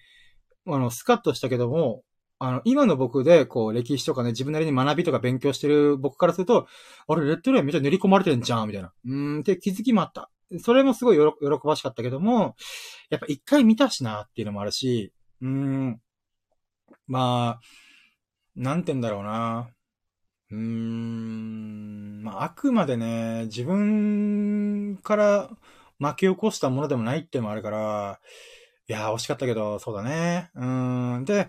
[0.67, 2.03] あの、スカッとしたけども、
[2.39, 6.69] あの、今の僕で、こう、歴史とかね、自分なりに学びとか勉強してる僕からすると、
[7.09, 8.93] あれ、レッドラインめっちゃ練り込まれてんじゃん、みたいな。
[9.05, 10.31] うーん、って気づきもあった。
[10.61, 12.55] それもすごい喜ばしかったけども、
[13.11, 16.01] やっぱ一回見たしなっていうのもあるし、うーん、
[17.07, 17.61] まあ、
[18.55, 19.71] なんて言うんだろうな。
[20.51, 25.51] うーん、まあ、あくまでね、自分から
[25.99, 28.21] 巻き起こしたものでもないっていうのもあるから、
[28.89, 30.51] いやー、惜しかったけど、そうだね。
[30.55, 31.25] うん。
[31.27, 31.49] で、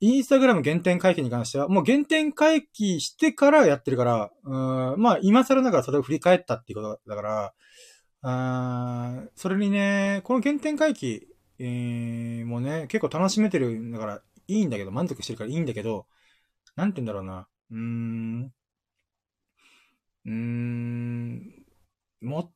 [0.00, 7.54] インスタグラム原点回帰に関しては、もう原点回帰してからやってるから、うん、まあ、今更ながらそれを振り返ったっていうことだから、
[8.22, 11.28] あそれにね、この原点回帰、
[11.60, 16.06] えー、もうね、結構楽しめてるんだから、いいんだけど、満足してるからいいんだけど、
[16.74, 17.46] なんて言うんだろうな。
[17.72, 18.52] うーん。
[20.26, 21.64] うーん。
[22.20, 22.52] もっ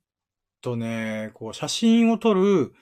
[0.61, 2.75] とね、こう、写真を撮る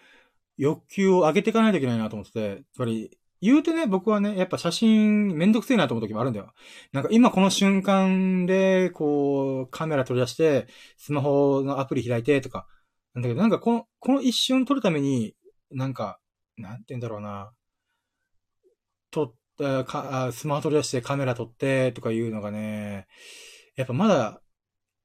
[0.59, 6.55] 欲求を上げていかないといけないなと思ってて、つまり、言うてね、僕はね、やっぱ写真めんどくせえなと思う時もあるんだよ。
[6.93, 10.67] なんか今この瞬間で、こう、カメラ取り出して、
[10.99, 12.67] スマホのアプリ開いてとか。
[13.15, 15.35] なんだけど、なんかこの、この一瞬撮るために、
[15.71, 16.19] なんか、
[16.57, 17.53] なんて言うんだろうな。
[19.59, 23.07] 撮った、か、スマホ取り出してカメラ撮ってとかいうのがね、
[23.77, 24.41] やっぱまだ、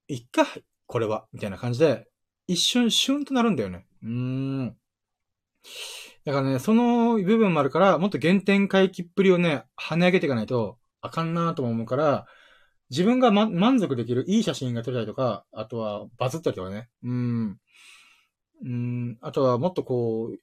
[0.07, 0.45] いっか、
[0.85, 2.07] これは、みたいな感じで、
[2.47, 3.85] 一瞬シュンとなるんだよね。
[4.03, 4.75] うーん。
[6.25, 12.25] だからね、その部分もあるから、もっと原点回帰っぷりをね、跳ね上げていかないと、あかんなとも思うから、
[12.89, 16.89] 自分が、ま、満足できるいい写真が撮れたりとか、あとはバズったりとかね。
[17.03, 17.57] うん。
[18.65, 19.17] うん。
[19.21, 20.39] あとはもっとこう、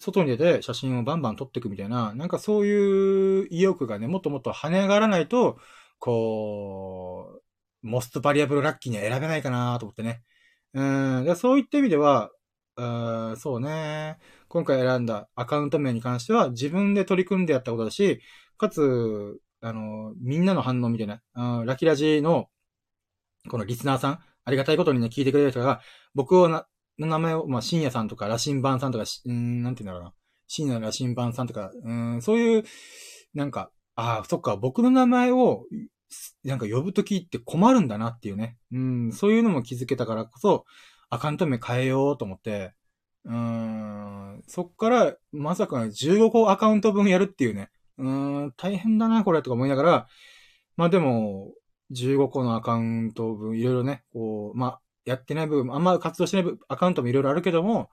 [0.00, 5.58] 外に出て写真をバンバン撮っていくみたいな、なんかそういう意欲がね、もっともっと跳ね上がらないと、
[5.98, 7.40] こ
[7.82, 10.22] う、モストバリアブルラッキーには選べないかなと思ってね。
[10.74, 10.82] う
[11.22, 11.34] んで。
[11.34, 12.30] そういった意味では、
[12.76, 14.18] うそうね。
[14.48, 18.20] 今回選んだアカウント名に関しては自分で取り組んでやったことだし、
[18.56, 21.20] かつ、あの、みんなの反応みたいな、
[21.60, 22.48] うん、ラキラジの、
[23.48, 25.80] このリスナーさん、ありがたいことにね、聞いてくれる人が、
[26.14, 26.66] 僕をな、
[26.98, 30.14] の名前を、まあ、深夜さんとか、羅針盤さんとか、うん、なんて言うんだろうな。
[30.46, 32.64] 深夜の羅針盤さんとか、うん、そういう、
[33.34, 35.64] なんか、ああ、そっか、僕の名前を、
[36.44, 38.56] なんか呼ぶときって困るんだなっていうね。
[38.72, 40.64] うん、そういうのも気づけたからこそ、
[41.10, 42.72] アカウント名変えようと思って、
[43.24, 47.70] うん、そっから、まさか15個アカウント分やるっていうね。
[47.98, 50.06] うん、大変だな、これ、とか思いながら、
[50.76, 51.52] まあでも、
[51.90, 57.90] 15個のアカウント分、いろいろね、こう、まあ、やってない部分、あんま活動してないアカウントもいろいろあるけども、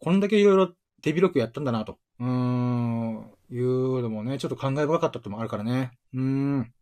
[0.00, 1.98] こんだけいろいろ手広くやったんだな、と。
[2.18, 5.92] うーん、いうのもね、ちょっと感慨深かったってもあるからね。
[6.14, 6.72] うーん。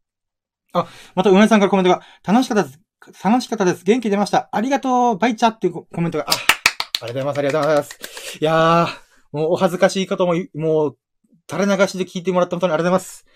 [0.73, 2.81] あ、また、うなぎさんからコメントが、楽しかったです。
[3.23, 3.85] 楽しかったです。
[3.85, 4.49] 元気出ました。
[4.53, 7.39] ありがとう、バイチャっていうコメントが、あ、ありがとうございます。
[7.39, 8.39] ありがとうございます。
[8.41, 10.99] いやー、もうお恥ずかしい方も、もう、
[11.51, 13.27] 垂れ流しで聞いてもらった本当にありがとうございます。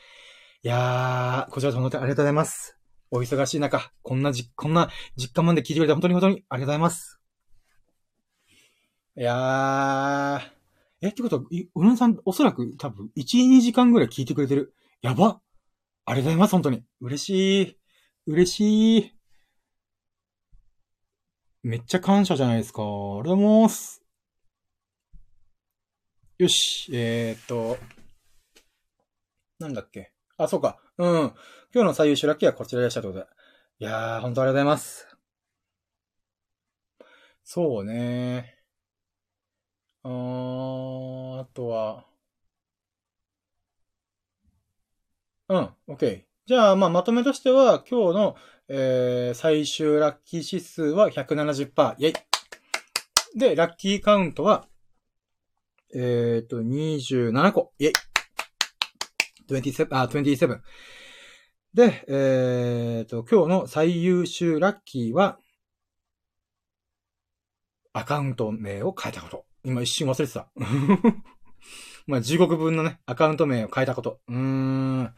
[0.62, 2.77] いやー、こちら本当にありがとうございます。
[3.10, 7.20] お忙しい中、こんなじ、こんな実感まで聞いてくれて本当に本当にありがとうございます。
[9.16, 10.58] いやー、
[11.00, 11.42] え、ってことは、
[11.74, 14.74] うなさん、おそらく多分、1、2時間ぐらい聞いてくれてる。
[15.00, 15.40] やば
[16.04, 16.84] ありがとうございます、本当に。
[17.00, 17.78] 嬉しい。
[18.26, 19.14] 嬉しい。
[21.62, 22.82] めっちゃ感謝じゃないですか。
[22.82, 24.02] ありがとうございます。
[26.38, 26.90] よし。
[26.92, 27.78] えー、っと、
[29.58, 30.12] なんだっけ。
[30.36, 30.78] あ、そうか。
[30.98, 31.10] うん。
[31.10, 33.26] 今日の最優秀ラッキーはこちらでしたってことで。
[33.78, 35.06] いやー、本当ありがとうございます。
[37.44, 38.56] そうね。
[40.02, 42.04] あー、あとは、
[45.48, 46.24] うん、OK。
[46.46, 48.36] じゃあ、まあ、まとめとしては、今日の、
[48.68, 51.94] えー、最終ラッキー指数は170%。
[51.98, 53.38] イェイ。
[53.38, 54.66] で、ラッキーカウントは、
[55.94, 57.72] えっ、ー、と、27個。
[57.78, 57.92] イェイ。
[59.54, 60.60] 27、あ、27。
[61.74, 65.38] で、えっ、ー、と、今日の最優秀ラッキーは、
[67.92, 69.44] アカウント名を変えたこと。
[69.64, 70.50] 今一瞬忘れてた。
[72.06, 74.20] まあ、15億分のね、アカウント名を変えたこと。
[74.28, 75.14] うーん。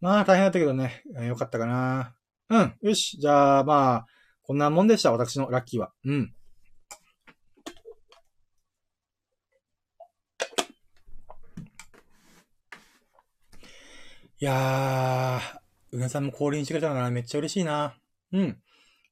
[0.00, 2.14] まあ、大変だったけどね、よかったかな。
[2.48, 2.76] うん。
[2.82, 3.18] よし。
[3.18, 4.06] じゃあ、まあ、
[4.42, 5.12] こんなもんでした。
[5.12, 5.92] 私のラッキーは。
[6.04, 6.34] うん。
[14.42, 17.94] いやー、うなさんも降臨してくれたかなめっちゃ嬉しいな。
[18.32, 18.56] うん。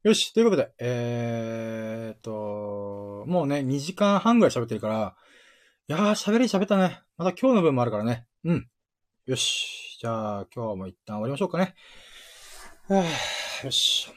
[0.02, 0.32] よし。
[0.32, 5.16] ということで、えーっと、もうね、2時間半ぐらい喋ってるから、
[5.86, 7.02] いやー、喋り喋ったね。
[7.18, 8.24] また今日の分もあるからね。
[8.42, 8.68] うん。
[9.26, 9.98] よし。
[10.00, 11.74] じゃあ、今日も一旦終わりましょうかね。
[13.64, 14.10] よし。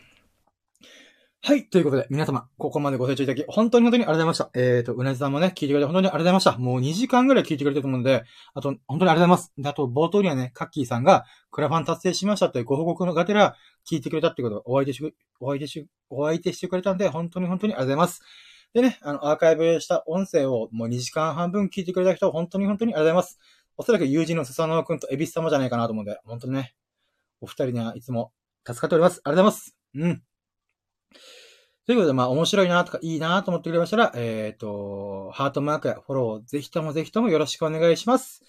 [1.43, 1.65] はい。
[1.65, 4.49] ということで、皆様、ここまでご清聴いただき、本当に本当にありがとうございました。
[4.53, 6.57] えっ、ー、と、うなじさんもね、聞いてくれて本当にありがとうございました。
[6.59, 9.53] もう2時間ぐらい聞いてくれてると思うんで、あと、本当にありがとうございます。
[9.57, 13.55] で、あと、冒頭にはね、カッキーさんが、クラファン達成しましたというご報告のがてら、
[13.89, 18.21] 聞いてくれたってことをお相手し、お相手し、お相手してくれたんで、本当に本当にありがとうございます。
[18.75, 23.39] でね、あの、アーカイブした音声をもう2時間半分聞いてくれた人、本当に本当にありがとうございます。
[23.77, 26.75] おそらく友人のスサノオ君とエビス様じゃないかなと思うんで、本当にね、
[27.41, 28.31] お二人にはいつも
[28.63, 29.21] 助かっております。
[29.23, 29.75] ありがとうございます。
[29.95, 30.23] うん。
[31.87, 38.43] ということで、まあ、面白いなとか、いいなと思ってくれましたら、えっ、ー、と、ハートマークやフォロー、ぜひともぜひともよろしくお願いします。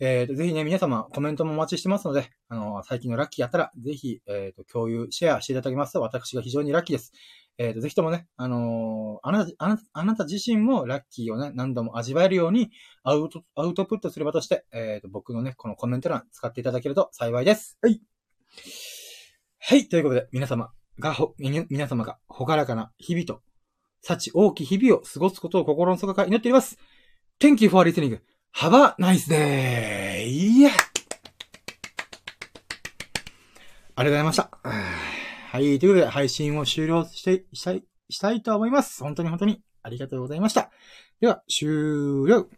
[0.00, 7.12] えっ、と、ぜひね、皆様、コメントもお待ちしてますので、あの、最近のラッキーやったら、ぜひ、えっ、と、共有、シェアしていただきますと、私が非常にラッキーです。
[7.58, 12.70] えっ、と、ぜひともね、あのーあなた、あなた、あなた自身もラッキーをね、何度も味わえるように、
[13.02, 17.76] アウト、アウトプットする場として、えっ、と、僕のね、このコメント欄使っていただけると幸いです。
[17.82, 18.00] はい。
[19.58, 23.42] はい、ということで、皆様が、ほ、み皆様が、ほがらかな日々と、
[24.02, 26.78] 幸大き日々を過ごすことを心の底から祈っております。
[27.40, 28.20] Thank you for listening.
[28.56, 30.24] Have a nice day!
[30.24, 30.70] いや
[33.94, 34.50] ありがとうございました。
[34.62, 39.02] はい、ということで、配信を終了して、したい、したいと思います。
[39.02, 40.70] 本当に本当にありがとうございました。
[41.20, 41.68] では、終
[42.26, 42.48] 了